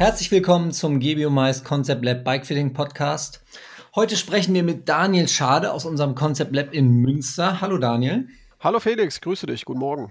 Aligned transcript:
Herzlich 0.00 0.30
willkommen 0.30 0.72
zum 0.72 0.98
GBOMICE 0.98 1.62
Concept 1.62 2.02
Lab 2.02 2.24
Bikefitting 2.24 2.72
Podcast. 2.72 3.42
Heute 3.94 4.16
sprechen 4.16 4.54
wir 4.54 4.62
mit 4.62 4.88
Daniel 4.88 5.28
Schade 5.28 5.74
aus 5.74 5.84
unserem 5.84 6.14
Concept 6.14 6.56
Lab 6.56 6.72
in 6.72 6.88
Münster. 6.88 7.60
Hallo 7.60 7.76
Daniel. 7.76 8.26
Hallo 8.60 8.80
Felix, 8.80 9.20
grüße 9.20 9.44
dich, 9.44 9.66
guten 9.66 9.80
Morgen. 9.80 10.10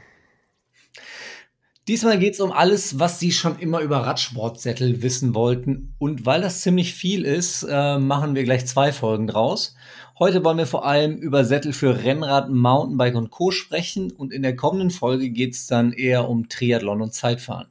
Diesmal 1.88 2.20
geht 2.20 2.36
es 2.36 2.40
um 2.40 2.52
alles, 2.52 3.00
was 3.00 3.20
Sie 3.20 3.32
schon 3.32 3.58
immer 3.58 3.80
über 3.80 4.06
Radsportsättel 4.06 5.02
wissen 5.02 5.34
wollten. 5.34 5.96
Und 5.98 6.24
weil 6.24 6.42
das 6.42 6.62
ziemlich 6.62 6.94
viel 6.94 7.26
ist, 7.26 7.64
äh, 7.68 7.98
machen 7.98 8.36
wir 8.36 8.44
gleich 8.44 8.68
zwei 8.68 8.92
Folgen 8.92 9.26
draus. 9.26 9.76
Heute 10.20 10.46
wollen 10.46 10.60
wir 10.60 10.68
vor 10.68 10.86
allem 10.86 11.18
über 11.18 11.46
Sättel 11.46 11.74
für 11.74 12.04
Rennrad, 12.04 12.52
Mountainbike 12.52 13.16
und 13.16 13.32
Co. 13.32 13.50
sprechen. 13.50 14.12
Und 14.12 14.34
in 14.34 14.44
der 14.44 14.56
kommenden 14.56 14.92
Folge 14.92 15.32
geht 15.32 15.56
es 15.56 15.66
dann 15.66 15.94
eher 15.94 16.30
um 16.30 16.48
Triathlon 16.48 17.02
und 17.02 17.16
Zeitfahren. 17.16 17.70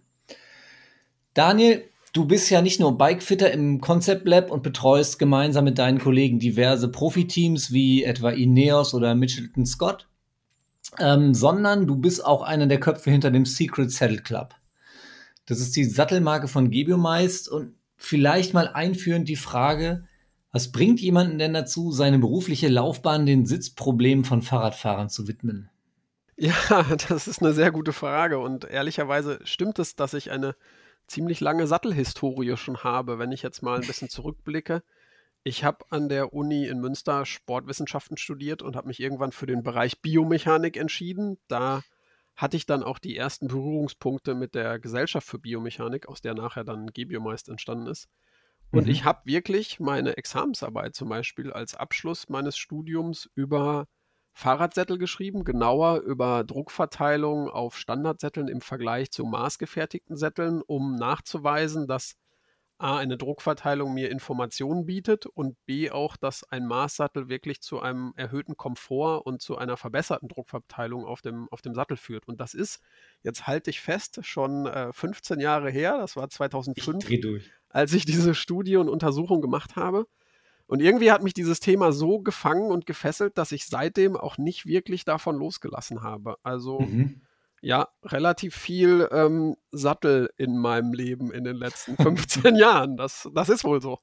Daniel, 1.33 1.88
du 2.13 2.25
bist 2.25 2.51
ja 2.51 2.63
nicht 2.63 2.81
nur 2.81 2.97
Bikefitter 2.97 3.51
im 3.51 3.81
Concept 3.81 4.27
Lab 4.27 4.51
und 4.51 4.63
betreust 4.63 5.19
gemeinsam 5.19 5.65
mit 5.65 5.79
deinen 5.79 5.99
Kollegen 5.99 6.39
diverse 6.39 6.89
Profiteams 6.89 7.73
wie 7.73 8.05
etwa 8.05 8.31
Ineos 8.31 8.95
oder 8.95 9.15
Mitchelton 9.15 9.67
Scott 9.67 10.09
ähm, 10.99 11.35
sondern 11.35 11.87
du 11.87 11.97
bist 11.97 12.25
auch 12.25 12.43
einer 12.43 12.67
der 12.67 12.81
Köpfe 12.81 13.11
hinter 13.11 13.31
dem 13.31 13.45
Secret 13.45 13.91
Saddle 13.91 14.23
Club. 14.23 14.55
Das 15.47 15.61
ist 15.61 15.77
die 15.77 15.85
Sattelmarke 15.85 16.49
von 16.49 16.71
Gebiomeist 16.71 17.49
und 17.49 17.75
vielleicht 17.97 18.55
mal 18.55 18.69
einführend 18.69 19.29
die 19.29 19.37
Frage, 19.37 20.05
was 20.53 20.73
bringt 20.73 21.01
jemanden 21.01 21.39
denn 21.39 21.53
dazu, 21.53 21.93
seine 21.93 22.19
berufliche 22.19 22.69
Laufbahn 22.69 23.27
den 23.27 23.45
Sitzproblemen 23.45 24.25
von 24.25 24.43
Fahrradfahrern 24.43 25.11
zu 25.11 25.29
widmen? 25.29 25.71
Ja, 26.37 26.55
das 27.09 27.29
ist 27.29 27.43
eine 27.43 27.53
sehr 27.53 27.71
gute 27.71 27.93
Frage 27.93 28.39
und 28.39 28.65
ehrlicherweise 28.65 29.41
stimmt 29.45 29.79
es, 29.79 29.97
dass 29.97 30.15
ich 30.15 30.31
eine 30.31 30.55
ziemlich 31.09 31.41
lange 31.41 31.67
Sattelhistorie 31.67 32.57
schon 32.57 32.85
habe, 32.85 33.19
wenn 33.19 33.33
ich 33.33 33.43
jetzt 33.43 33.63
mal 33.63 33.81
ein 33.81 33.87
bisschen 33.87 34.09
zurückblicke. 34.09 34.83
Ich 35.43 35.65
habe 35.65 35.85
an 35.91 36.09
der 36.09 36.33
Uni 36.35 36.67
in 36.67 36.81
Münster 36.81 37.25
Sportwissenschaften 37.25 38.17
studiert 38.17 38.63
und 38.63 38.77
habe 38.77 38.89
mich 38.89 39.01
irgendwann 39.01 39.33
für 39.33 39.47
den 39.47 39.63
Bereich 39.63 40.01
Biomechanik 40.01 40.77
entschieden. 40.77 41.39
Da 41.49 41.83
hatte 42.37 42.57
ich 42.57 42.67
dann 42.67 42.83
auch 42.83 42.99
die 42.99 43.17
ersten 43.17 43.49
Berührungspunkte 43.49 44.35
mit 44.35 44.55
der 44.55 44.79
Gesellschaft 44.79 45.27
für 45.27 45.39
Biomechanik, 45.39 46.07
aus 46.09 46.21
der 46.21 46.35
nachher 46.35 46.65
dann 46.65 46.93
Gebiomeist 46.93 47.49
entstanden 47.49 47.87
ist. 47.87 48.09
Und 48.71 48.85
mhm. 48.85 48.91
ich 48.91 49.05
habe 49.05 49.21
wirklich 49.25 49.81
meine 49.81 50.17
Examensarbeit 50.17 50.95
zum 50.95 51.09
Beispiel 51.09 51.53
als 51.53 51.75
Abschluss 51.75 52.29
meines 52.29 52.57
Studiums 52.59 53.31
über 53.35 53.89
Fahrradsättel 54.39 54.99
geschrieben, 54.99 55.43
genauer 55.43 55.99
über 56.03 56.45
Druckverteilung 56.45 57.51
auf 57.51 57.77
Standardsätteln 57.77 58.47
im 58.47 58.61
Vergleich 58.61 59.11
zu 59.11 59.25
maßgefertigten 59.25 60.17
Sätteln, 60.17 60.63
um 60.65 60.95
nachzuweisen, 60.95 61.89
dass 61.89 62.15
A, 62.79 62.99
eine 62.99 63.17
Druckverteilung 63.19 63.93
mir 63.93 64.13
Informationen 64.13 64.87
bietet 64.87 65.27
und 65.27 65.57
B, 65.67 65.91
auch, 65.91 66.17
dass 66.17 66.45
ein 66.45 66.69
Maßsattel 66.69 67.29
wirklich 67.29 67.61
zu 67.63 67.81
einem 67.81 68.13
erhöhten 68.15 68.57
Komfort 68.57 69.27
und 69.27 69.43
zu 69.43 69.59
einer 69.59 69.77
verbesserten 69.77 70.29
Druckverteilung 70.29 71.05
auf 71.05 71.21
dem, 71.21 71.49
auf 71.51 71.61
dem 71.61 71.75
Sattel 71.75 71.97
führt. 71.97 72.29
Und 72.29 72.41
das 72.41 72.55
ist, 72.55 72.81
jetzt 73.25 73.49
halte 73.49 73.71
ich 73.71 73.81
fest, 73.81 74.21
schon 74.23 74.67
äh, 74.67 74.93
15 74.93 75.41
Jahre 75.41 75.69
her, 75.69 75.99
das 75.99 76.15
war 76.15 76.31
2005, 76.31 77.11
ich 77.11 77.11
als 77.71 77.93
ich 77.93 78.05
diese 78.05 78.37
Studie 78.37 78.77
und 78.77 78.89
Untersuchung 78.89 79.41
gemacht 79.41 79.75
habe. 79.75 80.07
Und 80.69 80.81
irgendwie 80.81 81.11
hat 81.11 81.25
mich 81.25 81.35
dieses 81.35 81.59
Thema 81.59 81.91
so 81.91 82.21
gefangen 82.21 82.71
und 82.71 82.87
gefesselt, 82.87 83.37
dass 83.39 83.51
ich 83.51 83.67
seitdem 83.67 84.17
auch 84.17 84.39
nicht 84.39 84.67
wirklich 84.67 85.05
davon 85.05 85.37
losgelassen 85.37 86.03
habe. 86.03 86.37
Also 86.45 86.81
mhm 86.81 87.23
ja, 87.61 87.89
relativ 88.05 88.55
viel 88.55 89.09
ähm, 89.11 89.57
Sattel 89.73 90.31
in 90.37 90.57
meinem 90.57 90.93
Leben 90.93 91.33
in 91.33 91.45
den 91.45 91.57
letzten 91.57 91.97
15 91.97 92.57
Jahren. 92.57 92.97
Das, 92.97 93.29
das 93.35 93.49
ist 93.49 93.65
wohl 93.65 93.81
so. 93.81 93.99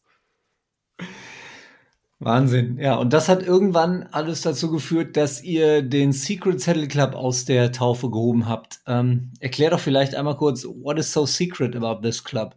Wahnsinn, 2.20 2.78
ja. 2.80 2.96
Und 2.96 3.14
das 3.14 3.28
hat 3.30 3.44
irgendwann 3.44 4.04
alles 4.12 4.42
dazu 4.42 4.72
geführt, 4.72 5.18
dass 5.18 5.44
ihr 5.44 5.82
den 5.82 6.12
Secret 6.12 6.62
Saddle 6.62 6.88
Club 6.88 7.14
aus 7.14 7.46
der 7.46 7.72
Taufe 7.72 8.10
gehoben 8.10 8.48
habt. 8.48 8.80
Ähm, 8.88 9.32
erklär 9.40 9.70
doch 9.70 9.80
vielleicht 9.80 10.16
einmal 10.16 10.38
kurz, 10.38 10.66
what 10.66 10.98
is 10.98 11.12
so 11.12 11.26
secret 11.26 11.76
about 11.76 12.02
this 12.02 12.24
club? 12.24 12.56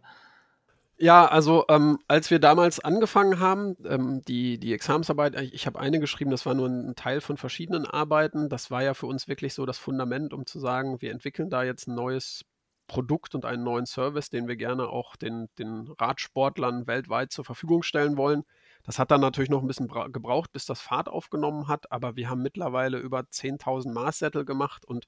Ja, 1.01 1.25
also 1.27 1.63
ähm, 1.69 1.97
als 2.09 2.29
wir 2.29 2.39
damals 2.39 2.81
angefangen 2.81 3.39
haben, 3.39 3.77
ähm, 3.85 4.21
die, 4.27 4.59
die 4.59 4.73
Examensarbeit, 4.73 5.33
äh, 5.35 5.43
ich 5.43 5.65
habe 5.65 5.79
eine 5.79 5.99
geschrieben, 6.01 6.29
das 6.29 6.45
war 6.45 6.53
nur 6.55 6.67
ein 6.67 6.93
Teil 6.95 7.21
von 7.21 7.37
verschiedenen 7.37 7.85
Arbeiten. 7.85 8.49
Das 8.49 8.69
war 8.69 8.83
ja 8.83 8.93
für 8.93 9.05
uns 9.05 9.29
wirklich 9.29 9.53
so 9.53 9.65
das 9.65 9.77
Fundament, 9.77 10.33
um 10.33 10.45
zu 10.45 10.59
sagen, 10.59 11.01
wir 11.01 11.11
entwickeln 11.11 11.49
da 11.49 11.63
jetzt 11.63 11.87
ein 11.87 11.95
neues 11.95 12.43
Produkt 12.87 13.33
und 13.33 13.45
einen 13.45 13.63
neuen 13.63 13.85
Service, 13.85 14.29
den 14.29 14.49
wir 14.49 14.57
gerne 14.57 14.89
auch 14.89 15.15
den, 15.15 15.47
den 15.57 15.87
Radsportlern 15.99 16.85
weltweit 16.85 17.31
zur 17.31 17.45
Verfügung 17.45 17.81
stellen 17.83 18.17
wollen. 18.17 18.43
Das 18.83 18.99
hat 18.99 19.11
dann 19.11 19.21
natürlich 19.21 19.49
noch 19.49 19.61
ein 19.61 19.67
bisschen 19.67 19.87
gebraucht, 20.11 20.51
bis 20.51 20.65
das 20.65 20.81
Fahrt 20.81 21.07
aufgenommen 21.07 21.69
hat, 21.69 21.91
aber 21.93 22.17
wir 22.17 22.29
haben 22.29 22.41
mittlerweile 22.41 22.97
über 22.97 23.23
10.000 23.31 23.93
Maßsättel 23.93 24.43
gemacht 24.43 24.85
und 24.85 25.05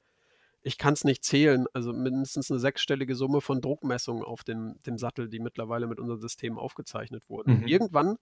ich 0.64 0.78
kann 0.78 0.94
es 0.94 1.04
nicht 1.04 1.24
zählen, 1.24 1.66
also 1.74 1.92
mindestens 1.94 2.52
eine 2.52 2.60
sechsstellige 2.60 3.16
Summe 3.16 3.42
von 3.42 3.62
Druckmessungen 3.62 4.24
auf 4.24 4.44
dem, 4.44 4.76
dem 4.86 4.98
Sattel, 4.98 5.30
die 5.30 5.40
mittlerweile 5.40 5.88
mit 5.88 6.00
unserem 6.00 6.20
System 6.20 6.58
aufgezeichnet 6.58 7.24
wurden. 7.30 7.62
Mhm. 7.62 7.68
Irgendwann, 7.68 8.18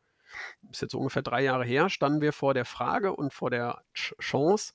ist 0.71 0.81
jetzt 0.81 0.95
ungefähr 0.95 1.21
drei 1.21 1.43
Jahre 1.43 1.65
her, 1.65 1.89
standen 1.89 2.21
wir 2.21 2.33
vor 2.33 2.53
der 2.53 2.65
Frage 2.65 3.15
und 3.15 3.33
vor 3.33 3.49
der 3.49 3.81
Chance, 3.93 4.73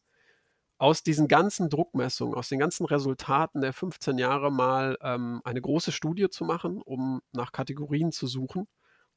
aus 0.77 1.03
diesen 1.03 1.29
ganzen 1.29 1.71
Druckmessungen, 1.71 2.35
aus 2.35 2.49
den 2.49 2.59
ganzen 2.59 2.85
Resultaten 2.85 3.61
der 3.61 3.73
15 3.73 4.19
Jahre 4.19 4.51
mal 4.51 4.99
ähm, 5.01 5.41
eine 5.45 5.61
große 5.61 5.93
Studie 5.93 6.29
zu 6.29 6.45
machen, 6.45 6.83
um 6.83 7.23
nach 7.33 7.53
Kategorien 7.53 8.13
zu 8.13 8.27
suchen 8.27 8.67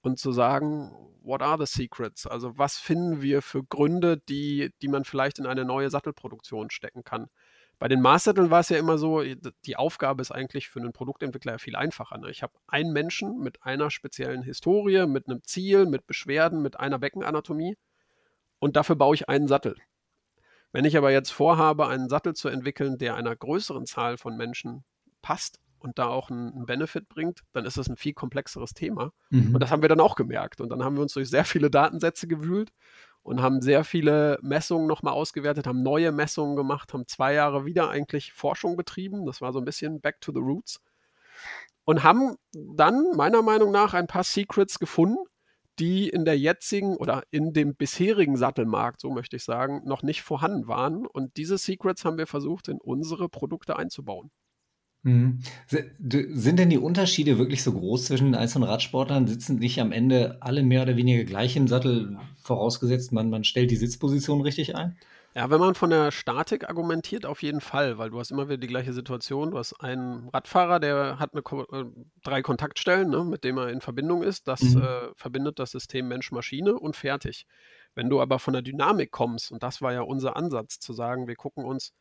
und 0.02 0.19
zu 0.19 0.31
sagen, 0.31 0.91
what 1.24 1.41
are 1.41 1.58
the 1.58 1.66
secrets? 1.66 2.28
Also 2.28 2.58
was 2.58 2.78
finden 2.78 3.22
wir 3.22 3.41
für 3.41 3.64
Gründe, 3.64 4.18
die, 4.29 4.72
die 4.81 4.88
man 4.88 5.03
vielleicht 5.03 5.40
in 5.40 5.47
eine 5.47 5.66
neue 5.66 5.90
Sattelproduktion 5.90 6.69
stecken 6.69 7.03
kann? 7.03 7.28
Bei 7.80 7.88
den 7.88 8.02
Maßsätteln 8.02 8.50
war 8.50 8.62
es 8.62 8.70
ja 8.70 8.78
immer 8.78 8.98
so, 8.98 9.22
die 9.66 9.76
Aufgabe 9.76 10.22
ist 10.22 10.32
eigentlich 10.32 10.68
für 10.70 10.80
einen 10.80 10.94
Produktentwickler 10.94 11.60
viel 11.60 11.76
einfacher. 11.76 12.18
Ne? 12.18 12.32
Ich 12.32 12.42
habe 12.42 12.54
einen 12.68 12.92
Menschen 12.92 13.40
mit 13.40 13.64
einer 13.64 13.92
speziellen 13.92 14.42
Historie, 14.42 15.06
mit 15.06 15.28
einem 15.28 15.44
Ziel, 15.44 15.86
mit 15.86 16.08
Beschwerden, 16.08 16.62
mit 16.62 16.80
einer 16.80 16.98
Beckenanatomie 16.98 17.78
und 18.60 18.76
dafür 18.76 18.96
baue 18.96 19.16
ich 19.16 19.30
einen 19.30 19.48
Sattel. 19.48 19.76
Wenn 20.72 20.86
ich 20.86 20.98
aber 20.98 21.12
jetzt 21.12 21.32
vorhabe, 21.32 21.88
einen 21.88 22.10
Sattel 22.10 22.34
zu 22.34 22.50
entwickeln, 22.50 22.98
der 22.98 23.16
einer 23.16 23.36
größeren 23.36 23.86
Zahl 23.86 24.18
von 24.18 24.36
Menschen 24.36 24.84
passt 25.22 25.59
und 25.80 26.00
da 26.00 26.08
auch 26.08 26.30
einen, 26.30 26.66
Benefit 26.66 27.08
bringt, 27.08 27.44
dann 27.54 27.66
ist 27.66 27.78
das 27.78 27.88
ein 27.88 27.96
viel 27.96 28.14
komplexeres 28.14 28.74
Thema. 28.74 29.12
Mhm. 29.30 29.54
Und 29.54 29.62
das 29.62 29.72
haben 29.72 29.82
wir 29.82 29.90
dann 29.90 30.00
auch 30.00 30.16
gemerkt. 30.16 30.59
Und 30.59 30.70
dann 30.70 30.84
haben 30.84 30.96
wir 30.96 31.04
uns 31.04 31.14
durch 31.14 31.30
sehr 31.30 31.46
viele 31.46 31.70
Datensätze 31.70 32.28
gewühlt 32.28 32.72
und 33.28 33.42
haben 33.42 33.62
sehr 33.62 33.84
viele 33.84 34.40
Messungen 34.42 34.88
nochmal 34.88 35.12
ausgewertet, 35.12 35.68
haben 35.68 35.84
neue 35.84 36.14
Messungen 36.14 36.56
gemacht, 36.56 36.94
haben 36.94 37.08
zwei 37.08 37.34
Jahre 37.34 37.66
wieder 37.66 37.90
eigentlich 37.90 38.32
Forschung 38.32 38.78
betrieben. 38.78 39.26
Das 39.26 39.42
war 39.42 39.52
so 39.52 39.60
ein 39.60 39.66
bisschen 39.66 40.00
back 40.00 40.22
to 40.22 40.32
the 40.32 40.40
roots. 40.40 40.80
Und 41.84 42.04
haben 42.04 42.38
dann 42.54 43.12
meiner 43.18 43.42
Meinung 43.42 43.72
nach 43.72 43.94
ein 43.94 44.08
paar 44.08 44.24
Secrets 44.24 44.80
gefunden, 44.80 45.18
die 45.78 46.08
in 46.08 46.24
der 46.24 46.40
jetzigen 46.40 46.96
oder 46.96 47.24
in 47.30 47.52
dem 47.52 47.76
bisherigen 47.76 48.38
Sattelmarkt, 48.38 49.02
so 49.02 49.10
möchte 49.10 49.36
ich 49.36 49.44
sagen, 49.44 49.82
noch 49.84 50.04
nicht 50.04 50.22
vorhanden 50.22 50.70
waren. 50.70 51.06
Und 51.06 51.36
diese 51.36 51.58
Secrets 51.58 52.06
haben 52.06 52.18
wir 52.18 52.28
versucht, 52.28 52.70
in 52.70 52.80
unsere 52.80 53.28
Produkte 53.28 53.76
einzubauen. 53.76 54.32
Mhm. 55.07 55.40
Sind 55.68 56.59
denn 56.59 56.69
die 56.69 56.78
Unterschiede 56.78 57.38
wirklich 57.38 57.63
so 57.63 57.72
groß 57.72 58.06
zwischen 58.06 58.25
den 58.25 58.35
einzelnen 58.35 58.68
Radsportlern? 58.68 59.25
Sitzen 59.25 59.57
nicht 59.57 59.79
am 59.79 59.94
Ende 59.94 60.38
alle 60.41 60.63
mehr 60.63 60.81
oder 60.81 60.97
weniger 60.97 61.23
gleich 61.23 61.56
im 61.56 61.69
Sattel, 61.69 62.18
vorausgesetzt 62.41 63.13
man, 63.13 63.29
man 63.29 63.46
stellt 63.46 63.72
die 63.72 63.78
Sitzposition 63.78 64.41
richtig 64.41 64.75
ein? 64.75 64.97
Ja, 65.34 65.50
wenn 65.50 65.59
man 65.59 65.75
von 65.75 65.91
der 65.91 66.12
Statik 66.12 66.67
argumentiert, 66.67 67.25
auf 67.25 67.41
jeden 67.41 67.62
Fall, 67.62 67.97
weil 67.97 68.09
du 68.09 68.19
hast 68.19 68.31
immer 68.31 68.50
wieder 68.50 68.57
die 68.57 68.67
gleiche 68.67 68.91
Situation. 68.91 69.51
Du 69.51 69.59
hast 69.59 69.79
einen 69.81 70.28
Radfahrer, 70.29 70.79
der 70.79 71.19
hat 71.19 71.31
eine, 71.34 71.41
äh, 71.72 71.85
drei 72.23 72.41
Kontaktstellen, 72.41 73.09
ne, 73.09 73.23
mit 73.23 73.44
dem 73.44 73.57
er 73.57 73.69
in 73.69 73.79
Verbindung 73.79 74.23
ist. 74.23 74.47
Das 74.47 74.61
mhm. 74.61 74.82
äh, 74.82 75.14
verbindet 75.16 75.59
das 75.59 75.72
System 75.72 76.08
Mensch-Maschine 76.09 76.78
und 76.78 76.97
fertig. 76.97 77.46
Wenn 77.96 78.09
du 78.09 78.20
aber 78.20 78.40
von 78.40 78.53
der 78.53 78.61
Dynamik 78.61 79.11
kommst, 79.11 79.52
und 79.52 79.64
das 79.64 79.82
war 79.82 79.93
ja 79.93 80.02
unser 80.02 80.35
Ansatz, 80.35 80.79
zu 80.79 80.91
sagen, 80.91 81.28
wir 81.28 81.35
gucken 81.35 81.64
uns 81.64 81.93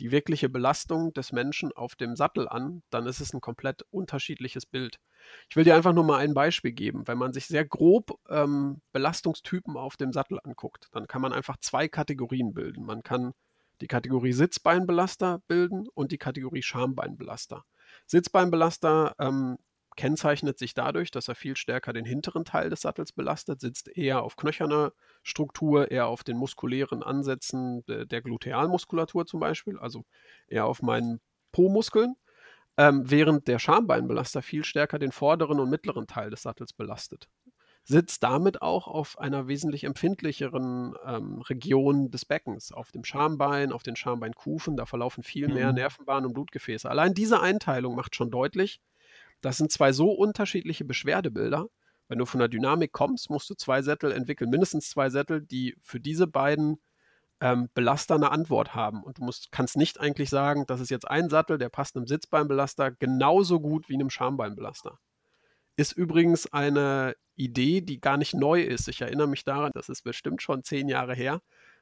die 0.00 0.10
wirkliche 0.10 0.48
Belastung 0.48 1.12
des 1.12 1.32
Menschen 1.32 1.72
auf 1.72 1.94
dem 1.94 2.16
Sattel 2.16 2.48
an, 2.48 2.82
dann 2.90 3.06
ist 3.06 3.20
es 3.20 3.32
ein 3.32 3.40
komplett 3.40 3.82
unterschiedliches 3.90 4.66
Bild. 4.66 4.98
Ich 5.48 5.56
will 5.56 5.64
dir 5.64 5.76
einfach 5.76 5.92
nur 5.92 6.04
mal 6.04 6.18
ein 6.18 6.34
Beispiel 6.34 6.72
geben. 6.72 7.06
Wenn 7.06 7.18
man 7.18 7.32
sich 7.32 7.46
sehr 7.46 7.64
grob 7.64 8.18
ähm, 8.28 8.80
Belastungstypen 8.92 9.76
auf 9.76 9.96
dem 9.96 10.12
Sattel 10.12 10.38
anguckt, 10.42 10.88
dann 10.92 11.06
kann 11.06 11.22
man 11.22 11.32
einfach 11.32 11.56
zwei 11.58 11.88
Kategorien 11.88 12.54
bilden. 12.54 12.84
Man 12.84 13.02
kann 13.02 13.32
die 13.80 13.86
Kategorie 13.86 14.32
Sitzbeinbelaster 14.32 15.40
bilden 15.46 15.86
und 15.94 16.12
die 16.12 16.18
Kategorie 16.18 16.62
Schambeinbelaster. 16.62 17.64
Sitzbeinbelaster 18.06 19.14
ähm, 19.18 19.58
kennzeichnet 19.96 20.58
sich 20.58 20.74
dadurch, 20.74 21.10
dass 21.10 21.28
er 21.28 21.34
viel 21.34 21.56
stärker 21.56 21.92
den 21.92 22.04
hinteren 22.04 22.44
Teil 22.44 22.70
des 22.70 22.82
Sattels 22.82 23.12
belastet, 23.12 23.60
sitzt 23.60 23.88
eher 23.88 24.22
auf 24.22 24.36
knöcherner 24.36 24.92
Struktur, 25.22 25.90
eher 25.90 26.06
auf 26.08 26.24
den 26.24 26.36
muskulären 26.36 27.02
Ansätzen 27.02 27.84
der, 27.86 28.06
der 28.06 28.22
Glutealmuskulatur 28.22 29.26
zum 29.26 29.40
Beispiel, 29.40 29.78
also 29.78 30.04
eher 30.48 30.66
auf 30.66 30.82
meinen 30.82 31.20
Po-Muskeln. 31.52 32.16
ähm, 32.76 33.08
während 33.10 33.48
der 33.48 33.58
Schambeinbelaster 33.58 34.42
viel 34.42 34.64
stärker 34.64 34.98
den 34.98 35.12
vorderen 35.12 35.60
und 35.60 35.70
mittleren 35.70 36.06
Teil 36.06 36.30
des 36.30 36.42
Sattels 36.42 36.72
belastet. 36.72 37.28
Sitzt 37.84 38.22
damit 38.22 38.62
auch 38.62 38.88
auf 38.88 39.18
einer 39.18 39.48
wesentlich 39.48 39.84
empfindlicheren 39.84 40.94
ähm, 41.06 41.40
Region 41.42 42.10
des 42.10 42.24
Beckens, 42.24 42.72
auf 42.72 42.92
dem 42.92 43.04
Schambein, 43.04 43.72
auf 43.72 43.82
den 43.82 43.96
Schambeinkufen, 43.96 44.76
da 44.76 44.86
verlaufen 44.86 45.22
viel 45.22 45.48
mehr 45.48 45.72
Mhm. 45.72 45.74
Nervenbahnen 45.74 46.26
und 46.26 46.34
Blutgefäße. 46.34 46.88
Allein 46.90 47.14
diese 47.14 47.40
Einteilung 47.40 47.94
macht 47.94 48.16
schon 48.16 48.30
deutlich, 48.30 48.80
das 49.44 49.58
sind 49.58 49.70
zwei 49.70 49.92
so 49.92 50.10
unterschiedliche 50.10 50.84
Beschwerdebilder. 50.84 51.66
Wenn 52.08 52.18
du 52.18 52.26
von 52.26 52.40
der 52.40 52.48
Dynamik 52.48 52.92
kommst, 52.92 53.30
musst 53.30 53.48
du 53.50 53.54
zwei 53.54 53.82
Sättel 53.82 54.12
entwickeln, 54.12 54.50
mindestens 54.50 54.88
zwei 54.88 55.10
Sättel, 55.10 55.42
die 55.42 55.76
für 55.82 56.00
diese 56.00 56.26
beiden 56.26 56.80
ähm, 57.40 57.68
Belaster 57.74 58.14
eine 58.14 58.30
Antwort 58.30 58.74
haben. 58.74 59.02
Und 59.02 59.18
du 59.18 59.24
musst, 59.24 59.52
kannst 59.52 59.76
nicht 59.76 60.00
eigentlich 60.00 60.30
sagen, 60.30 60.64
das 60.66 60.80
ist 60.80 60.90
jetzt 60.90 61.08
ein 61.08 61.28
Sattel, 61.28 61.58
der 61.58 61.68
passt 61.68 61.96
einem 61.96 62.06
Sitzbeinbelaster 62.06 62.90
genauso 62.92 63.60
gut 63.60 63.88
wie 63.88 63.94
einem 63.94 64.10
Schambeinbelaster. 64.10 64.98
Ist 65.76 65.92
übrigens 65.92 66.50
eine 66.52 67.14
Idee, 67.34 67.80
die 67.80 68.00
gar 68.00 68.16
nicht 68.16 68.34
neu 68.34 68.62
ist. 68.62 68.88
Ich 68.88 69.00
erinnere 69.02 69.28
mich 69.28 69.44
daran, 69.44 69.72
das 69.74 69.88
ist 69.88 70.04
bestimmt 70.04 70.40
schon 70.40 70.62
zehn 70.62 70.88
Jahre 70.88 71.14
her, 71.14 71.40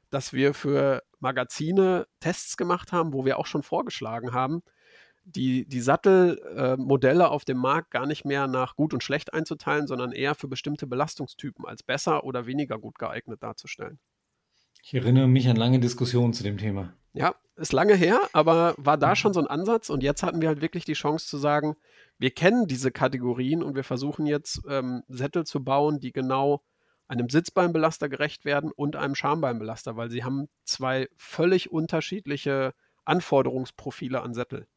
dass 0.09 0.33
wir 0.33 0.53
für 0.53 1.03
Magazine 1.19 2.07
Tests 2.19 2.57
gemacht 2.57 2.91
haben, 2.91 3.13
wo 3.13 3.23
wir 3.23 3.37
auch 3.37 3.45
schon 3.45 3.63
vorgeschlagen 3.63 4.33
haben, 4.33 4.63
die, 5.25 5.65
die 5.65 5.81
Sattelmodelle 5.81 7.23
äh, 7.23 7.27
auf 7.27 7.45
dem 7.45 7.57
Markt 7.57 7.91
gar 7.91 8.05
nicht 8.05 8.25
mehr 8.25 8.47
nach 8.47 8.75
gut 8.75 8.93
und 8.93 9.03
schlecht 9.03 9.33
einzuteilen, 9.33 9.87
sondern 9.87 10.11
eher 10.11 10.35
für 10.35 10.47
bestimmte 10.47 10.87
Belastungstypen 10.87 11.65
als 11.65 11.83
besser 11.83 12.23
oder 12.23 12.45
weniger 12.45 12.77
gut 12.77 12.99
geeignet 12.99 13.41
darzustellen. 13.41 13.99
Ich 14.83 14.93
erinnere 14.93 15.27
mich 15.27 15.47
an 15.47 15.55
lange 15.55 15.79
Diskussionen 15.79 16.33
zu 16.33 16.43
dem 16.43 16.57
Thema. 16.57 16.93
Ja, 17.13 17.35
ist 17.55 17.71
lange 17.71 17.95
her, 17.95 18.19
aber 18.33 18.73
war 18.77 18.97
da 18.97 19.15
schon 19.15 19.33
so 19.33 19.39
ein 19.39 19.47
Ansatz 19.47 19.89
und 19.89 20.03
jetzt 20.03 20.23
hatten 20.23 20.41
wir 20.41 20.49
halt 20.49 20.61
wirklich 20.61 20.83
die 20.83 20.93
Chance 20.93 21.27
zu 21.27 21.37
sagen, 21.37 21.75
wir 22.17 22.31
kennen 22.31 22.67
diese 22.67 22.91
Kategorien 22.91 23.63
und 23.63 23.75
wir 23.75 23.83
versuchen 23.83 24.25
jetzt 24.25 24.61
ähm, 24.67 25.03
Sättel 25.07 25.45
zu 25.45 25.63
bauen, 25.63 25.99
die 25.99 26.11
genau 26.11 26.63
einem 27.07 27.29
Sitzbeinbelaster 27.29 28.09
gerecht 28.09 28.45
werden 28.45 28.71
und 28.71 28.95
einem 28.95 29.15
Schambeinbelaster, 29.15 29.95
weil 29.95 30.09
sie 30.09 30.23
haben 30.23 30.47
zwei 30.63 31.07
völlig 31.15 31.71
unterschiedliche 31.71 32.73
Anforderungsprofile 33.05 34.21
an 34.21 34.33
Sättel. 34.33 34.67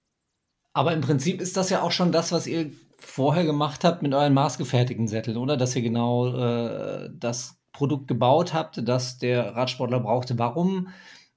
Aber 0.76 0.93
im 0.93 1.00
Prinzip 1.00 1.40
ist 1.40 1.56
das 1.56 1.70
ja 1.70 1.81
auch 1.81 1.90
schon 1.90 2.12
das, 2.12 2.32
was 2.32 2.46
ihr 2.46 2.70
vorher 2.99 3.46
gemacht 3.46 3.82
habt 3.82 4.02
mit 4.02 4.12
euren 4.12 4.34
maßgefertigten 4.34 5.08
Sätteln, 5.08 5.38
oder? 5.38 5.56
Dass 5.56 5.75
ihr 5.75 5.81
genau 5.81 6.37
äh, 6.37 7.08
das 7.14 7.56
Produkt 7.73 8.08
gebaut 8.08 8.52
habt, 8.52 8.87
das 8.87 9.17
der 9.17 9.56
Radsportler 9.56 10.00
brauchte. 10.00 10.38
Warum 10.38 10.88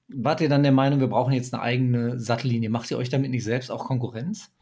wart 0.08 0.42
ihr 0.42 0.50
dann 0.50 0.62
der 0.62 0.72
Meinung, 0.72 1.00
wir 1.00 1.06
brauchen 1.06 1.32
jetzt 1.32 1.54
eine 1.54 1.62
eigene 1.62 2.20
Sattellinie? 2.20 2.68
Macht 2.68 2.90
ihr 2.90 2.98
euch 2.98 3.08
damit 3.08 3.30
nicht 3.30 3.44
selbst 3.44 3.70
auch 3.70 3.86
Konkurrenz? 3.86 4.52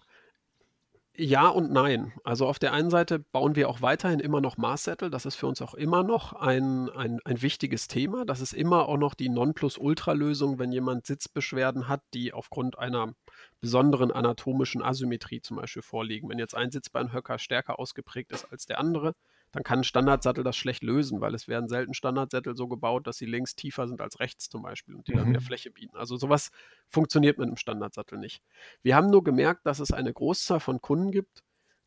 Ja 1.20 1.48
und 1.48 1.72
nein. 1.72 2.12
Also 2.22 2.46
auf 2.46 2.60
der 2.60 2.72
einen 2.72 2.90
Seite 2.90 3.18
bauen 3.18 3.56
wir 3.56 3.68
auch 3.68 3.82
weiterhin 3.82 4.20
immer 4.20 4.40
noch 4.40 4.56
Maßsättel. 4.56 5.10
Das 5.10 5.26
ist 5.26 5.34
für 5.34 5.48
uns 5.48 5.60
auch 5.60 5.74
immer 5.74 6.04
noch 6.04 6.32
ein, 6.32 6.88
ein, 6.90 7.18
ein 7.24 7.42
wichtiges 7.42 7.88
Thema. 7.88 8.24
Das 8.24 8.40
ist 8.40 8.52
immer 8.52 8.86
auch 8.88 8.98
noch 8.98 9.14
die 9.14 9.28
Nonplusultra-Lösung, 9.28 10.60
wenn 10.60 10.70
jemand 10.70 11.06
Sitzbeschwerden 11.06 11.88
hat, 11.88 12.02
die 12.14 12.32
aufgrund 12.32 12.78
einer 12.78 13.14
besonderen 13.60 14.12
anatomischen 14.12 14.80
Asymmetrie 14.80 15.40
zum 15.40 15.56
Beispiel 15.56 15.82
vorliegen. 15.82 16.28
Wenn 16.28 16.38
jetzt 16.38 16.54
ein 16.54 16.70
Sitzbeinhöcker 16.70 17.40
stärker 17.40 17.80
ausgeprägt 17.80 18.30
ist 18.30 18.44
als 18.52 18.66
der 18.66 18.78
andere, 18.78 19.14
dann 19.52 19.62
kann 19.62 19.80
ein 19.80 19.84
Standardsattel 19.84 20.44
das 20.44 20.56
schlecht 20.56 20.82
lösen, 20.82 21.20
weil 21.20 21.34
es 21.34 21.48
werden 21.48 21.68
selten 21.68 21.94
Standardsättel 21.94 22.54
so 22.56 22.68
gebaut, 22.68 23.06
dass 23.06 23.16
sie 23.16 23.26
links 23.26 23.56
tiefer 23.56 23.88
sind 23.88 24.00
als 24.00 24.20
rechts 24.20 24.48
zum 24.48 24.62
Beispiel 24.62 24.94
und 24.94 25.08
die 25.08 25.14
dann 25.14 25.28
mehr 25.28 25.40
Mhm. 25.40 25.44
Fläche 25.46 25.70
bieten. 25.70 25.96
Also 25.96 26.16
sowas 26.16 26.50
funktioniert 26.88 27.38
mit 27.38 27.46
einem 27.46 27.56
Standardsattel 27.56 28.18
nicht. 28.18 28.42
Wir 28.82 28.94
haben 28.96 29.10
nur 29.10 29.24
gemerkt, 29.24 29.66
dass 29.66 29.80
es 29.80 29.92
eine 29.92 30.12
Großzahl 30.12 30.60
von 30.60 30.80
Kunden 30.80 31.10
gibt, 31.10 31.42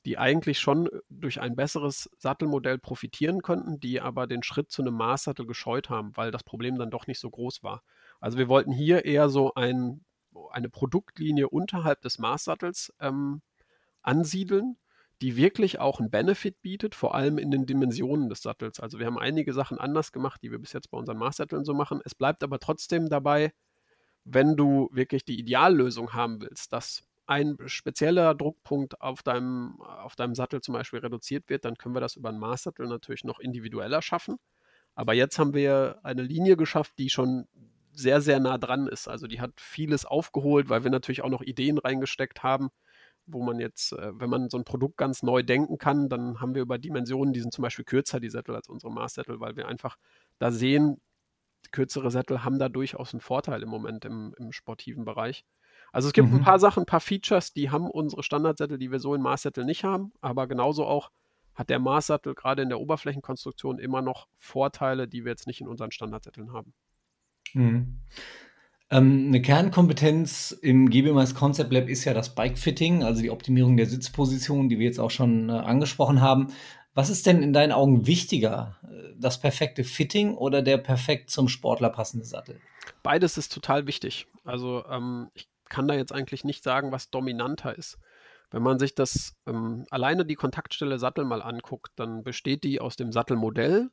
die 0.06 0.18
eigentlich 0.18 0.60
schon 0.60 0.90
durch 1.10 1.40
ein 1.42 1.56
besseres 1.56 2.10
Sattelmodell 2.18 2.80
profitieren 2.80 3.42
könnten, 3.44 3.80
die 3.80 4.02
aber 4.02 4.26
den 4.26 4.42
Schritt 4.42 4.72
zu 4.72 4.82
einem 4.82 4.96
Maßsattel 4.96 5.46
gescheut 5.46 5.90
haben, 5.90 6.16
weil 6.18 6.32
das 6.32 6.44
Problem 6.44 6.78
dann 6.80 6.90
doch 6.90 7.06
nicht 7.06 7.20
so 7.20 7.30
groß 7.30 7.62
war. 7.62 7.84
Also 8.20 8.40
wir 8.40 8.48
wollten 8.48 8.72
hier 8.72 9.06
eher 9.06 9.30
so 9.30 9.54
ein, 9.54 10.04
eine 10.52 10.70
Produktlinie 10.70 11.50
unterhalb 11.50 12.02
des 12.02 12.18
Maßsattels 12.18 12.94
ähm, 13.00 13.42
ansiedeln, 14.02 14.78
die 15.22 15.36
wirklich 15.38 15.80
auch 15.80 16.00
einen 16.00 16.10
Benefit 16.10 16.62
bietet, 16.62 16.96
vor 16.96 17.14
allem 17.14 17.38
in 17.38 17.52
den 17.52 17.66
Dimensionen 17.66 18.28
des 18.28 18.42
Sattels. 18.42 18.80
Also 18.80 18.98
wir 18.98 19.06
haben 19.06 19.20
einige 19.20 19.54
Sachen 19.54 19.78
anders 19.78 20.12
gemacht, 20.12 20.42
die 20.42 20.52
wir 20.52 20.60
bis 20.60 20.74
jetzt 20.74 20.90
bei 20.90 20.98
unseren 20.98 21.18
Maßsatteln 21.18 21.64
so 21.64 21.74
machen. 21.74 22.02
Es 22.04 22.16
bleibt 22.16 22.44
aber 22.44 22.60
trotzdem 22.60 23.08
dabei, 23.08 23.54
wenn 24.24 24.56
du 24.56 24.90
wirklich 24.92 25.24
die 25.24 25.40
Ideallösung 25.40 26.14
haben 26.14 26.42
willst, 26.42 26.74
dass 26.74 27.04
ein 27.28 27.56
spezieller 27.68 28.34
Druckpunkt 28.34 29.00
auf 29.00 29.22
deinem, 29.22 29.80
auf 29.82 30.16
deinem 30.16 30.36
Sattel 30.36 30.62
zum 30.62 30.74
Beispiel 30.74 31.00
reduziert 31.00 31.50
wird, 31.50 31.66
dann 31.66 31.78
können 31.78 31.96
wir 31.96 32.02
das 32.02 32.16
über 32.16 32.30
einen 32.30 32.40
Maßsattel 32.40 32.88
natürlich 32.88 33.24
noch 33.24 33.40
individueller 33.40 34.02
schaffen. 34.02 34.38
Aber 34.96 35.14
jetzt 35.14 35.40
haben 35.40 35.54
wir 35.54 36.00
eine 36.04 36.24
Linie 36.24 36.58
geschafft, 36.58 36.94
die 36.98 37.10
schon 37.10 37.48
sehr, 37.94 38.22
sehr 38.22 38.40
nah 38.40 38.58
dran 38.58 38.88
ist. 38.88 39.08
Also 39.08 39.28
die 39.28 39.40
hat 39.40 39.54
vieles 39.60 40.06
aufgeholt, 40.06 40.70
weil 40.70 40.84
wir 40.84 40.92
natürlich 40.92 41.22
auch 41.22 41.30
noch 41.30 41.42
Ideen 41.42 41.78
reingesteckt 41.78 42.44
haben, 42.44 42.70
wo 43.26 43.44
man 43.44 43.60
jetzt, 43.60 43.94
äh, 43.94 44.12
wenn 44.20 44.30
man 44.30 44.50
so 44.50 44.58
ein 44.58 44.64
Produkt 44.64 44.98
ganz 44.98 45.24
neu 45.24 45.44
denken 45.44 45.78
kann, 45.78 46.10
dann 46.10 46.40
haben 46.40 46.56
wir 46.56 46.62
über 46.62 46.78
Dimensionen, 46.78 47.34
die 47.34 47.42
sind 47.42 47.54
zum 47.54 47.62
Beispiel 47.64 47.86
kürzer, 47.86 48.20
die 48.20 48.30
Sättel, 48.30 48.56
als 48.56 48.68
unsere 48.70 48.92
Maßsättel, 48.92 49.40
weil 49.40 49.56
wir 49.56 49.68
einfach 49.68 49.98
da 50.40 50.52
sehen, 50.52 51.00
kürzere 51.72 52.12
Sättel 52.12 52.44
haben 52.44 52.60
da 52.60 52.70
durchaus 52.70 53.14
einen 53.14 53.22
Vorteil 53.22 53.62
im 53.64 53.70
Moment 53.70 54.06
im, 54.06 54.34
im 54.38 54.52
sportiven 54.52 55.06
Bereich. 55.06 55.46
Also 55.92 56.08
es 56.08 56.14
gibt 56.14 56.32
ein 56.32 56.38
Mhm. 56.38 56.42
paar 56.42 56.60
Sachen, 56.60 56.84
ein 56.84 56.86
paar 56.86 57.00
Features, 57.02 57.54
die 57.54 57.70
haben 57.70 57.90
unsere 57.90 58.24
Standardsättel, 58.24 58.78
die 58.78 58.92
wir 58.92 59.00
so 59.00 59.14
in 59.14 59.22
Maßsättel 59.22 59.66
nicht 59.66 59.84
haben, 59.84 60.14
aber 60.22 60.48
genauso 60.48 60.86
auch 60.86 61.12
hat 61.54 61.70
der 61.70 61.80
Maßsattel 61.80 62.34
gerade 62.34 62.62
in 62.64 62.70
der 62.70 62.80
Oberflächenkonstruktion 62.80 63.78
immer 63.78 64.02
noch 64.02 64.28
Vorteile, 64.38 65.08
die 65.08 65.26
wir 65.26 65.32
jetzt 65.32 65.48
nicht 65.48 65.62
in 65.62 65.68
unseren 65.68 65.92
Standardsätteln 65.92 66.54
haben. 66.54 66.74
Mhm. 67.54 68.00
Ähm, 68.92 69.28
eine 69.28 69.42
Kernkompetenz 69.42 70.52
im 70.52 70.90
GBMS 70.90 71.34
Concept 71.34 71.72
Lab 71.72 71.88
ist 71.88 72.04
ja 72.04 72.14
das 72.14 72.36
Bike-Fitting, 72.36 73.04
also 73.04 73.22
die 73.22 73.32
Optimierung 73.32 73.78
der 73.78 73.86
Sitzposition, 73.86 74.68
die 74.68 74.80
wir 74.80 74.86
jetzt 74.86 75.00
auch 75.00 75.12
schon 75.12 75.50
äh, 75.50 75.54
angesprochen 75.54 76.20
haben. 76.20 76.48
Was 76.94 77.10
ist 77.10 77.26
denn 77.26 77.42
in 77.42 77.54
deinen 77.54 77.72
Augen 77.72 78.06
wichtiger, 78.06 78.78
äh, 78.84 79.14
das 79.18 79.40
perfekte 79.40 79.86
Fitting 79.86 80.36
oder 80.36 80.62
der 80.62 80.78
perfekt 80.78 81.30
zum 81.30 81.48
Sportler 81.48 81.90
passende 81.90 82.26
Sattel? 82.26 82.60
Beides 83.02 83.38
ist 83.38 83.54
total 83.54 83.88
wichtig. 83.88 84.28
Also 84.44 84.84
ähm, 84.90 85.30
ich 85.36 85.48
kann 85.70 85.88
da 85.88 85.94
jetzt 85.94 86.12
eigentlich 86.12 86.44
nicht 86.44 86.62
sagen, 86.62 86.92
was 86.92 87.10
dominanter 87.10 87.78
ist. 87.78 87.98
Wenn 88.50 88.62
man 88.62 88.78
sich 88.78 88.94
das 88.94 89.38
ähm, 89.48 89.86
alleine 89.90 90.26
die 90.26 90.36
Kontaktstelle 90.36 91.00
Sattel 91.00 91.24
mal 91.24 91.42
anguckt, 91.42 91.94
dann 91.96 92.24
besteht 92.24 92.66
die 92.66 92.82
aus 92.82 92.98
dem 92.98 93.14
Sattelmodell, 93.14 93.90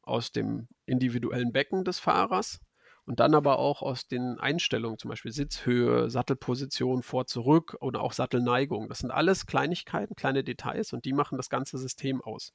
aus 0.00 0.32
dem 0.32 0.68
individuellen 0.86 1.52
Becken 1.52 1.84
des 1.84 1.98
Fahrers 1.98 2.62
und 3.08 3.20
dann 3.20 3.34
aber 3.34 3.58
auch 3.58 3.80
aus 3.80 4.06
den 4.06 4.38
Einstellungen, 4.38 4.98
zum 4.98 5.08
Beispiel 5.08 5.32
Sitzhöhe, 5.32 6.10
Sattelposition 6.10 7.02
vor, 7.02 7.26
zurück 7.26 7.74
oder 7.80 8.02
auch 8.02 8.12
Sattelneigung. 8.12 8.90
Das 8.90 8.98
sind 8.98 9.10
alles 9.10 9.46
Kleinigkeiten, 9.46 10.14
kleine 10.14 10.44
Details 10.44 10.92
und 10.92 11.06
die 11.06 11.14
machen 11.14 11.38
das 11.38 11.48
ganze 11.48 11.78
System 11.78 12.20
aus. 12.20 12.52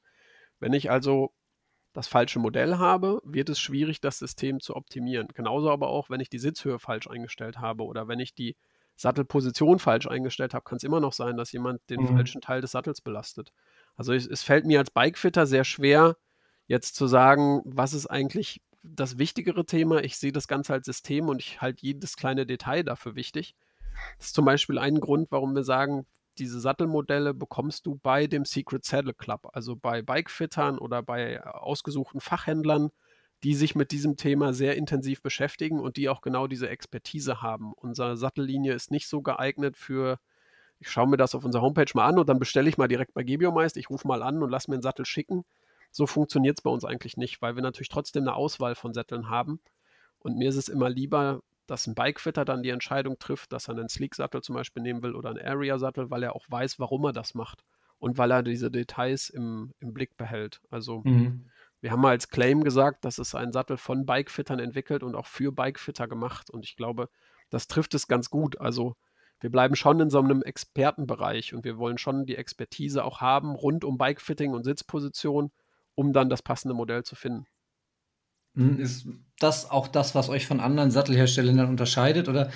Wenn 0.60 0.72
ich 0.72 0.92
also 0.92 1.32
das 1.92 2.08
falsche 2.08 2.38
Modell 2.38 2.78
habe, 2.78 3.20
wird 3.24 3.48
es 3.48 3.58
schwierig, 3.60 4.00
das 4.00 4.18
System 4.20 4.60
zu 4.60 4.76
optimieren. 4.76 5.28
Genauso 5.34 5.70
aber 5.70 5.88
auch, 5.88 6.10
wenn 6.10 6.20
ich 6.20 6.30
die 6.30 6.38
Sitzhöhe 6.38 6.78
falsch 6.78 7.08
eingestellt 7.08 7.58
habe 7.58 7.84
oder 7.84 8.08
wenn 8.08 8.20
ich 8.20 8.34
die 8.34 8.56
Sattelposition 8.96 9.80
falsch 9.80 10.06
eingestellt 10.06 10.54
habe, 10.54 10.64
kann 10.64 10.76
es 10.76 10.84
immer 10.84 11.00
noch 11.00 11.12
sein, 11.14 11.36
dass 11.36 11.52
jemand 11.52 11.80
den 11.90 12.02
Mhm. 12.02 12.06
falschen 12.06 12.40
Teil 12.40 12.60
des 12.60 12.72
Sattels 12.72 13.00
belastet. 13.00 13.52
Also 13.96 14.12
es, 14.12 14.26
es 14.26 14.44
fällt 14.44 14.66
mir 14.66 14.78
als 14.78 14.90
Bikefitter 14.92 15.46
sehr 15.46 15.64
schwer, 15.64 16.16
jetzt 16.66 16.94
zu 16.96 17.06
sagen, 17.08 17.60
was 17.64 17.92
ist 17.92 18.06
eigentlich 18.06 18.60
das 18.84 19.18
wichtigere 19.18 19.64
Thema. 19.64 20.04
Ich 20.04 20.18
sehe 20.18 20.32
das 20.32 20.46
Ganze 20.46 20.74
als 20.74 20.86
System 20.86 21.28
und 21.28 21.40
ich 21.40 21.60
halte 21.60 21.84
jedes 21.84 22.16
kleine 22.16 22.46
Detail 22.46 22.82
dafür 22.82 23.16
wichtig. 23.16 23.54
Das 24.18 24.26
ist 24.26 24.34
zum 24.34 24.44
Beispiel 24.44 24.78
ein 24.78 25.00
Grund, 25.00 25.30
warum 25.30 25.54
wir 25.54 25.64
sagen, 25.64 26.06
diese 26.38 26.60
Sattelmodelle 26.60 27.32
bekommst 27.32 27.86
du 27.86 27.96
bei 28.02 28.26
dem 28.26 28.44
Secret 28.44 28.84
Saddle 28.84 29.14
Club, 29.14 29.48
also 29.52 29.76
bei 29.76 30.02
Bikefittern 30.02 30.78
oder 30.78 31.02
bei 31.02 31.42
ausgesuchten 31.44 32.20
Fachhändlern, 32.20 32.90
die 33.44 33.54
sich 33.54 33.74
mit 33.74 33.92
diesem 33.92 34.16
Thema 34.16 34.52
sehr 34.52 34.76
intensiv 34.76 35.22
beschäftigen 35.22 35.78
und 35.80 35.96
die 35.96 36.08
auch 36.08 36.22
genau 36.22 36.46
diese 36.46 36.68
Expertise 36.68 37.40
haben. 37.40 37.72
Unsere 37.74 38.16
Sattellinie 38.16 38.74
ist 38.74 38.90
nicht 38.90 39.06
so 39.06 39.22
geeignet 39.22 39.76
für, 39.76 40.18
ich 40.80 40.90
schaue 40.90 41.08
mir 41.08 41.16
das 41.16 41.34
auf 41.34 41.44
unserer 41.44 41.62
Homepage 41.62 41.90
mal 41.94 42.06
an 42.06 42.18
und 42.18 42.28
dann 42.28 42.38
bestelle 42.38 42.68
ich 42.68 42.78
mal 42.78 42.88
direkt 42.88 43.14
bei 43.14 43.22
Gebiomeist, 43.22 43.76
ich 43.76 43.88
rufe 43.88 44.08
mal 44.08 44.22
an 44.22 44.42
und 44.42 44.50
lasse 44.50 44.70
mir 44.70 44.74
einen 44.74 44.82
Sattel 44.82 45.06
schicken. 45.06 45.44
So 45.94 46.06
funktioniert 46.06 46.58
es 46.58 46.62
bei 46.62 46.70
uns 46.70 46.84
eigentlich 46.84 47.16
nicht, 47.16 47.40
weil 47.42 47.54
wir 47.56 47.62
natürlich 47.62 47.88
trotzdem 47.88 48.24
eine 48.24 48.34
Auswahl 48.34 48.74
von 48.74 48.94
Sätteln 48.94 49.30
haben. 49.30 49.60
Und 50.18 50.36
mir 50.36 50.48
ist 50.48 50.56
es 50.56 50.68
immer 50.68 50.90
lieber, 50.90 51.40
dass 51.66 51.86
ein 51.86 51.94
Bikefitter 51.94 52.44
dann 52.44 52.62
die 52.62 52.70
Entscheidung 52.70 53.18
trifft, 53.18 53.52
dass 53.52 53.68
er 53.68 53.76
einen 53.76 53.88
Sleek-Sattel 53.88 54.42
zum 54.42 54.56
Beispiel 54.56 54.82
nehmen 54.82 55.02
will 55.02 55.14
oder 55.14 55.30
einen 55.30 55.40
Area-Sattel, 55.46 56.10
weil 56.10 56.22
er 56.24 56.36
auch 56.36 56.46
weiß, 56.48 56.78
warum 56.80 57.04
er 57.04 57.12
das 57.12 57.34
macht 57.34 57.64
und 57.98 58.18
weil 58.18 58.30
er 58.32 58.42
diese 58.42 58.70
Details 58.70 59.30
im, 59.30 59.72
im 59.80 59.94
Blick 59.94 60.16
behält. 60.16 60.60
Also 60.70 61.06
Mhm. 61.06 61.50
wir 61.80 61.90
haben 61.92 62.00
mal 62.00 62.10
als 62.10 62.30
Claim 62.30 62.64
gesagt, 62.64 63.04
dass 63.04 63.18
es 63.18 63.34
ein 63.34 63.52
Sattel 63.52 63.76
von 63.76 64.06
Bikefittern 64.06 64.58
entwickelt 64.58 65.02
und 65.02 65.14
auch 65.14 65.26
für 65.26 65.52
Bikefitter 65.52 66.08
gemacht. 66.08 66.50
Und 66.50 66.64
ich 66.64 66.76
glaube, 66.76 67.08
das 67.50 67.68
trifft 67.68 67.94
es 67.94 68.08
ganz 68.08 68.30
gut. 68.30 68.60
Also 68.60 68.96
wir 69.40 69.50
bleiben 69.50 69.76
schon 69.76 70.00
in 70.00 70.10
so 70.10 70.18
einem 70.18 70.42
Expertenbereich 70.42 71.54
und 71.54 71.64
wir 71.64 71.76
wollen 71.78 71.98
schon 71.98 72.26
die 72.26 72.36
Expertise 72.36 73.04
auch 73.04 73.20
haben 73.20 73.54
rund 73.54 73.84
um 73.84 73.98
Bikefitting 73.98 74.52
und 74.54 74.64
Sitzposition, 74.64 75.52
um 75.94 76.12
dann 76.12 76.28
das 76.28 76.42
passende 76.42 76.74
Modell 76.74 77.04
zu 77.04 77.14
finden. 77.14 77.46
Hm, 78.54 78.78
ist 78.78 79.06
das 79.38 79.70
auch 79.70 79.88
das, 79.88 80.14
was 80.14 80.28
euch 80.28 80.46
von 80.46 80.60
anderen 80.60 80.90
Sattelherstellern 80.90 81.56
dann 81.56 81.68
unterscheidet? 81.68 82.28
Oder 82.28 82.50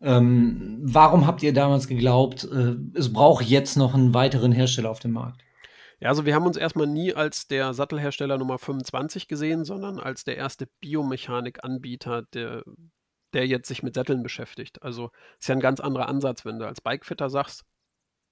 ähm, 0.00 0.78
warum 0.82 1.26
habt 1.26 1.42
ihr 1.42 1.52
damals 1.52 1.88
geglaubt, 1.88 2.44
äh, 2.44 2.76
es 2.94 3.12
braucht 3.12 3.44
jetzt 3.44 3.76
noch 3.76 3.94
einen 3.94 4.14
weiteren 4.14 4.52
Hersteller 4.52 4.90
auf 4.90 5.00
dem 5.00 5.12
Markt? 5.12 5.42
Ja, 6.00 6.10
also 6.10 6.24
wir 6.24 6.34
haben 6.34 6.46
uns 6.46 6.56
erstmal 6.56 6.86
nie 6.86 7.12
als 7.12 7.48
der 7.48 7.74
Sattelhersteller 7.74 8.38
Nummer 8.38 8.58
25 8.58 9.26
gesehen, 9.26 9.64
sondern 9.64 9.98
als 9.98 10.22
der 10.22 10.36
erste 10.36 10.68
Biomechanik-Anbieter, 10.80 12.22
der, 12.32 12.62
der 13.32 13.46
jetzt 13.48 13.66
sich 13.66 13.82
mit 13.82 13.94
Sätteln 13.94 14.22
beschäftigt. 14.22 14.80
Also 14.82 15.10
ist 15.40 15.48
ja 15.48 15.56
ein 15.56 15.60
ganz 15.60 15.80
anderer 15.80 16.08
Ansatz, 16.08 16.44
wenn 16.44 16.60
du 16.60 16.66
als 16.66 16.80
Bikefitter 16.80 17.28
sagst, 17.30 17.64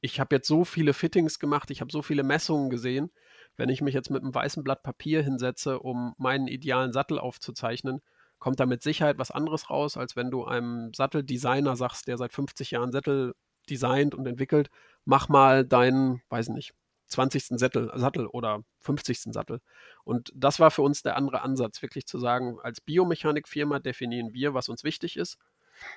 ich 0.01 0.21
habe 0.21 0.37
jetzt 0.37 0.47
so 0.47 0.65
viele 0.65 0.93
Fittings 0.93 1.41
gemacht, 1.41 1.71
ich 1.71 1.81
habe 1.81 1.91
so 1.91 2.03
viele 2.03 2.23
Messungen 2.23 2.71
gesehen, 2.71 3.11
wenn 3.57 3.69
ich 3.69 3.81
mich 3.81 3.95
jetzt 3.95 4.11
mit 4.11 4.23
einem 4.23 4.35
weißen 4.35 4.63
Blatt 4.63 4.83
Papier 4.83 5.23
hinsetze, 5.23 5.81
um 5.81 6.15
meinen 6.19 6.49
idealen 6.49 6.93
Sattel 6.93 7.19
aufzuzeichnen, 7.19 8.01
kommt 8.39 8.61
da 8.61 8.67
mit 8.67 8.83
Sicherheit 8.83 9.19
was 9.19 9.31
anderes 9.31 9.71
raus, 9.71 9.97
als 9.97 10.17
wenn 10.17 10.31
du 10.31 10.45
einem 10.45 10.93
Satteldesigner 10.95 11.77
sagst, 11.77 12.07
der 12.07 12.19
seit 12.19 12.33
50 12.33 12.71
Jahren 12.71 12.93
Sättel 12.93 13.35
designt 13.69 14.15
und 14.15 14.27
entwickelt, 14.27 14.71
mach 15.05 15.29
mal 15.29 15.65
deinen, 15.65 16.23
weiß 16.29 16.51
nicht, 16.51 16.75
20. 17.09 17.59
Sattel, 17.59 17.91
Sattel 17.95 18.27
oder 18.27 18.63
50. 18.81 19.33
Sattel. 19.33 19.61
Und 20.05 20.33
das 20.35 20.59
war 20.59 20.71
für 20.71 20.83
uns 20.83 21.03
der 21.03 21.17
andere 21.17 21.43
Ansatz, 21.43 21.81
wirklich 21.83 22.07
zu 22.07 22.19
sagen, 22.19 22.59
als 22.63 22.81
Biomechanikfirma 22.81 23.79
definieren 23.79 24.33
wir, 24.33 24.55
was 24.55 24.69
uns 24.69 24.85
wichtig 24.85 25.17
ist. 25.17 25.39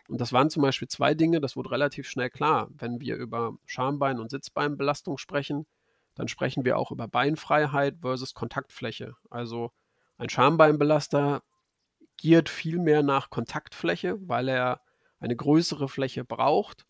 Und 0.07 0.21
das 0.21 0.33
waren 0.33 0.49
zum 0.49 0.61
Beispiel 0.61 0.87
zwei 0.87 1.13
Dinge, 1.13 1.39
das 1.39 1.55
wurde 1.55 1.71
relativ 1.71 2.07
schnell 2.07 2.29
klar. 2.29 2.67
Wenn 2.71 2.99
wir 2.99 3.15
über 3.15 3.53
Schambein- 3.65 4.19
und 4.19 4.29
Sitzbeinbelastung 4.29 5.17
sprechen, 5.17 5.65
dann 6.19 6.27
sprechen 6.27 6.65
wir 6.65 6.77
auch 6.77 6.91
über 6.91 7.07
Beinfreiheit 7.07 7.99
versus 8.01 8.33
Kontaktfläche. 8.33 9.15
Also 9.29 9.71
ein 10.17 10.27
Schambeinbelaster 10.27 11.43
giert 12.17 12.49
viel 12.49 12.77
mehr 12.77 13.03
nach 13.03 13.29
Kontaktfläche, 13.29 14.17
weil 14.19 14.49
er 14.49 14.81
eine 15.21 15.37
größere 15.37 15.87
Fläche 15.87 16.25
braucht, 16.25 16.85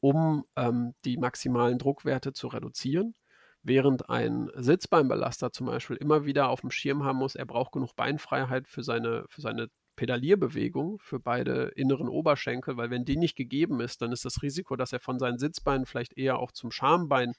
um 0.00 0.44
ähm, 0.54 0.94
die 1.06 1.16
maximalen 1.16 1.78
Druckwerte 1.78 2.34
zu 2.34 2.48
reduzieren 2.48 3.14
während 3.62 4.08
ein 4.08 4.50
Sitzbeinbelaster 4.54 5.50
zum 5.50 5.66
Beispiel 5.66 5.96
immer 5.96 6.24
wieder 6.24 6.48
auf 6.48 6.60
dem 6.60 6.70
Schirm 6.70 7.04
haben 7.04 7.18
muss, 7.18 7.34
er 7.34 7.44
braucht 7.46 7.72
genug 7.72 7.96
Beinfreiheit 7.96 8.68
für 8.68 8.82
seine, 8.82 9.24
für 9.28 9.40
seine 9.40 9.68
Pedalierbewegung, 9.96 10.98
für 11.00 11.18
beide 11.18 11.72
inneren 11.74 12.08
Oberschenkel, 12.08 12.76
weil 12.76 12.90
wenn 12.90 13.04
die 13.04 13.16
nicht 13.16 13.36
gegeben 13.36 13.80
ist, 13.80 14.00
dann 14.00 14.12
ist 14.12 14.24
das 14.24 14.42
Risiko, 14.42 14.76
dass 14.76 14.92
er 14.92 15.00
von 15.00 15.18
seinen 15.18 15.38
Sitzbeinen 15.38 15.86
vielleicht 15.86 16.16
eher 16.16 16.38
auch 16.38 16.52
zum 16.52 16.70
Schambein 16.70 17.32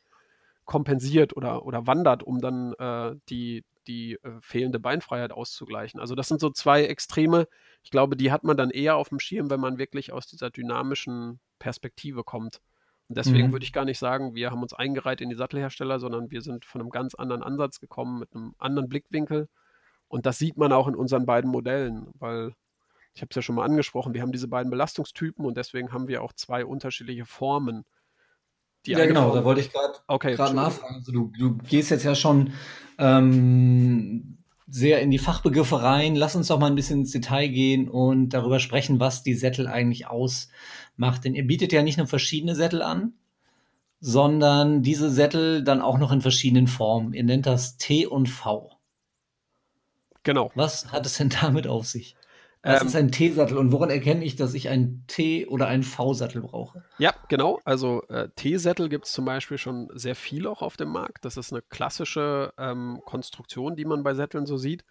kompensiert 0.69 1.35
oder, 1.35 1.65
oder 1.65 1.87
wandert, 1.87 2.21
um 2.21 2.39
dann 2.39 2.73
äh, 2.73 3.15
die, 3.27 3.65
die 3.87 4.13
äh, 4.21 4.39
fehlende 4.39 4.79
Beinfreiheit 4.79 5.31
auszugleichen. 5.31 5.99
Also 5.99 6.13
das 6.13 6.27
sind 6.27 6.39
so 6.39 6.51
zwei 6.51 6.85
Extreme. 6.85 7.47
Ich 7.81 7.89
glaube, 7.89 8.15
die 8.15 8.31
hat 8.31 8.43
man 8.43 8.55
dann 8.55 8.69
eher 8.69 8.95
auf 8.95 9.09
dem 9.09 9.19
Schirm, 9.19 9.49
wenn 9.49 9.59
man 9.59 9.79
wirklich 9.79 10.13
aus 10.13 10.27
dieser 10.27 10.51
dynamischen 10.51 11.39
Perspektive 11.57 12.23
kommt. 12.23 12.61
Und 13.07 13.17
deswegen 13.17 13.47
mhm. 13.47 13.51
würde 13.51 13.63
ich 13.63 13.73
gar 13.73 13.83
nicht 13.83 13.97
sagen, 13.97 14.35
wir 14.35 14.51
haben 14.51 14.61
uns 14.61 14.75
eingereiht 14.75 15.21
in 15.21 15.29
die 15.29 15.35
Sattelhersteller, 15.35 15.99
sondern 15.99 16.29
wir 16.29 16.41
sind 16.41 16.65
von 16.65 16.81
einem 16.81 16.91
ganz 16.91 17.15
anderen 17.15 17.41
Ansatz 17.41 17.79
gekommen, 17.79 18.19
mit 18.19 18.35
einem 18.35 18.53
anderen 18.59 18.89
Blickwinkel. 18.89 19.49
Und 20.07 20.27
das 20.27 20.37
sieht 20.37 20.55
man 20.55 20.71
auch 20.71 20.87
in 20.87 20.95
unseren 20.95 21.25
beiden 21.25 21.49
Modellen, 21.49 22.11
weil 22.19 22.53
ich 23.15 23.23
habe 23.23 23.29
es 23.31 23.35
ja 23.35 23.41
schon 23.41 23.55
mal 23.55 23.65
angesprochen, 23.65 24.13
wir 24.13 24.21
haben 24.21 24.31
diese 24.31 24.47
beiden 24.47 24.69
Belastungstypen 24.69 25.45
und 25.45 25.57
deswegen 25.57 25.91
haben 25.91 26.07
wir 26.07 26.21
auch 26.21 26.33
zwei 26.33 26.63
unterschiedliche 26.63 27.25
Formen. 27.25 27.85
Ja, 28.97 29.05
genau, 29.05 29.33
da 29.33 29.43
wollte 29.43 29.61
ich 29.61 29.71
gerade 29.71 29.93
okay, 30.07 30.35
nachfragen. 30.35 30.95
Also 30.95 31.11
du, 31.11 31.31
du, 31.37 31.57
gehst 31.57 31.91
jetzt 31.91 32.03
ja 32.03 32.15
schon 32.15 32.53
ähm, 32.97 34.37
sehr 34.67 35.01
in 35.01 35.11
die 35.11 35.17
Fachbegriffe 35.17 35.81
rein. 35.81 36.15
Lass 36.15 36.35
uns 36.35 36.47
doch 36.47 36.59
mal 36.59 36.67
ein 36.67 36.75
bisschen 36.75 37.01
ins 37.01 37.11
Detail 37.11 37.47
gehen 37.47 37.89
und 37.89 38.29
darüber 38.29 38.59
sprechen, 38.59 38.99
was 38.99 39.23
die 39.23 39.33
Sättel 39.33 39.67
eigentlich 39.67 40.07
ausmacht. 40.07 41.23
Denn 41.23 41.35
ihr 41.35 41.45
bietet 41.45 41.71
ja 41.71 41.83
nicht 41.83 41.97
nur 41.97 42.07
verschiedene 42.07 42.55
Sättel 42.55 42.81
an, 42.81 43.13
sondern 43.99 44.81
diese 44.81 45.09
Sättel 45.09 45.63
dann 45.63 45.81
auch 45.81 45.97
noch 45.97 46.11
in 46.11 46.21
verschiedenen 46.21 46.67
Formen. 46.67 47.13
Ihr 47.13 47.23
nennt 47.23 47.45
das 47.45 47.77
T 47.77 48.05
und 48.05 48.27
V. 48.27 48.71
Genau. 50.23 50.51
Was 50.55 50.91
hat 50.91 51.05
es 51.05 51.17
denn 51.17 51.29
damit 51.29 51.67
auf 51.67 51.85
sich? 51.85 52.15
Was 52.61 52.81
ähm, 52.81 52.87
ist 52.87 52.95
ein 52.95 53.11
T-Sattel 53.11 53.57
und 53.57 53.71
woran 53.71 53.89
erkenne 53.89 54.23
ich, 54.25 54.35
dass 54.35 54.53
ich 54.53 54.67
einen 54.67 55.05
T- 55.07 55.47
oder 55.47 55.67
einen 55.67 55.83
V-Sattel 55.83 56.41
brauche? 56.41 56.83
Ja, 56.97 57.13
genau. 57.29 57.59
Also 57.63 58.03
äh, 58.09 58.29
T-Sättel 58.35 58.89
gibt 58.89 59.05
es 59.05 59.13
zum 59.13 59.23
Beispiel 59.23 59.57
schon 59.57 59.89
sehr 59.93 60.15
viel 60.15 60.45
auch 60.45 60.61
auf 60.61 60.75
dem 60.75 60.89
Markt. 60.89 61.23
Das 61.23 61.37
ist 61.37 61.53
eine 61.53 61.61
klassische 61.61 62.53
ähm, 62.57 63.01
Konstruktion, 63.05 63.77
die 63.77 63.85
man 63.85 64.03
bei 64.03 64.13
Sätteln 64.13 64.45
so 64.45 64.57
sieht. 64.57 64.83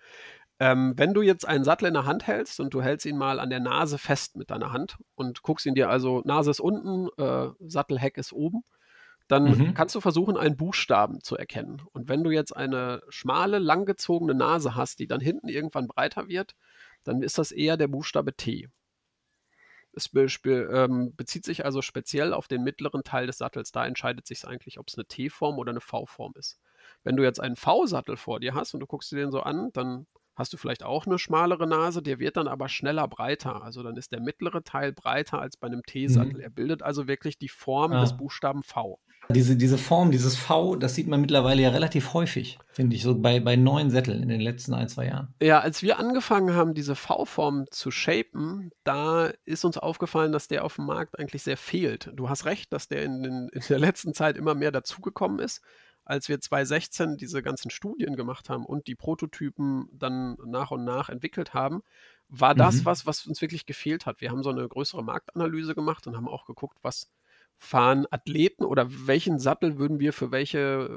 Ähm, 0.60 0.94
wenn 0.96 1.14
du 1.14 1.22
jetzt 1.22 1.46
einen 1.46 1.62
Sattel 1.62 1.88
in 1.88 1.94
der 1.94 2.06
Hand 2.06 2.26
hältst 2.26 2.58
und 2.58 2.72
du 2.72 2.82
hältst 2.82 3.06
ihn 3.06 3.18
mal 3.18 3.38
an 3.38 3.50
der 3.50 3.60
Nase 3.60 3.98
fest 3.98 4.36
mit 4.36 4.50
deiner 4.50 4.72
Hand 4.72 4.96
und 5.14 5.42
guckst 5.42 5.66
ihn 5.66 5.74
dir 5.74 5.90
also, 5.90 6.22
Nase 6.24 6.50
ist 6.50 6.60
unten, 6.60 7.08
äh, 7.22 7.50
Sattelheck 7.60 8.16
ist 8.16 8.32
oben, 8.32 8.64
dann 9.28 9.44
mhm. 9.44 9.74
kannst 9.74 9.94
du 9.94 10.00
versuchen, 10.00 10.36
einen 10.36 10.56
Buchstaben 10.56 11.20
zu 11.20 11.36
erkennen. 11.36 11.82
Und 11.92 12.08
wenn 12.08 12.24
du 12.24 12.30
jetzt 12.30 12.56
eine 12.56 13.02
schmale, 13.10 13.58
langgezogene 13.58 14.34
Nase 14.34 14.74
hast, 14.74 14.98
die 14.98 15.06
dann 15.06 15.20
hinten 15.20 15.48
irgendwann 15.48 15.86
breiter 15.86 16.28
wird, 16.28 16.54
dann 17.04 17.22
ist 17.22 17.38
das 17.38 17.52
eher 17.52 17.76
der 17.76 17.88
Buchstabe 17.88 18.34
T. 18.34 18.68
Es 19.92 20.08
be 20.08 20.28
ähm, 20.72 21.14
bezieht 21.16 21.44
sich 21.44 21.64
also 21.64 21.82
speziell 21.82 22.32
auf 22.32 22.46
den 22.46 22.62
mittleren 22.62 23.02
Teil 23.02 23.26
des 23.26 23.38
Sattels. 23.38 23.72
Da 23.72 23.86
entscheidet 23.86 24.26
sich 24.26 24.46
eigentlich, 24.46 24.78
ob 24.78 24.88
es 24.88 24.94
eine 24.96 25.06
T-Form 25.06 25.58
oder 25.58 25.70
eine 25.70 25.80
V-Form 25.80 26.32
ist. 26.36 26.60
Wenn 27.02 27.16
du 27.16 27.22
jetzt 27.22 27.40
einen 27.40 27.56
V-Sattel 27.56 28.16
vor 28.16 28.38
dir 28.38 28.54
hast 28.54 28.74
und 28.74 28.80
du 28.80 28.86
guckst 28.86 29.10
dir 29.10 29.16
den 29.16 29.32
so 29.32 29.40
an, 29.40 29.70
dann 29.72 30.06
hast 30.36 30.52
du 30.52 30.56
vielleicht 30.56 30.84
auch 30.84 31.06
eine 31.06 31.18
schmalere 31.18 31.66
Nase, 31.66 32.00
der 32.00 32.20
wird 32.20 32.36
dann 32.36 32.46
aber 32.46 32.68
schneller 32.68 33.08
breiter. 33.08 33.62
Also 33.62 33.82
dann 33.82 33.96
ist 33.96 34.12
der 34.12 34.20
mittlere 34.20 34.62
Teil 34.62 34.92
breiter 34.92 35.40
als 35.40 35.56
bei 35.56 35.66
einem 35.66 35.82
T-Sattel. 35.82 36.34
Mhm. 36.34 36.40
Er 36.40 36.50
bildet 36.50 36.82
also 36.82 37.08
wirklich 37.08 37.38
die 37.38 37.48
Form 37.48 37.92
ah. 37.92 38.00
des 38.00 38.16
Buchstaben 38.16 38.62
V. 38.62 39.00
Diese, 39.30 39.56
diese 39.56 39.76
Form, 39.76 40.10
dieses 40.10 40.36
V, 40.36 40.76
das 40.76 40.94
sieht 40.94 41.06
man 41.06 41.20
mittlerweile 41.20 41.62
ja 41.62 41.68
relativ 41.68 42.14
häufig, 42.14 42.58
finde 42.70 42.96
ich, 42.96 43.02
so 43.02 43.14
bei, 43.18 43.40
bei 43.40 43.56
neuen 43.56 43.90
Sätteln 43.90 44.22
in 44.22 44.28
den 44.30 44.40
letzten 44.40 44.72
ein, 44.72 44.88
zwei 44.88 45.06
Jahren. 45.06 45.34
Ja, 45.42 45.60
als 45.60 45.82
wir 45.82 45.98
angefangen 45.98 46.54
haben, 46.54 46.72
diese 46.72 46.94
V-Form 46.94 47.66
zu 47.70 47.90
shapen, 47.90 48.70
da 48.84 49.30
ist 49.44 49.66
uns 49.66 49.76
aufgefallen, 49.76 50.32
dass 50.32 50.48
der 50.48 50.64
auf 50.64 50.76
dem 50.76 50.86
Markt 50.86 51.18
eigentlich 51.18 51.42
sehr 51.42 51.58
fehlt. 51.58 52.10
Du 52.14 52.30
hast 52.30 52.46
recht, 52.46 52.72
dass 52.72 52.88
der 52.88 53.04
in, 53.04 53.22
den, 53.22 53.48
in 53.52 53.62
der 53.68 53.78
letzten 53.78 54.14
Zeit 54.14 54.38
immer 54.38 54.54
mehr 54.54 54.72
dazugekommen 54.72 55.40
ist. 55.40 55.60
Als 56.04 56.30
wir 56.30 56.40
2016 56.40 57.18
diese 57.18 57.42
ganzen 57.42 57.70
Studien 57.70 58.16
gemacht 58.16 58.48
haben 58.48 58.64
und 58.64 58.86
die 58.86 58.94
Prototypen 58.94 59.90
dann 59.92 60.38
nach 60.46 60.70
und 60.70 60.84
nach 60.84 61.10
entwickelt 61.10 61.52
haben, 61.52 61.82
war 62.30 62.54
das 62.54 62.76
mhm. 62.76 62.84
was, 62.86 63.06
was 63.06 63.26
uns 63.26 63.42
wirklich 63.42 63.66
gefehlt 63.66 64.06
hat. 64.06 64.22
Wir 64.22 64.30
haben 64.30 64.42
so 64.42 64.48
eine 64.48 64.66
größere 64.66 65.04
Marktanalyse 65.04 65.74
gemacht 65.74 66.06
und 66.06 66.16
haben 66.16 66.28
auch 66.28 66.46
geguckt, 66.46 66.78
was 66.80 67.10
fahren 67.58 68.06
Athleten 68.10 68.64
oder 68.64 68.86
welchen 68.88 69.38
Sattel 69.38 69.78
würden 69.78 69.98
wir 69.98 70.12
für 70.12 70.30
welche, 70.30 70.88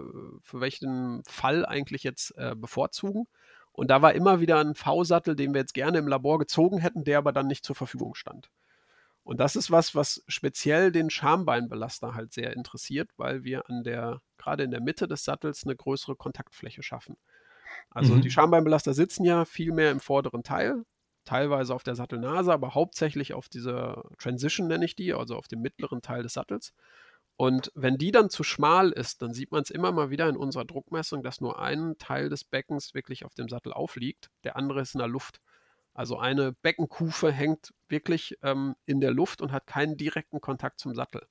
für 0.44 0.62
welchen 0.62 1.24
Fall 1.28 1.66
eigentlich 1.66 2.04
jetzt 2.04 2.38
äh, 2.38 2.56
bevorzugen? 2.56 3.28
Und 3.74 3.90
da 3.90 4.02
war 4.02 4.14
immer 4.14 4.42
wieder 4.42 4.60
ein 4.60 4.76
V-Sattel, 4.76 5.36
den 5.36 5.54
wir 5.54 5.62
jetzt 5.62 5.74
gerne 5.74 5.98
im 5.98 6.08
Labor 6.08 6.40
gezogen 6.40 6.78
hätten, 6.78 7.04
der 7.04 7.18
aber 7.18 7.32
dann 7.32 7.48
nicht 7.48 7.66
zur 7.66 7.76
Verfügung 7.76 8.16
stand. 8.16 8.50
Und 9.24 9.40
das 9.40 9.56
ist 9.56 9.72
was, 9.72 9.96
was 9.96 10.24
speziell 10.28 10.92
den 10.92 11.10
Schambeinbelaster 11.10 12.16
halt 12.16 12.34
sehr 12.34 12.54
interessiert, 12.54 13.10
weil 13.18 13.44
wir 13.44 13.70
an 13.70 13.84
der, 13.84 14.22
gerade 14.38 14.64
in 14.64 14.72
der 14.72 14.82
Mitte 14.82 15.08
des 15.08 15.24
Sattels 15.24 15.64
eine 15.64 15.76
größere 15.76 16.16
Kontaktfläche 16.16 16.84
schaffen. 16.84 17.18
Also 17.90 18.16
mhm. 18.16 18.22
die 18.22 18.32
Schambeinbelaster 18.32 18.94
sitzen 18.94 19.24
ja 19.24 19.46
viel 19.46 19.72
mehr 19.72 19.92
im 19.92 20.00
vorderen 20.00 20.44
Teil 20.44 20.84
teilweise 21.26 21.74
auf 21.74 21.84
der 21.84 21.96
Sattelnase, 21.96 22.52
aber 22.52 22.74
hauptsächlich 22.74 23.34
auf 23.34 23.50
dieser 23.50 24.04
Transition 24.18 24.68
nenne 24.68 24.86
ich 24.86 24.96
die, 24.96 25.14
also 25.14 25.36
auf 25.36 25.48
dem 25.48 25.62
mittleren 25.62 26.02
Teil 26.02 26.24
des 26.24 26.34
Sattels. 26.34 26.74
Und 27.38 27.72
wenn 27.74 27.98
die 27.98 28.12
dann 28.12 28.30
zu 28.30 28.44
schmal 28.44 28.92
ist, 28.92 29.22
dann 29.22 29.34
sieht 29.34 29.52
man 29.52 29.64
es 29.64 29.72
immer 29.72 29.92
mal 29.92 30.12
wieder 30.12 30.30
in 30.30 30.38
unserer 30.38 30.66
Druckmessung, 30.66 31.24
dass 31.24 31.42
nur 31.42 31.60
ein 31.60 31.98
Teil 31.98 32.30
des 32.30 32.44
Beckens 32.44 32.94
wirklich 32.94 33.26
auf 33.26 33.34
dem 33.34 33.50
Sattel 33.50 33.74
aufliegt, 33.74 34.30
der 34.44 34.58
andere 34.58 34.82
ist 34.82 34.94
in 34.94 35.00
der 35.00 35.08
Luft. 35.08 35.42
Also 35.94 36.18
eine 36.18 36.54
Beckenkufe 36.54 37.32
hängt 37.32 37.74
wirklich 37.90 38.38
ähm, 38.44 38.76
in 38.86 39.02
der 39.02 39.12
Luft 39.12 39.42
und 39.42 39.52
hat 39.52 39.68
keinen 39.68 39.98
direkten 39.98 40.40
Kontakt 40.40 40.80
zum 40.80 40.94
Sattel. 40.94 41.26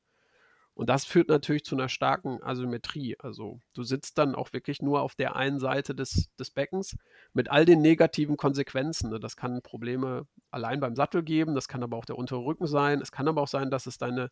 Und 0.75 0.89
das 0.89 1.05
führt 1.05 1.29
natürlich 1.29 1.65
zu 1.65 1.75
einer 1.75 1.89
starken 1.89 2.43
Asymmetrie. 2.43 3.17
Also 3.19 3.61
du 3.75 3.83
sitzt 3.83 4.17
dann 4.19 4.35
auch 4.35 4.53
wirklich 4.53 4.81
nur 4.81 5.03
auf 5.03 5.15
der 5.15 5.37
einen 5.37 5.59
Seite 5.59 5.95
des, 5.95 6.31
des 6.39 6.51
Beckens 6.51 6.97
mit 7.33 7.51
all 7.51 7.65
den 7.65 7.83
negativen 7.83 8.37
Konsequenzen. 8.37 9.11
Ne? 9.11 9.21
Das 9.21 9.37
kann 9.37 9.63
Probleme 9.63 10.27
allein 10.51 10.81
beim 10.81 10.97
Sattel 10.97 11.23
geben, 11.23 11.55
das 11.55 11.69
kann 11.69 11.83
aber 11.83 11.97
auch 11.97 12.07
der 12.07 12.17
untere 12.17 12.45
Rücken 12.45 12.67
sein. 12.67 13.01
Es 13.01 13.13
kann 13.13 13.29
aber 13.29 13.43
auch 13.43 13.49
sein, 13.49 13.71
dass 13.71 13.87
es 13.87 13.99
deine 13.99 14.31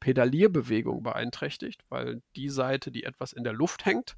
Pedalierbewegung 0.00 1.02
beeinträchtigt, 1.02 1.84
weil 1.88 2.22
die 2.36 2.50
Seite, 2.50 2.90
die 2.90 3.04
etwas 3.04 3.32
in 3.32 3.44
der 3.44 3.54
Luft 3.54 3.86
hängt, 3.86 4.16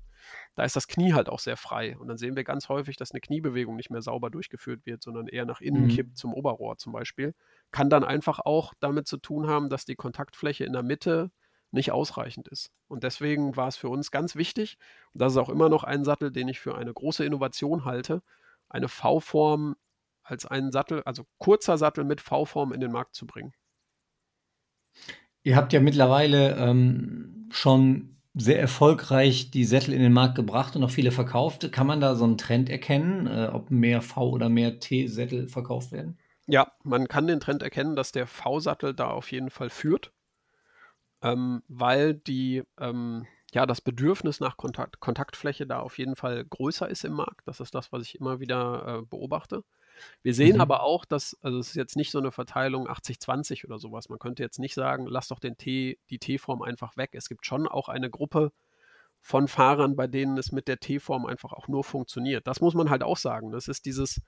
da 0.57 0.65
ist 0.65 0.77
das 0.77 0.89
Knie 0.89 1.13
halt 1.13 1.29
auch 1.29 1.39
sehr 1.39 1.57
frei. 1.57 1.97
Und 1.97 2.09
dann 2.09 2.19
sehen 2.19 2.37
wir 2.37 2.45
ganz 2.45 2.69
häufig, 2.69 2.97
dass 2.97 3.13
eine 3.13 3.21
Kniebewegung 3.21 3.77
nicht 3.77 3.91
mehr 3.91 4.03
sauber 4.03 4.31
durchgeführt 4.31 4.85
wird, 4.87 5.03
sondern 5.03 5.29
eher 5.29 5.45
nach 5.45 5.61
innen 5.61 5.85
mhm. 5.85 5.89
kippt 5.89 6.19
zum 6.19 6.35
Oberrohr 6.35 6.77
zum 6.77 6.93
Beispiel. 6.93 7.35
Kann 7.71 7.91
dann 7.91 8.05
einfach 8.05 8.41
auch 8.41 8.75
damit 8.81 9.07
zu 9.07 9.19
tun 9.19 9.47
haben, 9.47 9.69
dass 9.69 9.85
die 9.85 9.97
Kontaktfläche 9.97 10.65
in 10.65 10.73
der 10.73 10.83
Mitte 10.83 11.31
nicht 11.71 11.93
ausreichend 11.93 12.49
ist. 12.49 12.71
Und 12.89 13.03
deswegen 13.03 13.57
war 13.57 13.69
es 13.69 13.77
für 13.77 13.89
uns 13.89 14.11
ganz 14.11 14.37
wichtig, 14.37 14.79
und 15.13 15.21
das 15.21 15.33
ist 15.33 15.39
auch 15.39 15.49
immer 15.49 15.69
noch 15.69 15.85
ein 15.85 16.05
Sattel, 16.05 16.31
den 16.31 16.49
ich 16.49 16.61
für 16.61 16.77
eine 16.77 16.93
große 16.93 17.25
Innovation 17.25 17.85
halte, 17.85 18.23
eine 18.69 18.89
V-Form 18.89 19.77
als 20.23 20.47
einen 20.47 20.73
Sattel, 20.73 21.03
also 21.05 21.25
kurzer 21.39 21.79
Sattel 21.79 22.05
mit 22.05 22.21
V-Form 22.21 22.73
in 22.73 22.81
den 22.81 22.93
Markt 22.93 23.15
zu 23.15 23.27
bringen. 23.27 23.55
Ihr 25.43 25.57
habt 25.57 25.73
ja 25.73 25.81
mittlerweile 25.81 26.57
ähm, 26.57 27.49
schon 27.51 28.17
sehr 28.35 28.61
erfolgreich 28.61 29.51
die 29.51 29.65
Sättel 29.65 29.95
in 29.95 30.03
den 30.03 30.13
Markt 30.13 30.35
gebracht 30.35 30.77
und 30.77 30.85
auch 30.85 30.91
viele 30.91 31.11
verkauft. 31.11 31.73
Kann 31.73 31.87
man 31.87 32.01
da 32.01 32.15
so 32.15 32.25
einen 32.25 32.39
Trend 32.39 32.69
erkennen, 32.69 33.27
äh, 33.27 33.49
ob 33.53 33.71
mehr 33.71 34.03
V- 34.03 34.31
oder 34.31 34.49
mehr 34.49 34.79
T-Sättel 34.79 35.49
verkauft 35.49 35.93
werden? 35.93 36.19
Ja, 36.47 36.73
man 36.83 37.09
kann 37.09 37.27
den 37.27 37.41
Trend 37.41 37.63
erkennen, 37.63 37.97
dass 37.97 38.13
der 38.13 38.27
V-Sattel 38.27 38.95
da 38.95 39.09
auf 39.11 39.33
jeden 39.33 39.51
Fall 39.51 39.71
führt, 39.71 40.13
ähm, 41.23 41.63
weil 41.69 42.15
die, 42.15 42.63
ähm, 42.79 43.27
ja, 43.53 43.67
das 43.67 43.81
Bedürfnis 43.81 44.41
nach 44.41 44.57
Kontakt, 44.57 45.01
Kontaktfläche 45.01 45.67
da 45.67 45.81
auf 45.81 45.99
jeden 45.99 46.17
Fall 46.17 46.45
größer 46.45 46.89
ist 46.89 47.05
im 47.05 47.15
Markt. 47.15 47.47
Das 47.47 47.61
ist 47.61 47.75
das, 47.75 47.93
was 47.93 48.03
ich 48.03 48.19
immer 48.19 48.41
wieder 48.41 49.01
äh, 49.01 49.07
beobachte. 49.07 49.65
Wir 50.23 50.35
sehen 50.35 50.57
mhm. 50.57 50.61
aber 50.61 50.83
auch, 50.83 51.05
dass, 51.05 51.37
also 51.43 51.59
es 51.59 51.69
ist 51.71 51.75
jetzt 51.75 51.97
nicht 51.97 52.11
so 52.11 52.19
eine 52.19 52.31
Verteilung 52.31 52.89
80-20 52.89 53.65
oder 53.65 53.79
sowas. 53.79 54.09
Man 54.09 54.19
könnte 54.19 54.43
jetzt 54.43 54.59
nicht 54.59 54.75
sagen, 54.75 55.07
lass 55.07 55.29
doch 55.29 55.41
den 55.41 55.57
T, 55.57 55.99
die 56.11 56.19
T-Form 56.19 56.63
einfach 56.63 56.97
weg. 56.97 57.11
Es 57.15 57.29
gibt 57.29 57.47
schon 57.47 57.67
auch 57.67 57.89
eine 57.89 58.11
Gruppe 58.11 58.53
von 59.21 59.49
Fahrern, 59.49 59.97
bei 59.97 60.07
denen 60.07 60.39
es 60.39 60.53
mit 60.53 60.69
der 60.69 60.79
T-Form 60.79 61.27
einfach 61.27 61.53
auch 61.53 61.69
nur 61.69 61.85
funktioniert. 61.85 62.47
Das 62.47 62.61
muss 62.61 62.75
man 62.75 62.91
halt 62.91 63.03
auch 63.03 63.17
sagen. 63.17 63.51
Das 63.51 63.67
ist 63.67 63.87
dieses 63.87 64.21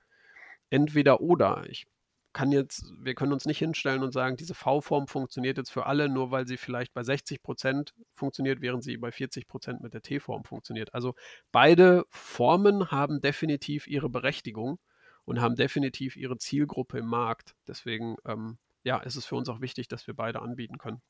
entweder 0.69 1.21
oder. 1.21 1.63
Ich 1.69 1.87
kann 2.33 2.51
jetzt, 2.51 2.85
wir 2.97 3.13
können 3.13 3.33
uns 3.33 3.45
nicht 3.45 3.57
hinstellen 3.57 4.03
und 4.03 4.13
sagen, 4.13 4.37
diese 4.37 4.53
V-Form 4.53 5.07
funktioniert 5.07 5.57
jetzt 5.57 5.71
für 5.71 5.85
alle, 5.85 6.09
nur 6.09 6.31
weil 6.31 6.47
sie 6.47 6.57
vielleicht 6.57 6.93
bei 6.93 7.03
60 7.03 7.43
Prozent 7.43 7.93
funktioniert, 8.13 8.61
während 8.61 8.83
sie 8.83 8.97
bei 8.97 9.11
40 9.11 9.47
Prozent 9.47 9.81
mit 9.81 9.93
der 9.93 10.01
T-Form 10.01 10.43
funktioniert. 10.43 10.93
Also 10.93 11.15
beide 11.51 12.05
Formen 12.09 12.91
haben 12.91 13.19
definitiv 13.21 13.87
ihre 13.87 14.09
Berechtigung 14.09 14.79
und 15.25 15.41
haben 15.41 15.55
definitiv 15.55 16.15
ihre 16.15 16.37
Zielgruppe 16.37 16.99
im 16.99 17.07
Markt. 17.07 17.55
Deswegen 17.67 18.15
ähm, 18.25 18.57
ja, 18.83 18.99
ist 18.99 19.15
es 19.15 19.25
für 19.25 19.35
uns 19.35 19.49
auch 19.49 19.61
wichtig, 19.61 19.87
dass 19.87 20.07
wir 20.07 20.13
beide 20.13 20.41
anbieten 20.41 20.77
können. 20.77 21.01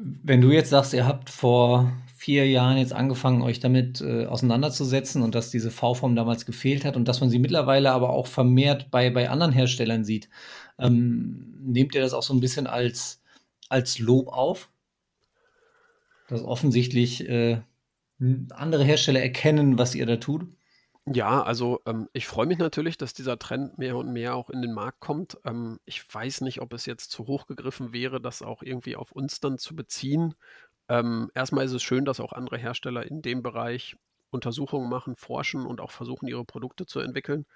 Wenn 0.00 0.40
du 0.40 0.52
jetzt 0.52 0.70
sagst, 0.70 0.92
ihr 0.92 1.06
habt 1.06 1.28
vor 1.28 1.92
vier 2.14 2.48
Jahren 2.48 2.78
jetzt 2.78 2.92
angefangen, 2.92 3.42
euch 3.42 3.58
damit 3.58 4.00
äh, 4.00 4.26
auseinanderzusetzen 4.26 5.22
und 5.22 5.34
dass 5.34 5.50
diese 5.50 5.72
V-Form 5.72 6.14
damals 6.14 6.46
gefehlt 6.46 6.84
hat 6.84 6.96
und 6.96 7.08
dass 7.08 7.20
man 7.20 7.30
sie 7.30 7.40
mittlerweile 7.40 7.90
aber 7.90 8.10
auch 8.10 8.28
vermehrt 8.28 8.92
bei, 8.92 9.10
bei 9.10 9.28
anderen 9.28 9.52
Herstellern 9.52 10.04
sieht, 10.04 10.28
ähm, 10.78 11.56
nehmt 11.62 11.96
ihr 11.96 12.00
das 12.00 12.14
auch 12.14 12.22
so 12.22 12.32
ein 12.32 12.40
bisschen 12.40 12.68
als, 12.68 13.22
als 13.68 13.98
Lob 13.98 14.28
auf? 14.28 14.68
Dass 16.28 16.42
offensichtlich 16.42 17.28
äh, 17.28 17.60
andere 18.50 18.84
Hersteller 18.84 19.20
erkennen, 19.20 19.78
was 19.78 19.96
ihr 19.96 20.06
da 20.06 20.16
tut? 20.16 20.46
Ja, 21.12 21.42
also 21.42 21.80
ähm, 21.86 22.08
ich 22.12 22.26
freue 22.26 22.46
mich 22.46 22.58
natürlich, 22.58 22.96
dass 22.96 23.14
dieser 23.14 23.38
Trend 23.38 23.78
mehr 23.78 23.96
und 23.96 24.12
mehr 24.12 24.34
auch 24.34 24.50
in 24.50 24.62
den 24.62 24.72
Markt 24.72 25.00
kommt. 25.00 25.38
Ähm, 25.44 25.78
ich 25.84 26.02
weiß 26.12 26.40
nicht, 26.42 26.60
ob 26.60 26.72
es 26.72 26.86
jetzt 26.86 27.10
zu 27.10 27.26
hoch 27.26 27.46
gegriffen 27.46 27.92
wäre, 27.92 28.20
das 28.20 28.42
auch 28.42 28.62
irgendwie 28.62 28.96
auf 28.96 29.12
uns 29.12 29.40
dann 29.40 29.58
zu 29.58 29.74
beziehen. 29.74 30.34
Ähm, 30.88 31.30
erstmal 31.34 31.64
ist 31.64 31.72
es 31.72 31.82
schön, 31.82 32.04
dass 32.04 32.20
auch 32.20 32.32
andere 32.32 32.58
Hersteller 32.58 33.06
in 33.06 33.22
dem 33.22 33.42
Bereich 33.42 33.96
Untersuchungen 34.30 34.90
machen, 34.90 35.16
forschen 35.16 35.64
und 35.64 35.80
auch 35.80 35.90
versuchen, 35.90 36.28
ihre 36.28 36.44
Produkte 36.44 36.84
zu 36.84 37.00
entwickeln. 37.00 37.46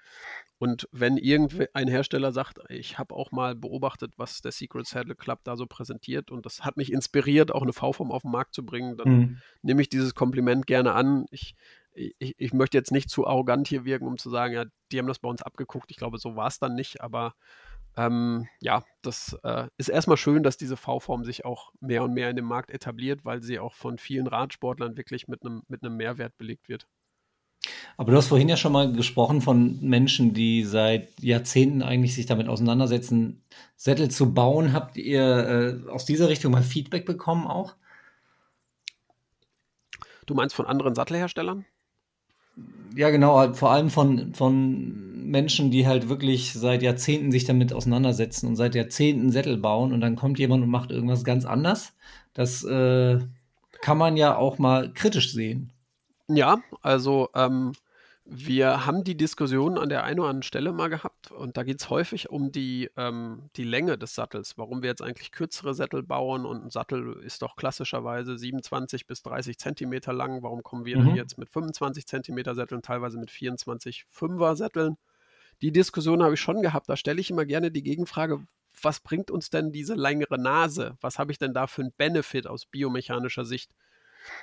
Und 0.57 0.87
wenn 0.91 1.17
irgendein 1.17 1.87
Hersteller 1.87 2.31
sagt, 2.31 2.59
ich 2.69 2.97
habe 2.97 3.13
auch 3.13 3.31
mal 3.31 3.55
beobachtet, 3.55 4.13
was 4.17 4.41
der 4.41 4.51
Secret 4.51 4.87
Saddle 4.87 5.15
Club 5.15 5.41
da 5.43 5.55
so 5.55 5.67
präsentiert 5.67 6.31
und 6.31 6.45
das 6.45 6.61
hat 6.61 6.77
mich 6.77 6.91
inspiriert, 6.91 7.53
auch 7.53 7.61
eine 7.61 7.73
V-Form 7.73 8.11
auf 8.11 8.23
den 8.23 8.31
Markt 8.31 8.55
zu 8.55 8.65
bringen, 8.65 8.97
dann 8.97 9.09
mhm. 9.09 9.37
nehme 9.61 9.81
ich 9.81 9.89
dieses 9.89 10.15
Kompliment 10.15 10.65
gerne 10.65 10.93
an. 10.93 11.25
Ich 11.29 11.55
ich, 11.93 12.35
ich 12.37 12.53
möchte 12.53 12.77
jetzt 12.77 12.91
nicht 12.91 13.09
zu 13.09 13.27
arrogant 13.27 13.67
hier 13.67 13.85
wirken, 13.85 14.07
um 14.07 14.17
zu 14.17 14.29
sagen, 14.29 14.53
ja, 14.53 14.65
die 14.91 14.99
haben 14.99 15.07
das 15.07 15.19
bei 15.19 15.29
uns 15.29 15.41
abgeguckt. 15.41 15.91
Ich 15.91 15.97
glaube, 15.97 16.17
so 16.17 16.35
war 16.35 16.47
es 16.47 16.59
dann 16.59 16.75
nicht, 16.75 17.01
aber 17.01 17.33
ähm, 17.95 18.47
ja, 18.59 18.83
das 19.01 19.37
äh, 19.43 19.67
ist 19.77 19.89
erstmal 19.89 20.17
schön, 20.17 20.43
dass 20.43 20.57
diese 20.57 20.77
V-Form 20.77 21.23
sich 21.23 21.45
auch 21.45 21.71
mehr 21.79 22.03
und 22.03 22.13
mehr 22.13 22.29
in 22.29 22.35
dem 22.35 22.45
Markt 22.45 22.71
etabliert, 22.71 23.23
weil 23.23 23.43
sie 23.43 23.59
auch 23.59 23.73
von 23.73 23.97
vielen 23.97 24.27
Radsportlern 24.27 24.97
wirklich 24.97 25.27
mit 25.27 25.45
einem 25.45 25.63
mit 25.67 25.83
Mehrwert 25.83 26.37
belegt 26.37 26.69
wird. 26.69 26.87
Aber 27.95 28.11
du 28.11 28.17
hast 28.17 28.27
vorhin 28.27 28.49
ja 28.49 28.57
schon 28.57 28.73
mal 28.73 28.91
gesprochen 28.91 29.41
von 29.41 29.79
Menschen, 29.81 30.33
die 30.33 30.63
seit 30.63 31.21
Jahrzehnten 31.21 31.81
eigentlich 31.81 32.15
sich 32.15 32.25
damit 32.25 32.47
auseinandersetzen, 32.47 33.43
Sättel 33.75 34.09
zu 34.09 34.33
bauen. 34.33 34.73
Habt 34.73 34.97
ihr 34.97 35.83
äh, 35.85 35.89
aus 35.89 36.05
dieser 36.05 36.29
Richtung 36.29 36.51
mal 36.51 36.63
Feedback 36.63 37.05
bekommen 37.05 37.47
auch? 37.47 37.75
Du 40.25 40.33
meinst 40.33 40.55
von 40.55 40.65
anderen 40.65 40.95
Sattelherstellern? 40.95 41.65
Ja, 42.95 43.09
genau, 43.09 43.37
halt 43.37 43.55
vor 43.55 43.71
allem 43.71 43.89
von, 43.89 44.33
von 44.33 45.13
Menschen, 45.29 45.71
die 45.71 45.87
halt 45.87 46.09
wirklich 46.09 46.53
seit 46.53 46.83
Jahrzehnten 46.83 47.31
sich 47.31 47.45
damit 47.45 47.73
auseinandersetzen 47.73 48.47
und 48.47 48.55
seit 48.55 48.75
Jahrzehnten 48.75 49.31
Sättel 49.31 49.57
bauen 49.57 49.93
und 49.93 50.01
dann 50.01 50.15
kommt 50.15 50.37
jemand 50.37 50.63
und 50.63 50.69
macht 50.69 50.91
irgendwas 50.91 51.23
ganz 51.23 51.45
anders. 51.45 51.93
Das 52.33 52.63
äh, 52.63 53.19
kann 53.81 53.97
man 53.97 54.15
ja 54.15 54.35
auch 54.35 54.59
mal 54.59 54.93
kritisch 54.93 55.33
sehen. 55.33 55.71
Ja, 56.27 56.59
also 56.81 57.29
ähm, 57.35 57.73
wir 58.25 58.85
haben 58.85 59.03
die 59.03 59.17
Diskussion 59.17 59.77
an 59.77 59.89
der 59.89 60.05
einen 60.05 60.19
oder 60.19 60.29
anderen 60.29 60.43
Stelle 60.43 60.71
mal 60.71 60.87
gehabt 60.87 61.31
und 61.31 61.57
da 61.57 61.63
geht 61.63 61.81
es 61.81 61.89
häufig 61.89 62.29
um 62.29 62.53
die, 62.53 62.89
ähm, 62.95 63.49
die 63.57 63.65
Länge 63.65 63.97
des 63.97 64.15
Sattels, 64.15 64.57
warum 64.57 64.81
wir 64.81 64.89
jetzt 64.89 65.01
eigentlich 65.01 65.31
kürzere 65.31 65.73
Sättel 65.73 66.03
bauen 66.03 66.45
und 66.45 66.63
ein 66.63 66.69
Sattel 66.69 67.19
ist 67.21 67.41
doch 67.41 67.57
klassischerweise 67.57 68.37
27 68.37 69.07
bis 69.07 69.23
30 69.23 69.57
Zentimeter 69.57 70.13
lang, 70.13 70.41
warum 70.41 70.63
kommen 70.63 70.85
wir 70.85 70.99
mhm. 70.99 71.07
denn 71.07 71.15
jetzt 71.15 71.37
mit 71.37 71.49
25 71.49 72.07
Zentimeter 72.07 72.55
Sätteln, 72.55 72.81
teilweise 72.81 73.17
mit 73.17 73.29
24 73.29 74.05
Fünfer 74.09 74.55
Sätteln? 74.55 74.95
Die 75.61 75.73
Diskussion 75.73 76.23
habe 76.23 76.35
ich 76.35 76.41
schon 76.41 76.61
gehabt, 76.61 76.87
da 76.87 76.95
stelle 76.95 77.19
ich 77.19 77.29
immer 77.29 77.45
gerne 77.45 77.71
die 77.71 77.83
Gegenfrage, 77.83 78.45
was 78.81 79.01
bringt 79.01 79.31
uns 79.31 79.49
denn 79.49 79.71
diese 79.71 79.95
längere 79.95 80.39
Nase? 80.39 80.97
Was 81.01 81.19
habe 81.19 81.31
ich 81.31 81.37
denn 81.37 81.53
da 81.53 81.67
für 81.67 81.83
einen 81.83 81.93
Benefit 81.95 82.47
aus 82.47 82.65
biomechanischer 82.65 83.45
Sicht? 83.45 83.71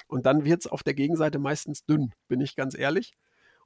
Und 0.06 0.26
dann 0.26 0.44
wird 0.44 0.60
es 0.60 0.66
auf 0.66 0.82
der 0.82 0.94
Gegenseite 0.94 1.38
meistens 1.38 1.84
dünn, 1.84 2.12
bin 2.28 2.40
ich 2.40 2.54
ganz 2.56 2.76
ehrlich. 2.76 3.14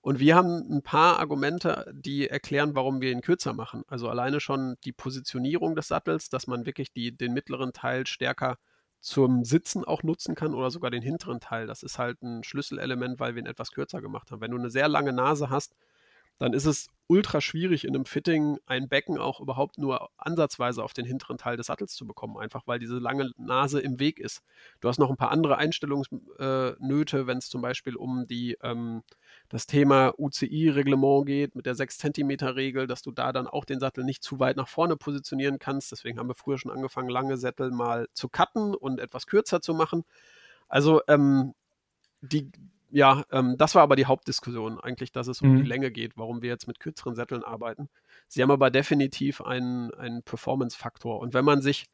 Und 0.05 0.19
wir 0.19 0.37
haben 0.37 0.71
ein 0.71 0.83
paar 0.83 1.19
Argumente, 1.19 1.91
die 1.95 2.29
erklären, 2.29 2.75
warum 2.75 3.01
wir 3.01 3.11
ihn 3.11 3.23
kürzer 3.23 3.55
machen. 3.55 3.85
Also 3.87 4.11
alleine 4.11 4.39
schon 4.39 4.77
die 4.85 4.93
Positionierung 4.93 5.75
des 5.77 5.89
Sattels, 5.89 6.29
dass 6.29 6.47
man 6.47 6.67
wirklich 6.67 6.93
die, 6.93 7.17
den 7.17 7.33
mittleren 7.33 7.73
Teil 7.73 8.07
stärker 8.07 8.59
zum 9.01 9.45
Sitzen 9.47 9.83
auch 9.83 10.03
nutzen 10.03 10.35
kann 10.35 10.53
oder 10.53 10.71
sogar 10.71 10.91
den 10.91 11.01
hinteren 11.01 11.41
Teil. 11.41 11.67
Das 11.67 11.83
ist 11.83 11.99
halt 11.99 12.21
ein 12.23 12.45
Schlüsselelement, 12.45 13.19
weil 13.19 13.35
wir 13.35 13.43
ihn 13.43 13.47
etwas 13.47 13.71
kürzer 13.71 14.03
gemacht 14.03 14.31
haben. 14.31 14.43
Wenn 14.43 14.51
du 14.51 14.59
eine 14.59 14.69
sehr 14.69 14.89
lange 14.89 15.15
Nase 15.15 15.49
hast, 15.49 15.75
dann 16.39 16.53
ist 16.53 16.67
es 16.67 16.89
ultra 17.07 17.41
schwierig 17.41 17.85
in 17.85 17.95
einem 17.95 18.07
Fitting 18.07 18.59
ein 18.67 18.89
Becken 18.89 19.19
auch 19.19 19.41
überhaupt 19.41 19.77
nur 19.77 20.09
ansatzweise 20.17 20.83
auf 20.83 20.95
den 20.95 21.05
hinteren 21.05 21.37
Teil 21.37 21.57
des 21.57 21.67
Sattels 21.67 21.95
zu 21.95 22.07
bekommen, 22.07 22.39
einfach 22.39 22.63
weil 22.67 22.79
diese 22.79 22.99
lange 22.99 23.31
Nase 23.37 23.81
im 23.81 24.01
Weg 24.01 24.19
ist. 24.19 24.43
Du 24.81 24.89
hast 24.89 24.99
noch 24.99 25.11
ein 25.11 25.17
paar 25.17 25.31
andere 25.31 25.59
Einstellungsnöte, 25.59 27.19
äh, 27.19 27.27
wenn 27.27 27.39
es 27.39 27.51
zum 27.51 27.61
Beispiel 27.61 27.97
um 27.97 28.27
die, 28.27 28.57
ähm, 28.63 29.03
das 29.51 29.67
Thema 29.67 30.15
UCI-Reglement 30.19 31.27
geht 31.27 31.55
mit 31.55 31.67
der 31.67 31.75
6 31.75 31.99
cm 31.99 32.31
Regel, 32.49 32.87
dass 32.87 33.03
du 33.03 33.13
da 33.13 33.33
dann 33.33 33.47
auch 33.47 33.67
den 33.67 33.81
Sattel 33.81 34.05
nicht 34.05 34.23
zu 34.23 34.39
weit 34.39 34.57
nach 34.57 34.69
vorne 34.69 34.97
positionieren 34.97 35.59
kannst. 35.59 35.93
Deswegen 35.93 36.19
haben 36.19 36.29
wir 36.29 36.35
früher 36.35 36.59
schon 36.59 36.73
angefangen, 36.73 37.11
lange 37.11 37.37
Sättel 37.37 37.71
mal 37.71 38.09
zu 38.15 38.29
cutten 38.31 38.75
und 38.75 38.99
etwas 38.99 39.27
kürzer 39.27 39.61
zu 39.61 39.75
machen. 39.75 40.05
Also 40.69 41.03
ähm, 41.09 41.55
die, 42.23 42.51
ja, 42.95 43.25
ähm, 43.33 43.57
das 43.59 43.75
war 43.75 43.83
aber 43.83 43.97
die 43.97 44.07
Hauptdiskussion 44.07 44.79
eigentlich, 44.79 45.11
dass 45.11 45.27
es 45.27 45.43
um 45.43 45.51
mhm. 45.51 45.57
die 45.57 45.69
Länge 45.69 45.91
geht, 45.91 46.17
warum 46.17 46.43
wir 46.43 46.49
jetzt 46.49 46.69
mit 46.69 46.79
kürzeren 46.79 47.17
Sätteln 47.17 47.43
arbeiten. 47.43 47.89
Sie 48.29 48.41
haben 48.41 48.53
aber 48.53 48.71
definitiv 48.71 49.41
einen, 49.41 49.93
einen 49.95 50.23
Performance-Faktor. 50.23 51.19
Und 51.19 51.35
wenn 51.35 51.45
man 51.45 51.61
sich 51.61 51.87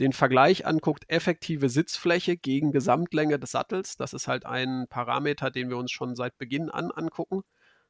den 0.00 0.12
Vergleich 0.12 0.66
anguckt, 0.66 1.04
effektive 1.06 1.68
Sitzfläche 1.68 2.36
gegen 2.36 2.72
Gesamtlänge 2.72 3.38
des 3.38 3.52
Sattels, 3.52 3.96
das 3.96 4.14
ist 4.14 4.26
halt 4.26 4.44
ein 4.44 4.86
Parameter, 4.88 5.52
den 5.52 5.70
wir 5.70 5.76
uns 5.76 5.92
schon 5.92 6.16
seit 6.16 6.36
Beginn 6.38 6.70
an 6.70 6.90
angucken, 6.90 7.42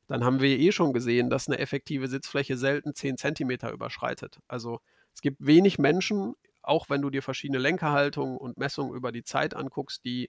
dann 0.07 0.23
haben 0.23 0.41
wir 0.43 0.59
eh 0.59 0.73
schon 0.73 0.93
gesehen, 0.93 1.31
dass 1.31 1.49
eine 1.49 1.59
effektive 1.59 2.07
Sitzfläche 2.07 2.59
selten 2.59 2.95
10 2.95 3.17
cm 3.17 3.71
überschreitet. 3.73 4.41
Also 4.47 4.81
es 5.15 5.23
gibt 5.23 5.39
wenig 5.41 5.79
Menschen, 5.79 6.35
auch 6.61 6.91
wenn 6.91 7.01
du 7.01 7.09
dir 7.09 7.23
verschiedene 7.23 7.61
Lenkerhaltungen 7.61 8.37
und 8.37 8.59
Messungen 8.59 8.95
über 8.95 9.11
die 9.11 9.25
Zeit 9.25 9.57
anguckst, 9.57 10.05
die 10.05 10.29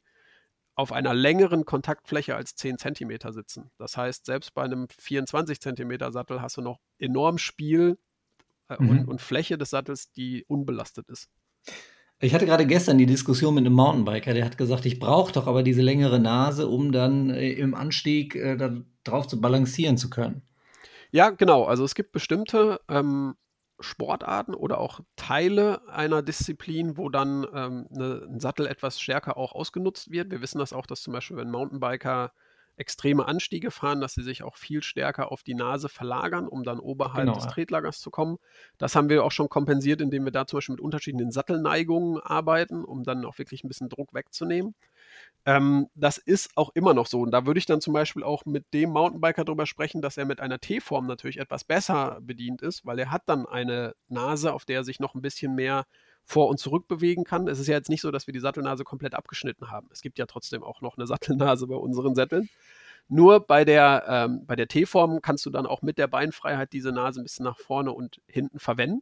auf 0.76 0.92
einer 0.92 1.14
längeren 1.14 1.66
Kontaktfläche 1.66 2.36
als 2.36 2.56
10 2.56 2.78
cm 2.80 3.32
sitzen. 3.32 3.70
Das 3.78 3.96
heißt, 3.96 4.26
selbst 4.26 4.54
bei 4.54 4.64
einem 4.64 4.88
24 4.90 5.60
cm 5.60 6.12
Sattel 6.12 6.42
hast 6.42 6.58
du 6.58 6.62
noch 6.62 6.80
enorm 6.98 7.38
Spiel 7.38 7.98
äh, 8.70 8.82
mhm. 8.82 8.90
und, 8.90 9.08
und, 9.08 9.22
Fläche 9.22 9.58
des 9.58 9.70
Sattels, 9.70 10.12
die 10.12 10.46
unbelastet 10.48 11.10
ist. 11.10 11.30
Ich 12.20 12.34
hatte 12.34 12.46
gerade 12.46 12.66
gestern 12.66 12.98
die 12.98 13.06
Diskussion 13.06 13.54
mit 13.54 13.66
einem 13.66 13.76
Mountainbiker, 13.76 14.34
der 14.34 14.46
hat 14.46 14.58
gesagt, 14.58 14.86
ich 14.86 15.00
brauche 15.00 15.34
doch 15.34 15.46
aber 15.46 15.62
diese 15.62 15.82
längere 15.82 16.20
Nase, 16.20 16.68
um 16.68 16.92
dann 16.92 17.30
äh, 17.30 17.52
im 17.52 17.76
Anstieg 17.76 18.36
äh, 18.36 18.58
darauf 19.04 19.28
zu 19.28 19.42
balancieren 19.42 19.98
zu 19.98 20.10
können. 20.10 20.42
Ja, 21.12 21.30
genau. 21.30 21.66
Also 21.66 21.84
es 21.84 21.94
gibt 21.94 22.12
bestimmte 22.12 22.80
ähm, 22.90 23.36
Sportarten 23.84 24.54
oder 24.54 24.80
auch 24.80 25.02
Teile 25.16 25.88
einer 25.90 26.22
Disziplin, 26.22 26.98
wo 26.98 27.10
dann 27.10 27.46
ähm, 27.54 27.88
ne, 27.90 28.28
ein 28.30 28.40
Sattel 28.40 28.66
etwas 28.66 29.00
stärker 29.00 29.38
auch 29.38 29.54
ausgenutzt 29.54 30.12
wird. 30.12 30.32
Wir 30.32 30.42
wissen 30.42 30.60
das 30.60 30.74
auch, 30.74 30.86
dass 30.86 31.02
zum 31.02 31.14
Beispiel, 31.14 31.38
wenn 31.38 31.52
Mountainbiker 31.52 32.32
extreme 32.76 33.28
Anstiege 33.28 33.72
fahren, 33.72 34.02
dass 34.02 34.14
sie 34.14 34.24
sich 34.24 34.44
auch 34.44 34.56
viel 34.58 34.82
stärker 34.82 35.32
auf 35.32 35.44
die 35.44 35.54
Nase 35.54 35.90
verlagern, 35.90 36.48
um 36.48 36.64
dann 36.64 36.80
oberhalb 36.80 37.28
genau, 37.28 37.36
des 37.38 37.48
Tretlagers 37.48 38.00
zu 38.00 38.10
kommen. 38.10 38.38
Das 38.78 38.96
haben 38.96 39.10
wir 39.10 39.24
auch 39.24 39.32
schon 39.32 39.50
kompensiert, 39.50 40.02
indem 40.02 40.26
wir 40.26 40.32
da 40.32 40.48
zum 40.48 40.58
Beispiel 40.58 40.74
mit 40.74 40.82
unterschiedlichen 40.82 41.32
Sattelneigungen 41.32 42.20
arbeiten, 42.20 42.84
um 42.84 43.04
dann 43.04 43.26
auch 43.26 43.38
wirklich 43.38 43.64
ein 43.64 43.68
bisschen 43.68 43.90
Druck 43.90 44.14
wegzunehmen. 44.14 44.74
Ähm, 45.46 45.88
das 45.94 46.18
ist 46.18 46.52
auch 46.56 46.72
immer 46.74 46.94
noch 46.94 47.08
so. 47.08 47.22
Und 47.22 47.32
da 47.32 47.46
würde 47.46 47.58
ich 47.58 47.66
dann 47.66 47.82
zum 47.82 47.94
Beispiel 47.94 48.24
auch 48.24 48.46
mit 48.46 48.74
dem 48.74 48.92
Mountainbiker 48.92 49.44
darüber 49.44 49.66
sprechen, 49.66 50.02
dass 50.02 50.18
er 50.18 50.26
mit 50.26 50.40
einer 50.40 50.60
T-Form 50.60 51.06
natürlich 51.06 51.38
etwas 51.38 51.64
besser 51.64 52.20
bedient 52.22 52.62
ist, 52.62 52.86
weil 52.86 53.00
er 53.00 53.12
hat 53.12 53.24
dann 53.26 53.46
eine 53.46 53.94
Nase, 54.08 54.54
auf 54.54 54.66
der 54.66 54.78
er 54.78 54.84
sich 54.84 55.00
noch 55.00 55.16
ein 55.16 55.22
bisschen 55.22 55.54
mehr 55.56 55.86
vor 56.24 56.48
und 56.48 56.60
zurück 56.60 56.88
bewegen 56.88 57.26
kann. 57.26 57.48
Es 57.50 57.60
ist 57.60 57.68
ja 57.68 57.76
jetzt 57.76 57.90
nicht 57.90 58.02
so, 58.02 58.12
dass 58.12 58.28
wir 58.28 58.34
die 58.34 58.40
Sattelnase 58.40 58.86
komplett 58.86 59.14
abgeschnitten 59.14 59.70
haben. 59.70 59.90
Es 59.92 60.02
gibt 60.02 60.18
ja 60.18 60.26
trotzdem 60.26 60.64
auch 60.64 60.80
noch 60.80 60.98
eine 60.98 61.08
Sattelnase 61.08 61.68
bei 61.68 61.76
unseren 61.76 62.16
Sätteln. 62.16 62.50
Nur 63.10 63.46
bei 63.46 63.66
der, 63.66 64.06
ähm, 64.08 64.46
bei 64.46 64.56
der 64.56 64.70
T-Form 64.70 65.22
kannst 65.22 65.46
du 65.46 65.50
dann 65.50 65.66
auch 65.66 65.82
mit 65.82 65.98
der 65.98 66.08
Beinfreiheit 66.08 66.72
diese 66.72 66.94
Nase 66.94 67.20
ein 67.20 67.24
bisschen 67.24 67.44
nach 67.44 67.58
vorne 67.58 67.92
und 67.92 68.22
hinten 68.28 68.60
verwenden. 68.60 69.02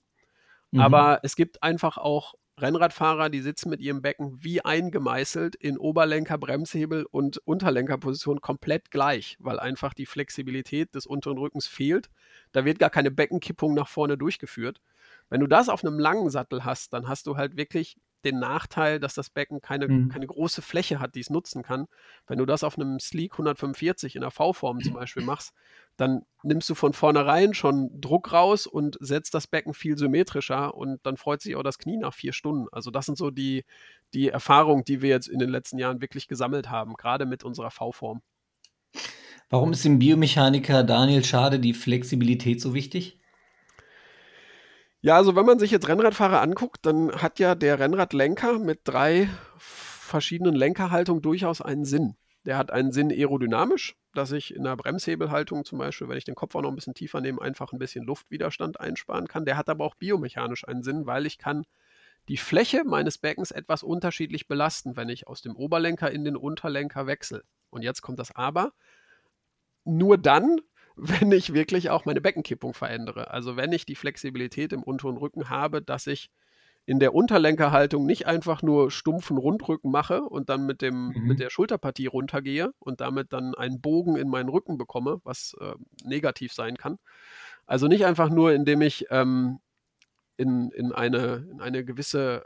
Mhm. 0.72 0.80
Aber 0.80 1.20
es 1.22 1.36
gibt 1.36 1.62
einfach 1.62 1.98
auch 1.98 2.34
Rennradfahrer, 2.62 3.30
die 3.30 3.42
sitzen 3.42 3.70
mit 3.70 3.82
ihrem 3.82 4.02
Becken 4.02 4.44
wie 4.44 4.64
eingemeißelt 4.64 5.56
in 5.56 5.78
Oberlenker, 5.78 6.38
Bremshebel 6.38 7.06
und 7.10 7.38
Unterlenkerposition 7.40 8.42
komplett 8.42 8.92
gleich, 8.92 9.38
weil 9.40 9.60
einfach 9.60 9.94
die 9.94 10.06
Flexibilität 10.06 10.96
des 10.96 11.06
unteren 11.06 11.38
Rückens 11.38 11.68
fehlt. 11.68 12.10
Da 12.52 12.66
wird 12.66 12.80
gar 12.80 12.90
keine 12.90 13.12
Beckenkippung 13.12 13.74
nach 13.74 13.88
vorne 13.88 14.18
durchgeführt. 14.18 14.82
Wenn 15.30 15.42
du 15.42 15.48
das 15.48 15.70
auf 15.70 15.84
einem 15.84 16.00
langen 16.00 16.30
Sattel 16.30 16.66
hast, 16.66 16.94
dann 16.94 17.08
hast 17.08 17.28
du 17.28 17.38
halt 17.38 17.58
wirklich 17.58 17.98
den 18.24 18.40
Nachteil, 18.40 19.00
dass 19.00 19.16
das 19.16 19.30
Becken 19.30 19.62
keine, 19.62 19.88
mhm. 19.88 20.10
keine 20.10 20.28
große 20.28 20.62
Fläche 20.62 21.00
hat, 21.00 21.16
die 21.16 21.22
es 21.22 21.30
nutzen 21.30 21.64
kann. 21.64 21.88
Wenn 22.28 22.38
du 22.38 22.46
das 22.46 22.64
auf 22.64 22.78
einem 22.78 23.00
Sleek 23.00 23.34
145 23.34 24.16
in 24.16 24.22
der 24.22 24.32
V-Form 24.32 24.82
zum 24.82 24.94
Beispiel 24.94 25.24
machst, 25.24 25.54
dann 26.02 26.24
nimmst 26.42 26.68
du 26.68 26.74
von 26.74 26.94
vornherein 26.94 27.54
schon 27.54 28.02
Druck 28.02 28.34
raus 28.34 28.66
und 28.66 28.98
setzt 29.00 29.36
das 29.36 29.46
Becken 29.46 29.76
viel 29.76 29.98
symmetrischer 30.00 30.74
und 30.74 31.00
dann 31.04 31.16
freut 31.16 31.42
sich 31.42 31.56
auch 31.56 31.62
das 31.62 31.78
Knie 31.78 31.98
nach 31.98 32.16
vier 32.16 32.34
Stunden. 32.34 32.66
Also 32.72 32.90
das 32.90 33.06
sind 33.06 33.20
so 33.20 33.30
die, 33.30 33.66
die 34.16 34.30
Erfahrungen, 34.30 34.84
die 34.84 35.04
wir 35.04 35.10
jetzt 35.10 35.28
in 35.28 35.38
den 35.38 35.50
letzten 35.50 35.78
Jahren 35.78 36.02
wirklich 36.02 36.28
gesammelt 36.28 36.72
haben, 36.72 36.96
gerade 36.96 37.28
mit 37.28 37.44
unserer 37.44 37.70
V-Form. 37.70 38.22
Warum 39.52 39.74
ist 39.74 39.86
dem 39.86 40.00
Biomechaniker 40.00 40.84
Daniel 40.84 41.24
Schade 41.24 41.60
die 41.60 41.74
Flexibilität 41.74 42.60
so 42.62 42.74
wichtig? 42.74 43.20
Ja, 45.02 45.18
also 45.18 45.36
wenn 45.36 45.46
man 45.46 45.60
sich 45.60 45.70
jetzt 45.70 45.88
Rennradfahrer 45.88 46.42
anguckt, 46.42 46.84
dann 46.86 47.12
hat 47.12 47.38
ja 47.38 47.54
der 47.54 47.78
Rennradlenker 47.80 48.58
mit 48.58 48.82
drei 48.86 49.30
verschiedenen 49.58 50.56
Lenkerhaltungen 50.56 51.22
durchaus 51.22 51.62
einen 51.62 51.86
Sinn. 51.86 52.16
Der 52.46 52.58
hat 52.58 52.72
einen 52.72 52.92
Sinn 52.92 53.12
aerodynamisch, 53.12 53.96
dass 54.14 54.32
ich 54.32 54.56
in 54.56 54.64
der 54.64 54.76
Bremshebelhaltung 54.76 55.64
zum 55.64 55.78
Beispiel, 55.78 56.10
wenn 56.10 56.18
ich 56.18 56.26
den 56.26 56.36
Kopf 56.36 56.56
auch 56.56 56.62
noch 56.62 56.70
ein 56.70 56.76
bisschen 56.76 56.96
tiefer 56.96 57.22
nehme, 57.22 57.42
einfach 57.42 57.72
ein 57.72 57.80
bisschen 57.80 58.04
Luftwiderstand 58.06 58.80
einsparen 58.80 59.28
kann. 59.28 59.46
Der 59.46 59.58
hat 59.58 59.70
aber 59.70 59.86
auch 59.86 59.96
biomechanisch 59.96 60.68
einen 60.68 60.84
Sinn, 60.84 61.06
weil 61.06 61.26
ich 61.26 61.38
kann 61.38 61.66
die 62.28 62.38
Fläche 62.38 62.84
meines 62.84 63.18
Beckens 63.18 63.52
etwas 63.52 63.84
unterschiedlich 63.84 64.48
belasten, 64.48 64.96
wenn 64.96 65.10
ich 65.10 65.28
aus 65.28 65.42
dem 65.42 65.56
Oberlenker 65.56 66.12
in 66.12 66.24
den 66.24 66.36
Unterlenker 66.36 67.08
wechsle. 67.08 67.44
Und 67.70 67.84
jetzt 67.84 68.02
kommt 68.02 68.20
das 68.20 68.36
Aber. 68.36 68.74
Nur 69.86 70.18
dann, 70.18 70.62
wenn 70.96 71.32
ich 71.32 71.54
wirklich 71.54 71.90
auch 71.90 72.06
meine 72.06 72.22
Beckenkippung 72.22 72.74
verändere. 72.74 73.32
Also 73.32 73.56
wenn 73.56 73.72
ich 73.72 73.86
die 73.86 73.96
Flexibilität 73.96 74.74
im 74.74 74.84
unteren 74.84 75.18
Rücken 75.18 75.50
habe, 75.50 75.82
dass 75.82 76.08
ich 76.08 76.30
in 76.86 77.00
der 77.00 77.14
Unterlenkerhaltung 77.14 78.06
nicht 78.06 78.26
einfach 78.26 78.62
nur 78.62 78.92
stumpfen 78.92 79.38
Rundrücken 79.38 79.92
mache 79.92 80.24
und 80.24 80.50
dann 80.50 80.66
mit, 80.66 80.82
dem, 80.82 81.10
mhm. 81.10 81.28
mit 81.28 81.40
der 81.40 81.50
Schulterpartie 81.50 82.08
runtergehe 82.08 82.72
und 82.80 83.02
damit 83.02 83.34
dann 83.34 83.56
einen 83.56 83.82
Bogen 83.82 84.16
in 84.16 84.30
meinen 84.30 84.50
Rücken 84.50 84.78
bekomme, 84.78 85.22
was 85.24 85.56
äh, 85.60 85.74
negativ 86.04 86.54
sein 86.54 86.78
kann. 86.78 86.98
Also 87.66 87.88
nicht 87.88 88.06
einfach 88.06 88.30
nur, 88.30 88.54
indem 88.54 88.82
ich 88.82 89.06
ähm, 89.12 89.60
in, 90.38 90.72
in, 90.72 90.92
eine, 90.92 91.48
in 91.52 91.62
eine 91.62 91.86
gewisse 91.86 92.44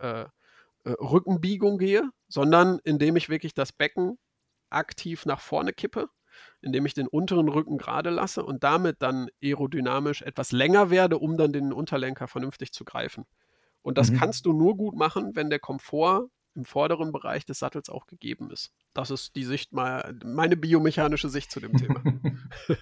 äh, 0.84 0.90
äh, 0.90 0.94
Rückenbiegung 1.00 1.78
gehe, 1.78 2.10
sondern 2.28 2.80
indem 2.84 3.16
ich 3.16 3.30
wirklich 3.30 3.54
das 3.54 3.72
Becken 3.72 4.18
aktiv 4.70 5.26
nach 5.26 5.40
vorne 5.40 5.72
kippe 5.72 6.10
indem 6.62 6.86
ich 6.86 6.94
den 6.94 7.08
unteren 7.08 7.48
Rücken 7.48 7.78
gerade 7.78 8.10
lasse 8.10 8.44
und 8.44 8.64
damit 8.64 9.02
dann 9.02 9.30
aerodynamisch 9.42 10.22
etwas 10.22 10.52
länger 10.52 10.90
werde, 10.90 11.18
um 11.18 11.38
dann 11.38 11.54
den 11.54 11.72
Unterlenker 11.72 12.28
vernünftig 12.28 12.74
zu 12.74 12.84
greifen. 12.84 13.26
Und 13.86 14.00
das 14.00 14.10
mhm. 14.10 14.18
kannst 14.18 14.48
du 14.48 14.52
nur 14.52 14.76
gut 14.76 14.96
machen, 14.96 15.36
wenn 15.36 15.52
der 15.52 15.60
Komfort 15.60 16.28
im 16.56 16.66
vorderen 16.66 17.12
Bereich 17.12 17.46
des 17.46 17.60
Sattels 17.60 17.88
auch 17.88 18.08
gegeben 18.08 18.50
ist. 18.50 18.72
Das 18.96 19.12
ist 19.12 19.36
die 19.36 19.44
Sicht 19.44 19.74
mal, 19.74 20.18
meine 20.26 20.58
biomechanische 20.58 21.30
Sicht 21.30 21.52
zu 21.52 21.60
dem 21.60 21.78
Thema. 21.78 22.02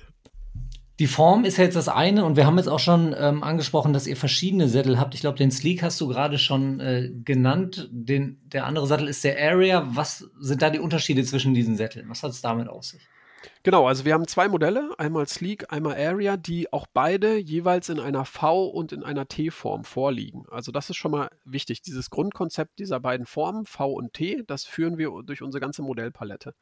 Die 1.00 1.08
Form 1.08 1.44
ist 1.44 1.58
jetzt 1.58 1.76
das 1.76 1.89
eine 1.89 2.24
und 2.24 2.38
wir 2.38 2.46
haben 2.46 2.58
jetzt 2.58 2.70
auch 2.70 2.80
schon 2.80 3.16
ähm, 3.18 3.44
angesprochen, 3.44 3.94
dass 3.94 4.06
ihr 4.06 4.16
verschiedene 4.16 4.70
Sättel 4.70 5.00
habt. 5.00 5.16
Ich 5.16 5.22
glaube, 5.22 5.39
den 5.39 5.50
Sleek 5.50 5.82
hast 5.82 6.00
du 6.00 6.08
gerade 6.08 6.38
schon 6.38 6.80
äh, 6.80 7.10
genannt. 7.26 7.89
Den, 7.92 8.39
der 8.46 8.68
andere 8.68 8.86
Sattel 8.86 9.08
ist 9.08 9.24
der 9.24 9.38
Area. 9.42 9.88
Was 9.96 10.30
sind 10.39 10.62
da 10.62 10.70
die 10.70 10.80
Unterschiede 10.80 11.24
zwischen 11.24 11.56
diesen 11.56 11.76
Sätteln? 11.76 12.08
Was 12.10 12.22
hat 12.22 12.30
es 12.30 12.42
damit 12.42 12.70
aus 12.70 12.89
sich? 12.89 13.02
Genau, 13.64 13.88
also 13.88 14.06
wir 14.06 14.14
haben 14.14 14.28
zwei 14.28 14.48
Modelle, 14.48 14.92
einmal 14.98 15.28
Sleek, 15.28 15.72
einmal 15.72 15.96
Area, 15.96 16.38
die 16.38 16.72
auch 16.72 16.88
beide 16.94 17.38
jeweils 17.38 17.90
in 17.90 18.00
einer 18.00 18.26
V- 18.26 18.66
und 18.68 18.92
in 18.92 19.04
einer 19.04 19.28
T-Form 19.28 19.84
vorliegen. 19.84 20.46
Also 20.50 20.72
das 20.72 20.90
ist 20.90 20.98
schon 20.98 21.12
mal 21.12 21.30
wichtig. 21.46 21.82
Dieses 21.82 22.10
Grundkonzept 22.10 22.80
dieser 22.80 23.00
beiden 23.00 23.26
Formen, 23.26 23.66
V 23.66 23.92
und 23.92 24.14
T, 24.14 24.44
das 24.48 24.66
führen 24.66 24.98
wir 24.98 25.12
durch 25.24 25.42
unsere 25.42 25.62
ganze 25.62 25.82
Modellpalette. 25.82 26.56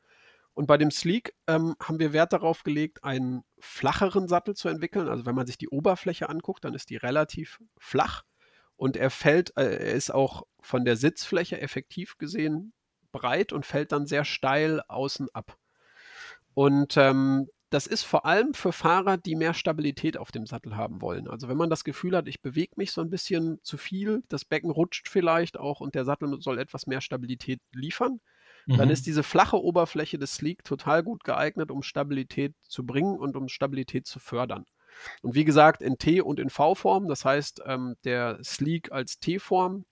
Und 0.54 0.68
bei 0.68 0.78
dem 0.78 0.92
Sleek 0.92 1.34
ähm, 1.48 1.76
haben 1.82 2.00
wir 2.00 2.14
Wert 2.14 2.34
darauf 2.34 2.64
gelegt, 2.64 3.04
einen 3.04 3.44
flacheren 3.60 4.28
Sattel 4.28 4.56
zu 4.56 4.68
entwickeln. 4.68 5.08
Also 5.08 5.26
wenn 5.26 5.36
man 5.36 5.48
sich 5.48 5.58
die 5.58 5.70
Oberfläche 5.70 6.30
anguckt, 6.30 6.66
dann 6.66 6.74
ist 6.74 6.90
die 6.90 6.98
relativ 6.98 7.60
flach 7.78 8.24
und 8.76 8.98
er 8.98 9.12
fällt, 9.12 9.56
äh, 9.58 9.78
er 9.78 9.94
ist 9.94 10.14
auch 10.14 10.44
von 10.60 10.84
der 10.84 10.98
Sitzfläche 10.98 11.62
effektiv 11.62 12.18
gesehen 12.18 12.74
breit 13.12 13.54
und 13.54 13.66
fällt 13.66 13.92
dann 13.92 14.08
sehr 14.08 14.26
steil 14.26 14.82
außen 14.88 15.30
ab. 15.34 15.58
Und 16.54 16.98
ähm, 16.98 17.48
das 17.72 17.88
ist 17.88 18.04
vor 18.04 18.26
allem 18.26 18.54
für 18.54 18.74
Fahrer, 18.74 19.18
die 19.18 19.36
mehr 19.36 19.54
Stabilität 19.54 20.18
auf 20.18 20.32
dem 20.32 20.46
Sattel 20.46 20.76
haben 20.76 21.02
wollen. 21.02 21.30
Also 21.30 21.48
wenn 21.48 21.56
man 21.58 21.70
das 21.70 21.86
Gefühl 21.86 22.18
hat, 22.18 22.28
ich 22.28 22.42
bewege 22.42 22.74
mich 22.76 22.92
so 22.92 23.00
ein 23.00 23.10
bisschen 23.10 23.60
zu 23.64 23.78
viel, 23.78 24.24
das 24.28 24.44
Becken 24.44 24.72
rutscht 24.72 25.08
vielleicht 25.08 25.58
auch 25.58 25.80
und 25.80 25.96
der 25.96 26.04
Sattel 26.04 26.42
soll 26.42 26.60
etwas 26.60 26.86
mehr 26.86 27.00
Stabilität 27.00 27.62
liefern, 27.72 28.20
mhm. 28.66 28.78
dann 28.78 28.90
ist 28.90 29.08
diese 29.08 29.24
flache 29.24 29.62
Oberfläche 29.62 30.18
des 30.18 30.36
Sleek 30.36 30.66
total 30.66 31.02
gut 31.02 31.24
geeignet, 31.24 31.72
um 31.72 31.82
Stabilität 31.82 32.54
zu 32.62 32.86
bringen 32.86 33.18
und 33.18 33.38
um 33.38 33.48
Stabilität 33.48 34.06
zu 34.06 34.20
fördern. 34.20 34.66
Und 35.22 35.36
wie 35.36 35.46
gesagt, 35.46 35.82
in 35.82 35.98
T- 35.98 36.20
und 36.20 36.42
in 36.42 36.50
V-Form, 36.50 37.08
das 37.08 37.24
heißt, 37.24 37.62
ähm, 37.66 37.96
der 38.04 38.38
Sleek 38.44 38.92
als 38.92 39.20
T-Form 39.20 39.86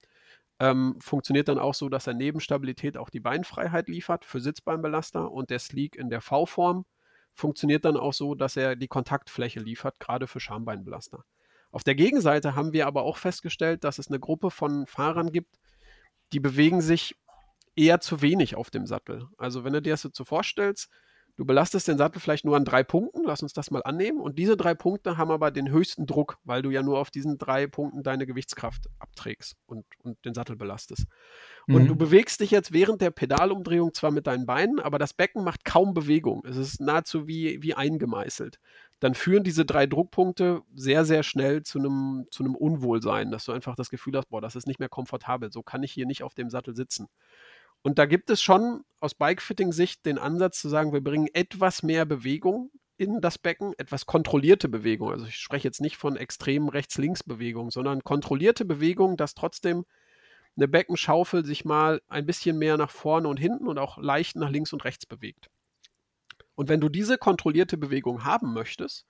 ähm, 0.59 0.97
funktioniert 0.99 1.47
dann 1.47 1.59
auch 1.59 1.73
so, 1.73 1.89
dass 1.89 2.07
er 2.07 2.13
neben 2.13 2.39
Stabilität 2.39 2.97
auch 2.97 3.09
die 3.09 3.19
Beinfreiheit 3.19 3.87
liefert 3.87 4.25
für 4.25 4.39
Sitzbeinbelaster 4.39 5.31
und 5.31 5.49
der 5.49 5.59
Sleek 5.59 5.95
in 5.95 6.09
der 6.09 6.21
V-Form 6.21 6.85
funktioniert 7.33 7.85
dann 7.85 7.95
auch 7.95 8.13
so, 8.13 8.35
dass 8.35 8.57
er 8.57 8.75
die 8.75 8.89
Kontaktfläche 8.89 9.61
liefert, 9.61 9.99
gerade 9.99 10.27
für 10.27 10.39
Schambeinbelaster. 10.39 11.23
Auf 11.71 11.83
der 11.83 11.95
Gegenseite 11.95 12.55
haben 12.55 12.73
wir 12.73 12.87
aber 12.87 13.03
auch 13.03 13.17
festgestellt, 13.17 13.83
dass 13.83 13.99
es 13.99 14.09
eine 14.09 14.19
Gruppe 14.19 14.51
von 14.51 14.85
Fahrern 14.87 15.31
gibt, 15.31 15.59
die 16.33 16.39
bewegen 16.39 16.81
sich 16.81 17.15
eher 17.75 18.01
zu 18.01 18.21
wenig 18.21 18.55
auf 18.55 18.69
dem 18.69 18.85
Sattel. 18.85 19.27
Also 19.37 19.63
wenn 19.63 19.73
du 19.73 19.81
dir 19.81 19.93
das 19.93 20.01
so 20.01 20.25
vorstellst, 20.25 20.89
Du 21.39 21.45
belastest 21.45 21.87
den 21.87 21.97
Sattel 21.97 22.19
vielleicht 22.19 22.43
nur 22.43 22.57
an 22.57 22.65
drei 22.65 22.83
Punkten, 22.83 23.23
lass 23.23 23.41
uns 23.41 23.53
das 23.53 23.71
mal 23.71 23.81
annehmen. 23.83 24.19
Und 24.19 24.37
diese 24.37 24.57
drei 24.57 24.75
Punkte 24.75 25.15
haben 25.15 25.31
aber 25.31 25.51
den 25.51 25.69
höchsten 25.71 26.05
Druck, 26.05 26.37
weil 26.43 26.61
du 26.61 26.69
ja 26.69 26.83
nur 26.83 26.99
auf 26.99 27.11
diesen 27.11 27.37
drei 27.37 27.65
Punkten 27.65 28.03
deine 28.03 28.27
Gewichtskraft 28.27 28.89
abträgst 28.99 29.55
und, 29.65 29.85
und 30.03 30.17
den 30.25 30.33
Sattel 30.33 30.57
belastest. 30.57 31.05
Mhm. 31.65 31.75
Und 31.75 31.87
du 31.87 31.95
bewegst 31.95 32.41
dich 32.41 32.51
jetzt 32.51 32.73
während 32.73 32.99
der 32.99 33.11
Pedalumdrehung 33.11 33.93
zwar 33.93 34.11
mit 34.11 34.27
deinen 34.27 34.45
Beinen, 34.45 34.81
aber 34.81 34.99
das 34.99 35.13
Becken 35.13 35.45
macht 35.45 35.63
kaum 35.63 35.93
Bewegung. 35.93 36.43
Es 36.43 36.57
ist 36.57 36.81
nahezu 36.81 37.25
wie, 37.25 37.63
wie 37.63 37.73
eingemeißelt. 37.73 38.59
Dann 38.99 39.15
führen 39.15 39.45
diese 39.45 39.63
drei 39.63 39.87
Druckpunkte 39.87 40.63
sehr, 40.75 41.05
sehr 41.05 41.23
schnell 41.23 41.63
zu 41.63 41.79
einem, 41.79 42.25
zu 42.31 42.43
einem 42.43 42.53
Unwohlsein, 42.53 43.31
dass 43.31 43.45
du 43.45 43.53
einfach 43.53 43.77
das 43.77 43.89
Gefühl 43.89 44.17
hast, 44.17 44.27
boah, 44.27 44.41
das 44.41 44.57
ist 44.57 44.67
nicht 44.67 44.81
mehr 44.81 44.89
komfortabel. 44.89 45.53
So 45.53 45.63
kann 45.63 45.83
ich 45.83 45.93
hier 45.93 46.05
nicht 46.05 46.21
auf 46.21 46.33
dem 46.33 46.49
Sattel 46.49 46.75
sitzen. 46.75 47.07
Und 47.81 47.97
da 47.97 48.05
gibt 48.05 48.29
es 48.29 48.41
schon 48.41 48.83
aus 48.99 49.15
Bikefitting-Sicht 49.15 50.05
den 50.05 50.17
Ansatz 50.17 50.59
zu 50.59 50.69
sagen, 50.69 50.93
wir 50.93 51.03
bringen 51.03 51.27
etwas 51.33 51.83
mehr 51.83 52.05
Bewegung 52.05 52.71
in 52.97 53.21
das 53.21 53.37
Becken, 53.37 53.73
etwas 53.77 54.05
kontrollierte 54.05 54.67
Bewegung. 54.67 55.11
Also 55.11 55.25
ich 55.25 55.35
spreche 55.35 55.67
jetzt 55.67 55.79
nicht 55.79 55.97
von 55.97 56.17
extremen 56.17 56.69
Rechts-Links-Bewegung, 56.69 57.71
sondern 57.71 58.03
kontrollierte 58.03 58.65
Bewegung, 58.65 59.15
dass 59.15 59.35
trotzdem 59.35 59.85
eine 60.57 60.67
Beckenschaufel 60.67 61.45
sich 61.45 61.63
mal 61.63 62.01
ein 62.09 62.25
bisschen 62.25 62.57
mehr 62.57 62.77
nach 62.77 62.91
vorne 62.91 63.29
und 63.29 63.37
hinten 63.37 63.67
und 63.67 63.77
auch 63.77 63.97
leicht 63.97 64.35
nach 64.35 64.49
links 64.49 64.73
und 64.73 64.83
rechts 64.83 65.05
bewegt. 65.05 65.49
Und 66.55 66.67
wenn 66.67 66.81
du 66.81 66.89
diese 66.89 67.17
kontrollierte 67.17 67.77
Bewegung 67.77 68.25
haben 68.25 68.53
möchtest, 68.53 69.05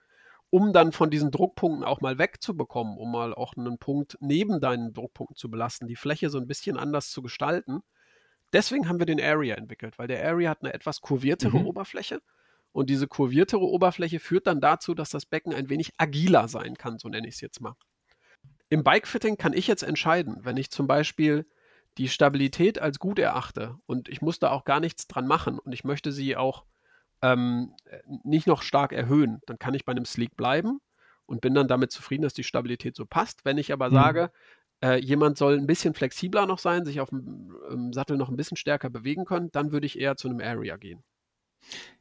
um 0.51 0.73
dann 0.73 0.91
von 0.91 1.09
diesen 1.09 1.31
Druckpunkten 1.31 1.83
auch 1.83 2.01
mal 2.01 2.19
wegzubekommen, 2.19 2.97
um 2.97 3.11
mal 3.11 3.33
auch 3.33 3.55
einen 3.55 3.79
Punkt 3.79 4.17
neben 4.19 4.59
deinen 4.59 4.93
Druckpunkten 4.93 5.35
zu 5.35 5.49
belasten, 5.49 5.87
die 5.87 5.95
Fläche 5.95 6.29
so 6.29 6.37
ein 6.37 6.47
bisschen 6.47 6.77
anders 6.77 7.09
zu 7.09 7.23
gestalten. 7.23 7.81
Deswegen 8.53 8.89
haben 8.89 8.99
wir 8.99 9.05
den 9.05 9.21
Area 9.21 9.55
entwickelt, 9.55 9.97
weil 9.99 10.07
der 10.07 10.25
Area 10.25 10.49
hat 10.49 10.63
eine 10.63 10.73
etwas 10.73 11.01
kurviertere 11.01 11.59
mhm. 11.59 11.67
Oberfläche 11.67 12.21
und 12.71 12.89
diese 12.89 13.07
kurviertere 13.07 13.61
Oberfläche 13.61 14.19
führt 14.19 14.47
dann 14.47 14.61
dazu, 14.61 14.93
dass 14.93 15.09
das 15.09 15.25
Becken 15.25 15.53
ein 15.53 15.69
wenig 15.69 15.93
agiler 15.97 16.47
sein 16.47 16.75
kann, 16.75 16.99
so 16.99 17.09
nenne 17.09 17.27
ich 17.27 17.35
es 17.35 17.41
jetzt 17.41 17.61
mal. 17.61 17.75
Im 18.69 18.83
Bikefitting 18.83 19.37
kann 19.37 19.53
ich 19.53 19.67
jetzt 19.67 19.83
entscheiden, 19.83 20.37
wenn 20.43 20.57
ich 20.57 20.69
zum 20.69 20.87
Beispiel 20.87 21.47
die 21.97 22.07
Stabilität 22.07 22.79
als 22.79 22.99
gut 22.99 23.19
erachte 23.19 23.77
und 23.87 24.09
ich 24.09 24.21
muss 24.21 24.39
da 24.39 24.51
auch 24.51 24.63
gar 24.63 24.79
nichts 24.79 25.07
dran 25.07 25.27
machen 25.27 25.57
und 25.59 25.73
ich 25.73 25.83
möchte 25.83 26.11
sie 26.11 26.35
auch 26.35 26.65
ähm, 27.21 27.73
nicht 28.23 28.47
noch 28.47 28.61
stark 28.61 28.93
erhöhen. 28.93 29.41
Dann 29.45 29.59
kann 29.59 29.73
ich 29.73 29.85
bei 29.85 29.91
einem 29.91 30.05
Sleek 30.05 30.37
bleiben 30.37 30.79
und 31.25 31.41
bin 31.41 31.53
dann 31.53 31.67
damit 31.67 31.91
zufrieden, 31.91 32.23
dass 32.23 32.33
die 32.33 32.43
Stabilität 32.43 32.95
so 32.95 33.05
passt. 33.05 33.43
Wenn 33.43 33.57
ich 33.57 33.73
aber 33.73 33.89
mhm. 33.89 33.93
sage, 33.93 34.31
äh, 34.83 34.99
jemand 34.99 35.37
soll 35.37 35.57
ein 35.57 35.67
bisschen 35.67 35.93
flexibler 35.93 36.45
noch 36.45 36.59
sein, 36.59 36.85
sich 36.85 37.01
auf 37.01 37.09
dem 37.09 37.55
ähm, 37.71 37.93
Sattel 37.93 38.17
noch 38.17 38.29
ein 38.29 38.37
bisschen 38.37 38.57
stärker 38.57 38.89
bewegen 38.89 39.25
können, 39.25 39.49
dann 39.51 39.71
würde 39.71 39.85
ich 39.85 39.99
eher 39.99 40.15
zu 40.15 40.29
einem 40.29 40.39
Area 40.41 40.77
gehen. 40.77 41.03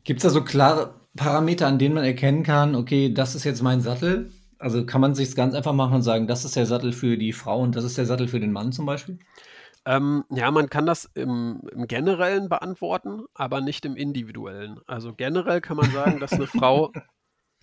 Gibt 0.05 0.19
es 0.19 0.23
da 0.23 0.31
so 0.31 0.43
klare 0.45 0.95
Parameter, 1.17 1.67
an 1.67 1.79
denen 1.79 1.95
man 1.95 2.05
erkennen 2.05 2.43
kann, 2.43 2.75
okay, 2.75 3.12
das 3.12 3.35
ist 3.35 3.45
jetzt 3.45 3.62
mein 3.62 3.81
Sattel? 3.81 4.31
Also 4.59 4.85
kann 4.87 5.01
man 5.01 5.14
sich 5.14 5.35
ganz 5.35 5.55
einfach 5.55 5.73
machen 5.73 5.97
und 5.97 6.03
sagen, 6.03 6.27
das 6.27 6.45
ist 6.45 6.57
der 6.57 6.67
Sattel 6.67 6.93
für 6.93 7.17
die 7.17 7.33
Frau 7.33 7.61
und 7.61 7.77
das 7.77 7.85
ist 7.85 7.99
der 7.99 8.07
Sattel 8.07 8.29
für 8.29 8.41
den 8.41 8.53
Mann 8.53 8.73
zum 8.73 8.87
Beispiel? 8.87 9.19
Ähm, 9.85 10.25
ja, 10.31 10.51
man 10.51 10.69
kann 10.69 10.87
das 10.87 11.09
im, 11.14 11.62
im, 11.73 11.87
Generellen 11.87 12.49
beantworten, 12.49 13.25
aber 13.35 13.61
nicht 13.61 13.85
im 13.85 13.97
Individuellen. 13.97 14.81
Also 14.87 15.14
generell 15.14 15.61
kann 15.61 15.77
man 15.77 15.91
sagen, 15.91 16.21
dass 16.21 16.33
eine 16.33 16.47
Frau, 16.47 16.93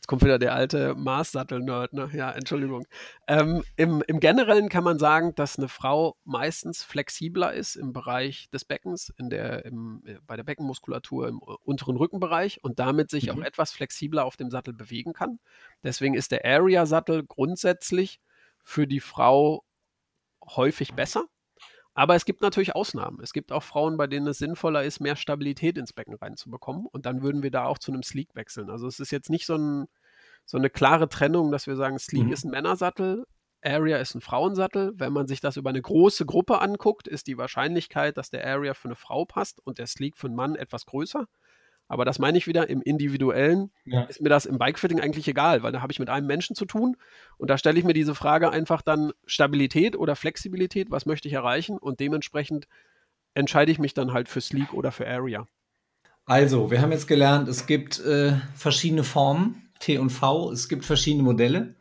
jetzt 0.05 0.09
kommt 0.09 0.23
wieder 0.23 0.37
der 0.37 0.53
alte 0.53 0.93
Maßsattel-Nerd, 0.93 1.93
ne? 1.93 2.11
Ja, 2.13 2.29
Entschuldigung. 2.29 2.85
Ähm, 3.27 3.63
im, 3.75 4.03
Im 4.05 4.19
Generellen 4.19 4.69
kann 4.69 4.83
man 4.83 4.99
sagen, 4.99 5.33
dass 5.33 5.57
eine 5.57 5.67
Frau 5.67 6.15
meistens 6.23 6.83
flexibler 6.83 7.53
ist 7.53 7.75
im 7.75 7.91
Bereich 7.91 8.47
des 8.51 8.65
Beckens, 8.65 9.11
in 9.17 9.31
der, 9.31 9.65
im, 9.65 10.03
äh, 10.05 10.19
bei 10.27 10.35
der 10.35 10.43
Beckenmuskulatur 10.43 11.27
im 11.27 11.39
unteren 11.39 11.97
Rückenbereich 11.97 12.63
und 12.63 12.77
damit 12.77 13.09
sich 13.09 13.25
mhm. 13.25 13.31
auch 13.31 13.43
etwas 13.43 13.71
flexibler 13.71 14.25
auf 14.25 14.37
dem 14.37 14.51
Sattel 14.51 14.75
bewegen 14.75 15.13
kann. 15.13 15.39
Deswegen 15.83 16.13
ist 16.13 16.31
der 16.31 16.45
Area-Sattel 16.45 17.25
grundsätzlich 17.25 18.19
für 18.63 18.85
die 18.85 18.99
Frau 18.99 19.63
häufig 20.45 20.93
besser 20.93 21.25
aber 21.95 22.15
es 22.15 22.25
gibt 22.25 22.41
natürlich 22.41 22.75
Ausnahmen. 22.75 23.19
Es 23.21 23.31
gibt 23.31 23.53
auch 23.53 23.63
Frauen, 23.63 23.95
bei 23.95 24.05
denen 24.05 24.27
es 24.27 24.37
sinnvoller 24.37 24.83
ist, 24.83 24.99
mehr 24.99 25.15
Stabilität 25.15 25.77
ins 25.77 25.93
Becken 25.93 26.15
reinzubekommen. 26.15 26.85
Und 26.85 27.05
dann 27.05 27.21
würden 27.21 27.41
wir 27.41 27.51
da 27.51 27.65
auch 27.65 27.77
zu 27.77 27.91
einem 27.91 28.03
Sleek 28.03 28.35
wechseln. 28.35 28.69
Also 28.69 28.85
es 28.85 28.99
ist 28.99 29.11
jetzt 29.11 29.29
nicht 29.29 29.45
so, 29.45 29.55
ein, 29.55 29.87
so 30.45 30.57
eine 30.57 30.69
klare 30.69 31.07
Trennung, 31.07 31.51
dass 31.51 31.67
wir 31.67 31.77
sagen, 31.77 31.97
Sleek 31.97 32.25
mhm. 32.25 32.33
ist 32.33 32.43
ein 32.43 32.51
Männersattel, 32.51 33.25
Area 33.63 33.97
ist 33.97 34.13
ein 34.13 34.19
Frauensattel. 34.21 34.91
Wenn 34.97 35.13
man 35.13 35.27
sich 35.27 35.39
das 35.39 35.55
über 35.55 35.69
eine 35.69 35.81
große 35.81 36.25
Gruppe 36.25 36.59
anguckt, 36.59 37.07
ist 37.07 37.27
die 37.27 37.37
Wahrscheinlichkeit, 37.37 38.17
dass 38.17 38.29
der 38.29 38.45
Area 38.45 38.73
für 38.73 38.89
eine 38.89 38.95
Frau 38.95 39.23
passt 39.23 39.65
und 39.65 39.79
der 39.79 39.87
Sleek 39.87 40.17
für 40.17 40.27
einen 40.27 40.35
Mann 40.35 40.55
etwas 40.55 40.85
größer. 40.85 41.27
Aber 41.87 42.05
das 42.05 42.17
meine 42.19 42.37
ich 42.37 42.47
wieder, 42.47 42.69
im 42.69 42.81
Individuellen 42.81 43.71
ja. 43.85 44.03
ist 44.03 44.21
mir 44.21 44.29
das 44.29 44.45
im 44.45 44.57
Bikefitting 44.57 44.99
eigentlich 44.99 45.27
egal, 45.27 45.61
weil 45.61 45.71
da 45.71 45.81
habe 45.81 45.91
ich 45.91 45.99
mit 45.99 46.09
einem 46.09 46.25
Menschen 46.25 46.55
zu 46.55 46.65
tun 46.65 46.97
und 47.37 47.49
da 47.49 47.57
stelle 47.57 47.77
ich 47.77 47.85
mir 47.85 47.93
diese 47.93 48.15
Frage 48.15 48.49
einfach 48.49 48.81
dann 48.81 49.11
Stabilität 49.25 49.95
oder 49.95 50.15
Flexibilität, 50.15 50.89
was 50.89 51.05
möchte 51.05 51.27
ich 51.27 51.33
erreichen 51.35 51.77
und 51.77 51.99
dementsprechend 51.99 52.67
entscheide 53.35 53.71
ich 53.71 53.79
mich 53.79 53.93
dann 53.93 54.13
halt 54.13 54.29
für 54.29 54.41
Sleek 54.41 54.73
oder 54.73 54.91
für 54.91 55.07
Area. 55.07 55.45
Also, 56.25 56.71
wir 56.71 56.81
haben 56.81 56.91
jetzt 56.91 57.07
gelernt, 57.07 57.47
es 57.47 57.67
gibt 57.67 57.99
äh, 57.99 58.33
verschiedene 58.55 59.03
Formen, 59.03 59.69
T 59.79 59.99
und 59.99 60.09
V, 60.09 60.51
es 60.51 60.67
gibt 60.67 60.85
verschiedene 60.85 61.21
Modelle. 61.21 61.75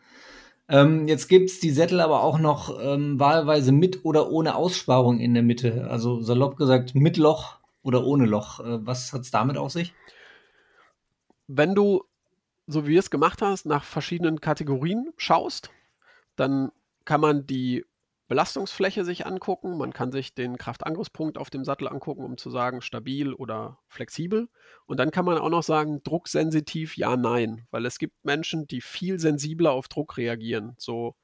Ähm, 0.69 1.09
jetzt 1.09 1.29
gibt 1.29 1.51
es 1.51 1.61
die 1.61 1.71
Sättel 1.71 2.01
aber 2.01 2.23
auch 2.23 2.39
noch 2.39 2.79
ähm, 2.83 3.19
wahlweise 3.19 3.73
mit 3.73 4.05
oder 4.05 4.31
ohne 4.31 4.55
Aussparung 4.55 5.19
in 5.19 5.33
der 5.33 5.43
Mitte. 5.43 5.89
Also 5.91 6.21
salopp 6.21 6.57
gesagt, 6.57 6.95
mit 6.95 7.17
Loch 7.17 7.59
oder 7.85 8.05
ohne 8.05 8.27
Loch. 8.27 8.59
Äh, 8.59 8.85
was 8.85 9.13
hat 9.13 9.21
es 9.21 9.31
damit 9.31 9.57
auf 9.57 9.71
sich? 9.71 9.95
Wenn 11.47 11.77
du, 11.77 12.03
so 12.67 12.87
wie 12.87 12.93
wir 12.93 12.99
es 12.99 13.11
gemacht 13.11 13.43
hast, 13.43 13.67
nach 13.67 13.85
verschiedenen 13.85 14.41
Kategorien 14.41 15.13
schaust, 15.17 15.71
dann 16.35 16.73
kann 17.05 17.21
man 17.21 17.47
die 17.47 17.85
Belastungsfläche 18.27 19.05
sich 19.05 19.27
angucken, 19.27 19.77
man 19.77 19.93
kann 19.93 20.11
sich 20.11 20.35
den 20.35 20.57
Kraftangriffspunkt 20.57 21.37
auf 21.37 21.51
dem 21.51 21.63
Sattel 21.63 21.87
angucken, 21.87 22.25
um 22.25 22.39
zu 22.39 22.51
sagen, 22.51 22.81
stabil 22.81 23.35
oder 23.35 23.79
flexibel. 23.87 24.49
Und 24.87 24.99
dann 24.99 25.11
kann 25.11 25.27
man 25.27 25.37
auch 25.37 25.51
noch 25.51 25.63
sagen, 25.63 26.03
drucksensitiv, 26.03 26.97
ja, 26.97 27.19
nein, 27.19 27.67
weil 27.71 27.85
es 27.85 27.99
gibt 27.99 28.25
Menschen, 28.25 28.67
die 28.67 28.81
viel 28.81 29.21
sensibler 29.21 29.73
auf 29.73 29.89
Druck 29.89 30.17
reagieren. 30.17 30.75
So 30.79 31.17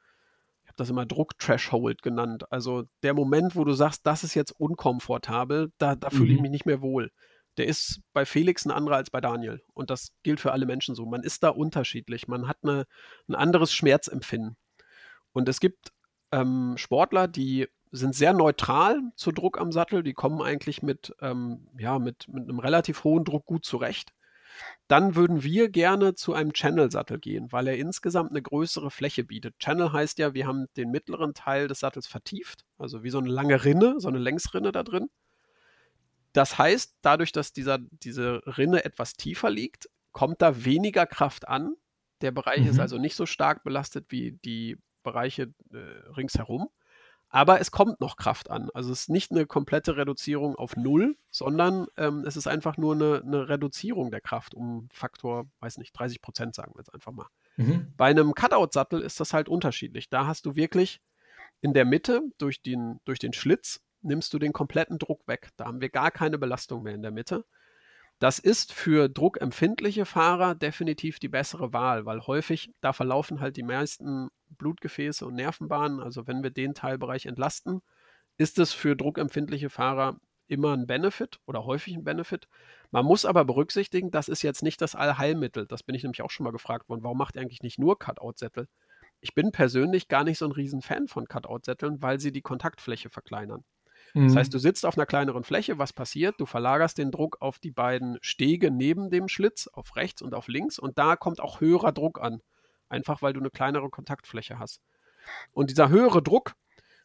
das 0.81 0.91
immer 0.91 1.07
Druck-Threshold 1.07 2.03
genannt. 2.03 2.51
Also 2.51 2.85
der 3.03 3.15
Moment, 3.15 3.55
wo 3.55 3.65
du 3.65 3.73
sagst, 3.73 4.07
das 4.07 4.25
ist 4.25 4.35
jetzt 4.35 4.53
unkomfortabel, 4.53 5.73
da, 5.79 5.95
da 5.95 6.11
fühle 6.11 6.33
ich 6.33 6.37
mhm. 6.39 6.43
mich 6.43 6.51
nicht 6.51 6.67
mehr 6.67 6.81
wohl. 6.81 7.11
Der 7.57 7.67
ist 7.67 8.01
bei 8.13 8.25
Felix 8.25 8.65
ein 8.65 8.71
anderer 8.71 8.97
als 8.97 9.11
bei 9.11 9.21
Daniel. 9.21 9.61
Und 9.75 9.91
das 9.91 10.13
gilt 10.23 10.41
für 10.41 10.53
alle 10.53 10.67
Menschen 10.67 10.95
so. 10.95 11.05
Man 11.05 11.23
ist 11.23 11.43
da 11.43 11.51
unterschiedlich. 11.51 12.29
Man 12.29 12.49
hat 12.49 12.59
eine, 12.63 12.87
ein 13.29 13.35
anderes 13.35 13.73
Schmerzempfinden. 13.73 14.57
Und 15.33 15.49
es 15.49 15.61
gibt 15.61 15.93
ähm, 16.33 16.75
Sportler, 16.77 17.29
die 17.29 17.69
sind 17.93 18.15
sehr 18.15 18.33
neutral 18.33 19.01
zu 19.17 19.33
Druck 19.33 19.61
am 19.61 19.73
Sattel. 19.73 20.03
Die 20.03 20.15
kommen 20.15 20.41
eigentlich 20.41 20.83
mit, 20.83 21.15
ähm, 21.21 21.69
ja, 21.79 21.99
mit, 21.99 22.29
mit 22.29 22.45
einem 22.45 22.61
relativ 22.61 23.05
hohen 23.05 23.25
Druck 23.25 23.47
gut 23.47 23.65
zurecht 23.65 24.13
dann 24.89 25.15
würden 25.15 25.43
wir 25.43 25.69
gerne 25.69 26.15
zu 26.15 26.35
einem 26.35 26.53
Channel-Sattel 26.53 27.19
gehen, 27.19 27.53
weil 27.53 27.69
er 27.69 27.77
insgesamt 27.77 28.31
eine 28.31 28.43
größere 28.43 28.91
Fläche 28.91 29.25
bietet. 29.25 29.59
Channel 29.59 29.93
heißt 29.93 30.19
ja, 30.19 30.35
wir 30.35 30.47
haben 30.47 30.67
den 30.77 30.91
mittleren 30.91 31.35
Teil 31.35 31.69
des 31.69 31.81
Sattels 31.81 32.07
vertieft, 32.07 32.65
also 32.79 33.03
wie 33.03 33.11
so 33.11 33.19
eine 33.19 33.29
lange 33.29 33.65
Rinne, 33.65 33.97
so 33.99 34.09
eine 34.09 34.19
Längsrinne 34.19 34.73
da 34.73 34.83
drin. 34.83 35.09
Das 36.33 36.59
heißt, 36.59 36.97
dadurch, 37.03 37.33
dass 37.33 37.53
dieser, 37.53 37.79
diese 37.79 38.43
Rinne 38.47 38.85
etwas 38.85 39.15
tiefer 39.15 39.51
liegt, 39.51 39.89
kommt 40.13 40.43
da 40.43 40.65
weniger 40.65 41.07
Kraft 41.07 41.49
an. 41.49 41.75
Der 42.21 42.31
Bereich 42.31 42.61
mhm. 42.61 42.71
ist 42.71 42.81
also 42.81 42.99
nicht 42.99 43.17
so 43.17 43.27
stark 43.27 43.65
belastet 43.65 44.07
wie 44.11 44.33
die 44.45 44.79
Bereiche 45.03 45.53
äh, 45.73 45.77
ringsherum. 46.17 46.69
Aber 47.31 47.61
es 47.61 47.71
kommt 47.71 48.01
noch 48.01 48.17
Kraft 48.17 48.51
an. 48.51 48.71
Also 48.75 48.93
es 48.93 49.03
ist 49.03 49.09
nicht 49.09 49.31
eine 49.31 49.47
komplette 49.47 49.97
Reduzierung 49.97 50.57
auf 50.57 50.77
Null, 50.77 51.17
sondern 51.31 51.87
ähm, 51.97 52.25
es 52.27 52.37
ist 52.37 52.49
einfach 52.49 52.77
nur 52.77 52.95
eine, 52.95 53.23
eine, 53.25 53.49
Reduzierung 53.49 54.11
der 54.11 54.21
Kraft 54.21 54.53
um 54.53 54.89
Faktor, 54.93 55.47
weiß 55.61 55.79
nicht, 55.79 55.93
30 55.93 56.21
Prozent 56.21 56.55
sagen 56.57 56.73
wir 56.75 56.81
jetzt 56.81 56.93
einfach 56.93 57.13
mal. 57.13 57.29
Mhm. 57.57 57.93
Bei 57.97 58.07
einem 58.07 58.35
Cutout-Sattel 58.35 59.01
ist 59.01 59.21
das 59.21 59.33
halt 59.33 59.49
unterschiedlich. 59.49 60.11
Da 60.11 60.27
hast 60.27 60.45
du 60.45 60.57
wirklich 60.57 61.01
in 61.61 61.73
der 61.73 61.85
Mitte 61.85 62.23
durch 62.39 62.63
den, 62.63 63.01
durch 63.05 63.21
den 63.21 63.33
Schlitz 63.33 63.81
nimmst 64.03 64.35
du 64.35 64.39
den 64.41 64.53
kompletten 64.53 64.99
Druck 64.99 65.29
weg. 65.29 65.51
Da 65.57 65.67
haben 65.67 65.81
wir 65.81 65.89
gar 65.89 66.11
keine 66.11 66.37
Belastung 66.39 66.83
mehr 66.83 66.95
in 66.95 67.03
der 67.03 67.13
Mitte. 67.13 67.45
Das 68.21 68.39
ist 68.39 68.75
für 68.75 69.09
druckempfindliche 69.09 70.05
Fahrer 70.05 70.55
definitiv 70.55 71.19
die 71.19 71.31
bessere 71.31 71.73
Wahl, 71.73 72.05
weil 72.05 72.21
häufig 72.27 72.71
da 72.83 72.93
verlaufen 72.93 73.41
halt 73.41 73.57
die 73.57 73.63
meisten 73.63 74.29
Blutgefäße 74.51 75.25
und 75.25 75.37
Nervenbahnen. 75.37 76.01
Also 76.01 76.27
wenn 76.27 76.43
wir 76.43 76.51
den 76.51 76.75
Teilbereich 76.75 77.25
entlasten, 77.25 77.81
ist 78.37 78.59
es 78.59 78.75
für 78.75 78.95
druckempfindliche 78.95 79.71
Fahrer 79.71 80.21
immer 80.49 80.77
ein 80.77 80.87
Benefit 80.87 81.41
oder 81.47 81.65
häufig 81.65 81.95
ein 81.95 82.05
Benefit. 82.05 82.47
Man 82.91 83.07
muss 83.07 83.25
aber 83.25 83.47
berücksichtigen, 83.47 84.11
das 84.11 84.29
ist 84.29 84.43
jetzt 84.43 84.63
nicht 84.63 84.83
das 84.83 84.95
Allheilmittel. 84.95 85.67
Das 85.67 85.83
bin 85.83 85.95
ich 85.95 86.03
nämlich 86.03 86.21
auch 86.21 86.31
schon 86.31 86.45
mal 86.45 86.51
gefragt 86.51 86.91
worden. 86.91 87.03
Warum 87.03 87.17
macht 87.17 87.37
ihr 87.37 87.41
eigentlich 87.41 87.63
nicht 87.63 87.79
nur 87.79 87.99
Cutout-Sättel? 87.99 88.69
Ich 89.23 89.35
bin 89.35 89.51
persönlich 89.51 90.09
gar 90.09 90.25
nicht 90.25 90.37
so 90.37 90.45
ein 90.45 90.53
Riesenfan 90.53 91.09
von 91.09 91.27
Cutout-Sätteln, 91.27 92.03
weil 92.03 92.21
sie 92.21 92.33
die 92.33 92.43
Kontaktfläche 92.43 93.09
verkleinern. 93.09 93.65
Mhm. 94.15 94.29
Das 94.29 94.37
heißt, 94.37 94.55
du 94.55 94.59
sitzt 94.59 94.87
auf 94.87 94.97
einer 94.97 95.07
kleineren 95.07 95.45
Fläche, 95.45 95.79
was 95.79 95.93
passiert? 95.93 96.37
Du 96.39 96.47
verlagerst 96.47 96.99
den 96.99 97.11
Druck 97.11 97.39
auf 97.41 97.59
die 97.59 97.71
beiden 97.71 98.19
Stege 98.21 98.71
neben 98.71 99.11
dem 99.11 99.29
Schlitz, 99.29 99.69
auf 99.69 99.97
rechts 99.97 100.23
und 100.23 100.35
auf 100.35 100.49
links, 100.49 100.79
und 100.79 100.99
da 100.99 101.17
kommt 101.17 101.41
auch 101.41 101.61
höherer 101.61 101.93
Druck 101.93 102.21
an. 102.21 102.41
Einfach 102.89 103.23
weil 103.23 103.33
du 103.33 103.41
eine 103.41 103.51
kleinere 103.51 103.89
Kontaktfläche 103.89 104.59
hast. 104.59 104.83
Und 105.53 105.71
dieser 105.71 105.89
höhere 105.89 106.23
Druck, 106.23 106.55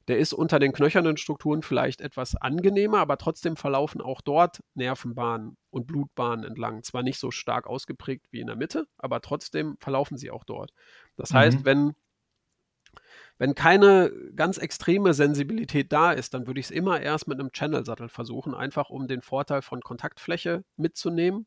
der 0.08 0.20
ist 0.20 0.34
unter 0.34 0.60
den 0.60 0.72
knöchernen 0.72 1.18
Strukturen 1.18 1.64
vielleicht 1.64 2.02
etwas 2.02 2.36
angenehmer, 2.36 3.00
aber 3.00 3.18
trotzdem 3.18 3.56
verlaufen 3.56 4.02
auch 4.02 4.22
dort 4.22 4.62
Nervenbahnen 4.76 5.58
und 5.72 5.88
Blutbahnen 5.88 6.46
entlang. 6.46 6.84
Zwar 6.84 7.02
nicht 7.02 7.20
so 7.20 7.32
stark 7.32 7.68
ausgeprägt 7.68 8.28
wie 8.32 8.40
in 8.40 8.48
der 8.48 8.56
Mitte, 8.56 8.88
aber 8.98 9.22
trotzdem 9.22 9.78
verlaufen 9.80 10.18
sie 10.18 10.30
auch 10.30 10.44
dort. 10.44 10.72
Das 11.18 11.32
mhm. 11.32 11.38
heißt, 11.38 11.66
wenn 11.66 11.96
wenn 13.38 13.54
keine 13.54 14.12
ganz 14.36 14.58
extreme 14.58 15.14
Sensibilität 15.14 15.92
da 15.92 16.12
ist, 16.12 16.34
dann 16.34 16.48
würde 16.48 16.60
ich 16.60 16.68
es 16.68 16.72
immer 16.72 17.02
erst 17.02 17.28
mit 17.28 17.40
einem 17.40 17.52
Channel-Sattel 17.52 18.08
versuchen, 18.08 18.54
einfach 18.54 18.90
um 18.90 19.08
den 19.08 19.22
Vorteil 19.22 19.62
von 19.62 19.82
Kontaktfläche 19.82 20.64
mitzunehmen. 20.78 21.46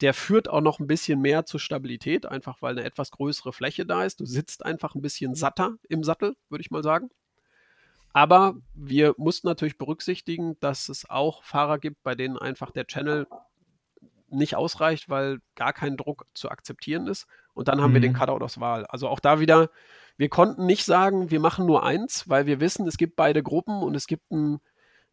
Der 0.00 0.14
führt 0.14 0.48
auch 0.48 0.62
noch 0.62 0.80
ein 0.80 0.86
bisschen 0.86 1.20
mehr 1.20 1.44
zur 1.44 1.60
Stabilität, 1.60 2.26
einfach 2.26 2.62
weil 2.62 2.72
eine 2.72 2.84
etwas 2.84 3.10
größere 3.10 3.52
Fläche 3.52 3.86
da 3.86 4.04
ist. 4.04 4.18
Du 4.18 4.26
sitzt 4.26 4.64
einfach 4.64 4.94
ein 4.94 5.02
bisschen 5.02 5.34
satter 5.34 5.76
im 5.88 6.02
Sattel, 6.02 6.36
würde 6.48 6.62
ich 6.62 6.70
mal 6.70 6.82
sagen. 6.82 7.10
Aber 8.12 8.56
wir 8.74 9.14
mussten 9.18 9.46
natürlich 9.46 9.78
berücksichtigen, 9.78 10.58
dass 10.58 10.88
es 10.88 11.08
auch 11.08 11.44
Fahrer 11.44 11.78
gibt, 11.78 12.02
bei 12.02 12.16
denen 12.16 12.38
einfach 12.38 12.72
der 12.72 12.86
Channel 12.86 13.28
nicht 14.30 14.56
ausreicht, 14.56 15.08
weil 15.08 15.38
gar 15.54 15.72
kein 15.72 15.96
Druck 15.96 16.26
zu 16.34 16.50
akzeptieren 16.50 17.06
ist. 17.06 17.26
Und 17.54 17.68
dann 17.68 17.80
haben 17.80 17.90
mhm. 17.90 17.94
wir 17.94 18.00
den 18.00 18.12
mhm. 18.12 18.16
Cutout 18.16 18.44
aus 18.44 18.58
Wahl. 18.58 18.86
Also 18.86 19.08
auch 19.08 19.20
da 19.20 19.38
wieder, 19.38 19.70
wir 20.20 20.28
konnten 20.28 20.66
nicht 20.66 20.84
sagen, 20.84 21.30
wir 21.30 21.40
machen 21.40 21.64
nur 21.64 21.82
eins, 21.82 22.28
weil 22.28 22.44
wir 22.44 22.60
wissen, 22.60 22.86
es 22.86 22.98
gibt 22.98 23.16
beide 23.16 23.42
Gruppen 23.42 23.82
und 23.82 23.94
es 23.94 24.06
gibt 24.06 24.30
ein, 24.30 24.60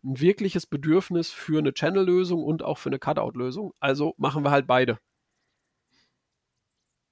ein 0.04 0.20
wirkliches 0.20 0.66
Bedürfnis 0.66 1.30
für 1.30 1.60
eine 1.60 1.74
Channel-Lösung 1.74 2.44
und 2.44 2.62
auch 2.62 2.78
für 2.78 2.90
eine 2.90 3.00
Cutout-Lösung. 3.00 3.74
Also 3.80 4.16
machen 4.18 4.44
wir 4.44 4.52
halt 4.52 4.68
beide. 4.68 5.00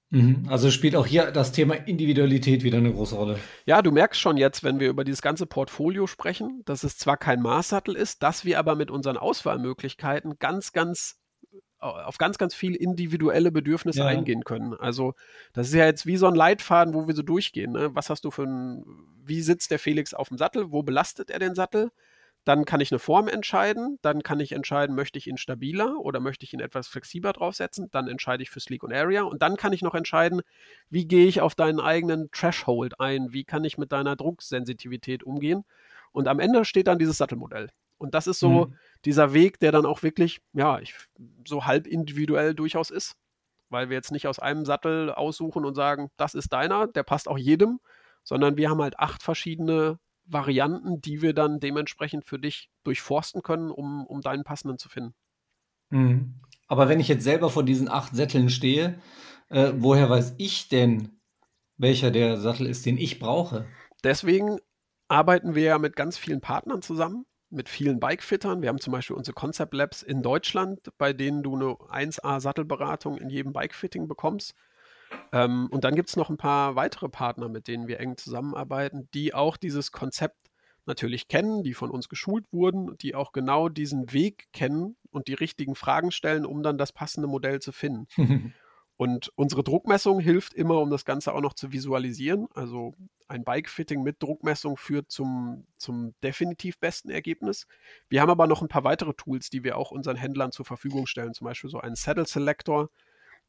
Mhm. 0.09 0.45
Also 0.49 0.71
spielt 0.71 0.97
auch 0.97 1.05
hier 1.05 1.31
das 1.31 1.53
Thema 1.53 1.75
Individualität 1.75 2.63
wieder 2.63 2.79
eine 2.79 2.91
große 2.91 3.15
Rolle. 3.15 3.39
Ja, 3.65 3.81
du 3.81 3.93
merkst 3.93 4.19
schon 4.19 4.35
jetzt, 4.35 4.65
wenn 4.65 4.81
wir 4.81 4.89
über 4.89 5.05
dieses 5.05 5.21
ganze 5.21 5.45
Portfolio 5.45 6.05
sprechen, 6.05 6.63
dass 6.65 6.83
es 6.83 6.97
zwar 6.97 7.15
kein 7.15 7.41
Maßsattel 7.41 7.95
ist, 7.95 8.23
dass 8.23 8.43
wir 8.43 8.59
aber 8.59 8.75
mit 8.75 8.91
unseren 8.91 9.15
Auswahlmöglichkeiten 9.15 10.33
ganz, 10.37 10.73
ganz 10.73 11.15
auf 11.79 12.17
ganz, 12.17 12.37
ganz 12.37 12.55
viel 12.55 12.75
individuelle 12.75 13.51
Bedürfnisse 13.51 13.99
ja. 13.99 14.07
eingehen 14.07 14.43
können. 14.43 14.73
Also 14.73 15.13
das 15.53 15.67
ist 15.67 15.73
ja 15.73 15.85
jetzt 15.85 16.05
wie 16.05 16.17
so 16.17 16.27
ein 16.27 16.35
Leitfaden, 16.35 16.93
wo 16.93 17.07
wir 17.07 17.15
so 17.15 17.21
durchgehen. 17.21 17.73
Ne? 17.73 17.93
Was 17.93 18.09
hast 18.09 18.25
du 18.25 18.31
für 18.31 18.43
ein, 18.43 18.85
wie 19.23 19.41
sitzt 19.41 19.71
der 19.71 19.79
Felix 19.79 20.13
auf 20.13 20.29
dem 20.29 20.37
Sattel? 20.37 20.71
Wo 20.71 20.83
belastet 20.83 21.29
er 21.29 21.39
den 21.39 21.55
Sattel? 21.55 21.91
Dann 22.45 22.65
kann 22.65 22.79
ich 22.79 22.91
eine 22.91 22.99
Form 22.99 23.27
entscheiden. 23.27 23.97
Dann 24.01 24.21
kann 24.21 24.39
ich 24.39 24.51
entscheiden, 24.51 24.95
möchte 24.95 25.17
ich 25.17 25.27
ihn 25.27 25.37
stabiler 25.37 25.97
oder 25.99 26.19
möchte 26.19 26.45
ich 26.45 26.53
ihn 26.53 26.59
etwas 26.59 26.87
flexibler 26.87 27.33
draufsetzen. 27.33 27.89
Dann 27.91 28.07
entscheide 28.07 28.43
ich 28.43 28.51
für 28.51 28.59
Sleek 28.59 28.83
und 28.83 28.93
Area. 28.93 29.23
Und 29.23 29.41
dann 29.41 29.57
kann 29.57 29.73
ich 29.73 29.81
noch 29.81 29.95
entscheiden, 29.95 30.41
wie 30.89 31.07
gehe 31.07 31.25
ich 31.25 31.41
auf 31.41 31.55
deinen 31.55 31.79
eigenen 31.79 32.29
Threshold 32.31 32.99
ein? 32.99 33.33
Wie 33.33 33.43
kann 33.43 33.63
ich 33.63 33.77
mit 33.77 33.91
deiner 33.91 34.15
Drucksensitivität 34.15 35.23
umgehen? 35.23 35.65
Und 36.11 36.27
am 36.27 36.39
Ende 36.39 36.63
steht 36.65 36.87
dann 36.87 36.99
dieses 36.99 37.17
Sattelmodell. 37.17 37.71
Und 38.05 38.13
das 38.13 38.27
ist 38.27 38.39
so 38.39 38.67
mhm. 38.67 38.75
dieser 39.03 39.33
Weg, 39.33 39.59
der 39.59 39.71
dann 39.71 39.85
auch 39.85 40.03
wirklich, 40.03 40.41
ja, 40.53 40.79
ich, 40.79 40.95
so 41.45 41.65
halb 41.65 41.87
individuell 41.87 42.53
durchaus 42.53 42.91
ist. 42.91 43.15
Weil 43.69 43.89
wir 43.89 43.95
jetzt 43.95 44.11
nicht 44.11 44.27
aus 44.27 44.39
einem 44.39 44.63
Sattel 44.63 45.11
aussuchen 45.11 45.65
und 45.65 45.73
sagen, 45.73 46.09
das 46.17 46.35
ist 46.35 46.53
deiner, 46.53 46.87
der 46.87 47.03
passt 47.03 47.27
auch 47.27 47.37
jedem, 47.37 47.79
sondern 48.23 48.57
wir 48.57 48.69
haben 48.69 48.81
halt 48.81 48.99
acht 48.99 49.23
verschiedene 49.23 49.99
Varianten, 50.25 51.01
die 51.01 51.21
wir 51.21 51.33
dann 51.33 51.59
dementsprechend 51.59 52.25
für 52.25 52.39
dich 52.39 52.69
durchforsten 52.83 53.41
können, 53.41 53.71
um, 53.71 54.05
um 54.05 54.21
deinen 54.21 54.43
passenden 54.43 54.77
zu 54.77 54.87
finden. 54.87 55.15
Mhm. 55.89 56.35
Aber 56.67 56.87
wenn 56.89 56.99
ich 56.99 57.07
jetzt 57.07 57.23
selber 57.23 57.49
vor 57.49 57.63
diesen 57.63 57.89
acht 57.89 58.15
Sätteln 58.15 58.49
stehe, 58.49 58.99
äh, 59.49 59.73
woher 59.75 60.09
weiß 60.09 60.35
ich 60.37 60.69
denn, 60.69 61.19
welcher 61.77 62.11
der 62.11 62.37
Sattel 62.37 62.67
ist, 62.67 62.85
den 62.85 62.97
ich 62.97 63.19
brauche? 63.19 63.65
Deswegen 64.03 64.59
arbeiten 65.07 65.55
wir 65.55 65.63
ja 65.63 65.77
mit 65.77 65.95
ganz 65.95 66.17
vielen 66.17 66.41
Partnern 66.41 66.81
zusammen, 66.81 67.25
mit 67.55 67.69
vielen 67.69 67.99
Bikefittern. 67.99 68.61
Wir 68.61 68.69
haben 68.69 68.79
zum 68.79 68.93
Beispiel 68.93 69.15
unsere 69.15 69.33
Concept 69.33 69.73
Labs 69.73 70.03
in 70.03 70.21
Deutschland, 70.21 70.79
bei 70.97 71.13
denen 71.13 71.41
du 71.41 71.55
eine 71.55 72.09
1A-Sattelberatung 72.09 73.17
in 73.17 73.29
jedem 73.29 73.53
Bikefitting 73.53 74.07
bekommst. 74.07 74.53
Ähm, 75.31 75.67
und 75.71 75.83
dann 75.83 75.95
gibt 75.95 76.09
es 76.09 76.15
noch 76.15 76.29
ein 76.29 76.37
paar 76.37 76.75
weitere 76.75 77.09
Partner, 77.09 77.49
mit 77.49 77.67
denen 77.67 77.87
wir 77.87 77.99
eng 77.99 78.17
zusammenarbeiten, 78.17 79.09
die 79.13 79.33
auch 79.33 79.57
dieses 79.57 79.91
Konzept 79.91 80.37
natürlich 80.85 81.27
kennen, 81.27 81.63
die 81.63 81.73
von 81.73 81.89
uns 81.89 82.09
geschult 82.09 82.45
wurden, 82.51 82.95
die 82.97 83.15
auch 83.15 83.31
genau 83.31 83.69
diesen 83.69 84.13
Weg 84.13 84.47
kennen 84.53 84.95
und 85.11 85.27
die 85.27 85.33
richtigen 85.33 85.75
Fragen 85.75 86.11
stellen, 86.11 86.45
um 86.45 86.61
dann 86.61 86.77
das 86.77 86.91
passende 86.91 87.27
Modell 87.27 87.59
zu 87.59 87.71
finden. 87.71 88.07
und 88.97 89.31
unsere 89.35 89.63
Druckmessung 89.63 90.19
hilft 90.19 90.53
immer, 90.53 90.79
um 90.79 90.89
das 90.89 91.03
Ganze 91.03 91.33
auch 91.33 91.41
noch 91.41 91.53
zu 91.53 91.73
visualisieren. 91.73 92.47
Also 92.53 92.93
ein 93.27 93.43
Bike-Fitting 93.43 94.03
mit 94.03 94.21
Druckmessung 94.23 94.77
führt 94.77 95.11
zum, 95.11 95.65
zum 95.77 96.13
definitiv 96.23 96.79
besten 96.79 97.09
Ergebnis. 97.09 97.67
Wir 98.07 98.21
haben 98.21 98.29
aber 98.29 98.47
noch 98.47 98.61
ein 98.61 98.69
paar 98.69 98.85
weitere 98.85 99.13
Tools, 99.13 99.49
die 99.49 99.63
wir 99.65 99.77
auch 99.77 99.91
unseren 99.91 100.15
Händlern 100.15 100.53
zur 100.53 100.65
Verfügung 100.65 101.07
stellen. 101.07 101.33
Zum 101.33 101.45
Beispiel 101.45 101.69
so 101.69 101.79
einen 101.79 101.95
Saddle 101.95 102.25
Selector. 102.25 102.89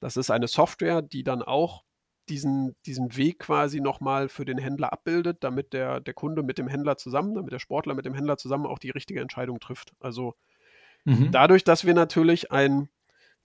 Das 0.01 0.17
ist 0.17 0.31
eine 0.31 0.49
Software, 0.49 1.01
die 1.01 1.23
dann 1.23 1.43
auch 1.43 1.85
diesen, 2.29 2.75
diesen 2.85 3.17
Weg 3.17 3.39
quasi 3.39 3.81
nochmal 3.81 4.29
für 4.29 4.45
den 4.45 4.59
Händler 4.59 4.93
abbildet, 4.93 5.45
damit 5.45 5.73
der, 5.73 6.01
der 6.01 6.15
Kunde 6.15 6.43
mit 6.43 6.59
dem 6.59 6.67
Händler 6.67 6.97
zusammen, 6.97 7.37
damit 7.37 7.53
der 7.53 7.61
Sportler 7.61 7.95
mit 7.95 8.05
dem 8.05 8.15
Händler 8.15 8.37
zusammen 8.37 8.67
auch 8.67 8.81
die 8.81 8.91
richtige 8.91 9.21
Entscheidung 9.21 9.61
trifft. 9.61 9.93
Also 10.01 10.35
mhm. 11.05 11.31
dadurch, 11.31 11.63
dass 11.63 11.85
wir 11.85 11.95
natürlich 11.95 12.51
ein 12.51 12.89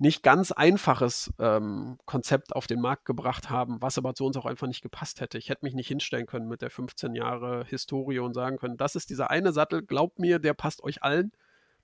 nicht 0.02 0.24
ganz 0.24 0.52
einfaches 0.52 1.32
ähm, 1.38 2.00
Konzept 2.06 2.56
auf 2.56 2.66
den 2.66 2.82
Markt 2.82 3.06
gebracht 3.06 3.52
haben, 3.52 3.84
was 3.84 4.00
aber 4.00 4.16
zu 4.16 4.26
uns 4.26 4.36
auch 4.36 4.48
einfach 4.48 4.66
nicht 4.66 4.82
gepasst 4.82 5.22
hätte. 5.22 5.38
Ich 5.38 5.50
hätte 5.50 5.64
mich 5.64 5.76
nicht 5.76 5.88
hinstellen 5.88 6.26
können 6.26 6.48
mit 6.48 6.64
der 6.64 6.72
15 6.72 7.14
Jahre 7.14 7.66
Historie 7.66 8.18
und 8.18 8.34
sagen 8.34 8.58
können, 8.58 8.78
das 8.78 8.96
ist 8.96 9.12
dieser 9.12 9.30
eine 9.30 9.54
Sattel, 9.54 9.84
glaubt 9.84 10.18
mir, 10.18 10.40
der 10.40 10.56
passt 10.56 10.82
euch 10.82 11.04
allen. 11.04 11.32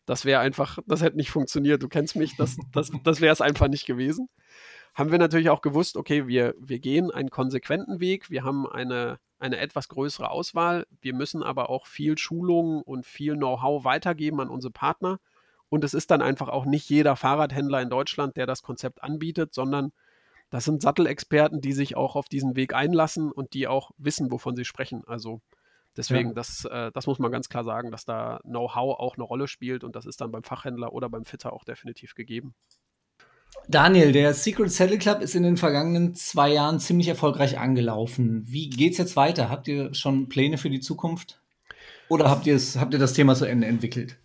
Das 0.08 0.26
wäre 0.26 0.40
einfach, 0.40 0.80
das 0.88 1.04
hätte 1.04 1.16
nicht 1.16 1.30
funktioniert. 1.30 1.84
Du 1.84 1.90
kennst 1.90 2.16
mich, 2.16 2.36
das, 2.38 2.58
das, 2.74 2.92
das 3.04 3.22
wäre 3.22 3.34
es 3.34 3.42
einfach 3.42 3.68
nicht 3.68 3.86
gewesen. 3.86 4.30
Haben 4.96 5.12
wir 5.12 5.20
natürlich 5.20 5.52
auch 5.52 5.62
gewusst, 5.62 5.96
okay, 5.96 6.26
wir, 6.26 6.56
wir 6.58 6.80
gehen 6.80 7.12
einen 7.12 7.30
konsequenten 7.30 8.00
Weg, 8.00 8.32
wir 8.32 8.44
haben 8.44 8.68
eine, 8.68 9.20
eine 9.38 9.58
etwas 9.58 9.90
größere 9.90 10.32
Auswahl, 10.32 10.88
wir 11.02 11.14
müssen 11.14 11.44
aber 11.44 11.70
auch 11.70 11.86
viel 11.86 12.18
Schulung 12.18 12.82
und 12.82 13.06
viel 13.06 13.36
Know-how 13.36 13.84
weitergeben 13.84 14.42
an 14.42 14.50
unsere 14.50 14.74
Partner 14.74 15.20
und 15.70 15.84
es 15.84 15.94
ist 15.94 16.12
dann 16.12 16.22
einfach 16.22 16.48
auch 16.50 16.66
nicht 16.66 16.90
jeder 16.90 17.16
Fahrradhändler 17.16 17.82
in 17.82 17.90
Deutschland, 17.90 18.38
der 18.38 18.46
das 18.46 18.64
Konzept 18.64 19.04
anbietet, 19.04 19.54
sondern 19.54 19.92
das 20.50 20.64
sind 20.66 20.82
Sattelexperten, 20.82 21.60
die 21.60 21.74
sich 21.74 21.98
auch 21.98 22.16
auf 22.16 22.30
diesen 22.30 22.56
Weg 22.56 22.74
einlassen 22.74 23.32
und 23.32 23.54
die 23.54 23.68
auch 23.68 23.92
wissen, 23.98 24.32
wovon 24.32 24.56
sie 24.56 24.64
sprechen. 24.64 25.04
Also 25.06 25.42
deswegen, 25.98 26.30
ja. 26.30 26.36
das, 26.36 26.66
äh, 26.66 26.92
das 26.94 27.06
muss 27.06 27.20
man 27.20 27.32
ganz 27.32 27.50
klar 27.50 27.66
sagen, 27.66 27.92
dass 27.92 28.06
da 28.06 28.40
Know-how 28.44 28.98
auch 28.98 29.16
eine 29.16 29.24
Rolle 29.24 29.48
spielt 29.48 29.84
und 29.84 29.96
das 29.96 30.06
ist 30.06 30.22
dann 30.22 30.32
beim 30.32 30.44
Fachhändler 30.44 30.94
oder 30.94 31.10
beim 31.10 31.26
Fitter 31.26 31.52
auch 31.52 31.66
definitiv 31.66 32.16
gegeben. 32.16 32.54
Daniel, 33.68 34.12
der 34.12 34.34
Secret 34.34 34.72
Saddle 34.72 34.98
Club 34.98 35.22
ist 35.22 35.36
in 35.36 35.44
den 35.44 35.58
vergangenen 35.58 36.14
zwei 36.16 36.50
Jahren 36.54 36.80
ziemlich 36.80 37.08
erfolgreich 37.10 37.60
angelaufen. 37.60 38.44
Wie 38.46 38.70
geht's 38.70 38.98
jetzt 38.98 39.16
weiter? 39.16 39.50
Habt 39.50 39.68
ihr 39.68 39.94
schon 39.94 40.30
Pläne 40.30 40.58
für 40.58 40.70
die 40.70 40.80
Zukunft? 40.80 41.42
Oder 42.08 42.30
habt, 42.30 42.46
habt 42.46 42.94
ihr 42.94 43.00
das 43.00 43.14
Thema 43.14 43.36
zu 43.36 43.46
Ende 43.46 43.68
entwickelt? 43.68 44.18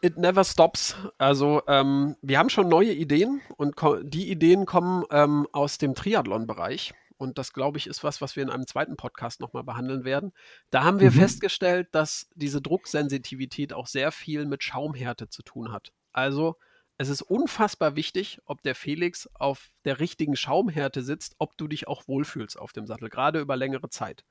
It 0.00 0.16
never 0.16 0.44
stops. 0.44 0.94
Also 1.18 1.62
ähm, 1.66 2.16
wir 2.22 2.38
haben 2.38 2.50
schon 2.50 2.68
neue 2.68 2.92
Ideen 2.92 3.40
und 3.56 3.76
die 4.02 4.30
Ideen 4.30 4.66
kommen 4.66 5.04
ähm, 5.10 5.46
aus 5.52 5.78
dem 5.78 5.94
Triathlon-Bereich. 5.94 6.94
Und 7.18 7.38
das, 7.38 7.52
glaube 7.52 7.78
ich, 7.78 7.86
ist 7.86 8.04
was, 8.04 8.20
was 8.20 8.36
wir 8.36 8.42
in 8.42 8.50
einem 8.50 8.66
zweiten 8.66 8.96
Podcast 8.96 9.40
nochmal 9.40 9.64
behandeln 9.64 10.04
werden. 10.04 10.32
Da 10.70 10.84
haben 10.84 11.00
wir 11.00 11.10
mhm. 11.10 11.16
festgestellt, 11.16 11.88
dass 11.92 12.28
diese 12.34 12.60
Drucksensitivität 12.60 13.72
auch 13.72 13.86
sehr 13.86 14.12
viel 14.12 14.44
mit 14.44 14.62
Schaumhärte 14.62 15.28
zu 15.28 15.42
tun 15.42 15.72
hat. 15.72 15.92
Also 16.12 16.56
es 16.98 17.08
ist 17.08 17.22
unfassbar 17.22 17.96
wichtig, 17.96 18.40
ob 18.46 18.62
der 18.62 18.74
Felix 18.74 19.28
auf 19.34 19.70
der 19.84 20.00
richtigen 20.00 20.36
Schaumhärte 20.36 21.02
sitzt, 21.02 21.34
ob 21.38 21.56
du 21.56 21.68
dich 21.68 21.88
auch 21.88 22.08
wohlfühlst 22.08 22.58
auf 22.58 22.72
dem 22.72 22.86
Sattel, 22.86 23.10
gerade 23.10 23.40
über 23.40 23.56
längere 23.56 23.90
Zeit. 23.90 24.24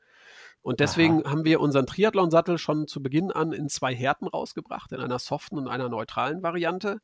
Und 0.61 0.79
deswegen 0.79 1.25
Aha. 1.25 1.31
haben 1.31 1.45
wir 1.45 1.59
unseren 1.59 1.85
Triathlon-Sattel 1.85 2.57
schon 2.57 2.88
zu 2.88 3.01
Beginn 3.03 3.31
an 3.31 3.51
in 3.51 3.69
zwei 3.69 3.93
Härten 3.93 4.27
rausgebracht, 4.27 4.91
in 4.91 4.99
einer 4.99 5.19
soften 5.19 5.57
und 5.57 5.67
einer 5.67 5.89
neutralen 5.89 6.41
Variante. 6.41 7.01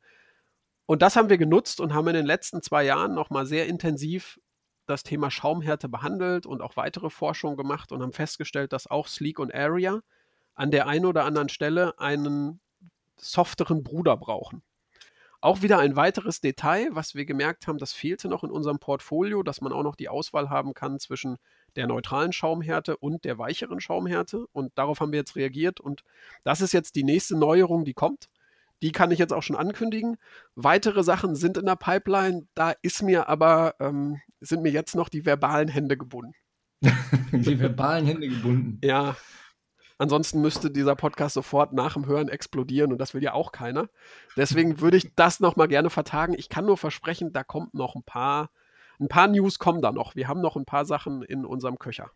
Und 0.86 1.02
das 1.02 1.16
haben 1.16 1.28
wir 1.28 1.38
genutzt 1.38 1.80
und 1.80 1.94
haben 1.94 2.08
in 2.08 2.14
den 2.14 2.26
letzten 2.26 2.62
zwei 2.62 2.84
Jahren 2.84 3.14
nochmal 3.14 3.46
sehr 3.46 3.66
intensiv 3.66 4.40
das 4.86 5.04
Thema 5.04 5.30
Schaumhärte 5.30 5.88
behandelt 5.88 6.44
und 6.44 6.60
auch 6.60 6.76
weitere 6.76 7.08
Forschung 7.08 7.56
gemacht 7.56 7.92
und 7.92 8.02
haben 8.02 8.12
festgestellt, 8.12 8.72
dass 8.72 8.88
auch 8.88 9.06
Sleek 9.06 9.38
und 9.38 9.54
Area 9.54 10.00
an 10.54 10.70
der 10.70 10.88
einen 10.88 11.06
oder 11.06 11.24
anderen 11.24 11.48
Stelle 11.48 11.98
einen 11.98 12.60
softeren 13.16 13.82
Bruder 13.82 14.16
brauchen. 14.16 14.62
Auch 15.42 15.60
wieder 15.60 15.80
ein 15.80 15.96
weiteres 15.96 16.40
Detail, 16.40 16.90
was 16.92 17.16
wir 17.16 17.24
gemerkt 17.24 17.66
haben, 17.66 17.78
das 17.78 17.92
fehlte 17.92 18.28
noch 18.28 18.44
in 18.44 18.52
unserem 18.52 18.78
Portfolio, 18.78 19.42
dass 19.42 19.60
man 19.60 19.72
auch 19.72 19.82
noch 19.82 19.96
die 19.96 20.08
Auswahl 20.08 20.50
haben 20.50 20.72
kann 20.72 21.00
zwischen 21.00 21.36
der 21.74 21.88
neutralen 21.88 22.32
Schaumhärte 22.32 22.96
und 22.96 23.24
der 23.24 23.38
weicheren 23.38 23.80
Schaumhärte. 23.80 24.46
Und 24.52 24.70
darauf 24.76 25.00
haben 25.00 25.10
wir 25.10 25.18
jetzt 25.18 25.34
reagiert. 25.34 25.80
Und 25.80 26.04
das 26.44 26.60
ist 26.60 26.72
jetzt 26.72 26.94
die 26.94 27.02
nächste 27.02 27.36
Neuerung, 27.36 27.84
die 27.84 27.92
kommt. 27.92 28.28
Die 28.82 28.92
kann 28.92 29.10
ich 29.10 29.18
jetzt 29.18 29.32
auch 29.32 29.42
schon 29.42 29.56
ankündigen. 29.56 30.16
Weitere 30.54 31.02
Sachen 31.02 31.34
sind 31.34 31.56
in 31.56 31.66
der 31.66 31.74
Pipeline. 31.74 32.46
Da 32.54 32.74
ist 32.80 33.02
mir 33.02 33.28
aber, 33.28 33.74
ähm, 33.80 34.20
sind 34.38 34.62
mir 34.62 34.70
jetzt 34.70 34.94
noch 34.94 35.08
die 35.08 35.26
verbalen 35.26 35.66
Hände 35.66 35.96
gebunden. 35.96 36.34
die 37.32 37.58
verbalen 37.58 38.06
Hände 38.06 38.28
gebunden. 38.28 38.78
Ja. 38.84 39.16
Ansonsten 40.02 40.40
müsste 40.40 40.68
dieser 40.68 40.96
Podcast 40.96 41.34
sofort 41.34 41.72
nach 41.72 41.92
dem 41.92 42.06
Hören 42.06 42.28
explodieren 42.28 42.90
und 42.90 42.98
das 42.98 43.14
will 43.14 43.22
ja 43.22 43.34
auch 43.34 43.52
keiner. 43.52 43.88
Deswegen 44.36 44.80
würde 44.80 44.96
ich 44.96 45.14
das 45.14 45.38
nochmal 45.38 45.68
gerne 45.68 45.90
vertagen. 45.90 46.34
Ich 46.36 46.48
kann 46.48 46.66
nur 46.66 46.76
versprechen, 46.76 47.32
da 47.32 47.44
kommt 47.44 47.72
noch 47.72 47.94
ein 47.94 48.02
paar 48.02 48.50
ein 48.98 49.06
paar 49.06 49.28
News 49.28 49.60
kommen 49.60 49.80
da 49.80 49.92
noch. 49.92 50.16
Wir 50.16 50.26
haben 50.26 50.40
noch 50.40 50.56
ein 50.56 50.64
paar 50.64 50.84
Sachen 50.84 51.22
in 51.22 51.44
unserem 51.44 51.78
Köcher. 51.78 52.10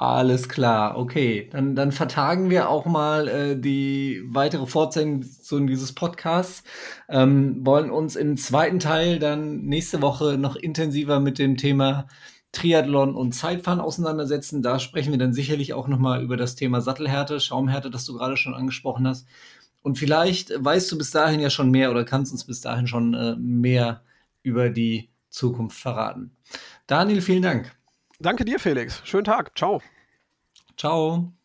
Alles 0.00 0.48
klar, 0.48 0.96
okay. 0.96 1.48
Dann, 1.52 1.76
dann 1.76 1.90
vertagen 1.90 2.50
wir 2.50 2.68
auch 2.68 2.86
mal 2.86 3.28
äh, 3.28 3.56
die 3.56 4.22
weitere 4.26 4.66
Fortsetzung 4.66 5.68
dieses 5.68 5.92
Podcasts. 5.92 6.64
Ähm, 7.08 7.64
wollen 7.64 7.90
uns 7.90 8.16
im 8.16 8.36
zweiten 8.36 8.80
Teil 8.80 9.20
dann 9.20 9.62
nächste 9.62 10.02
Woche 10.02 10.38
noch 10.38 10.56
intensiver 10.56 11.20
mit 11.20 11.38
dem 11.38 11.56
Thema 11.56 12.08
Triathlon 12.52 13.14
und 13.14 13.32
Zeitfahren 13.32 13.80
auseinandersetzen. 13.80 14.62
Da 14.62 14.78
sprechen 14.78 15.12
wir 15.12 15.18
dann 15.18 15.32
sicherlich 15.32 15.74
auch 15.74 15.88
nochmal 15.88 16.22
über 16.22 16.36
das 16.36 16.54
Thema 16.56 16.80
Sattelhärte, 16.80 17.40
Schaumhärte, 17.40 17.90
das 17.90 18.04
du 18.04 18.14
gerade 18.14 18.36
schon 18.36 18.54
angesprochen 18.54 19.06
hast. 19.06 19.26
Und 19.82 19.96
vielleicht 19.96 20.52
weißt 20.56 20.90
du 20.90 20.98
bis 20.98 21.10
dahin 21.10 21.40
ja 21.40 21.50
schon 21.50 21.70
mehr 21.70 21.90
oder 21.90 22.04
kannst 22.04 22.32
uns 22.32 22.44
bis 22.44 22.60
dahin 22.60 22.86
schon 22.86 23.14
äh, 23.14 23.36
mehr 23.36 24.02
über 24.42 24.70
die 24.70 25.10
Zukunft 25.30 25.78
verraten. 25.78 26.36
Daniel, 26.86 27.20
vielen 27.20 27.42
Dank. 27.42 27.72
Danke 28.18 28.44
dir, 28.44 28.58
Felix. 28.58 29.00
Schönen 29.04 29.24
Tag. 29.24 29.56
Ciao. 29.56 29.80
Ciao. 30.76 31.37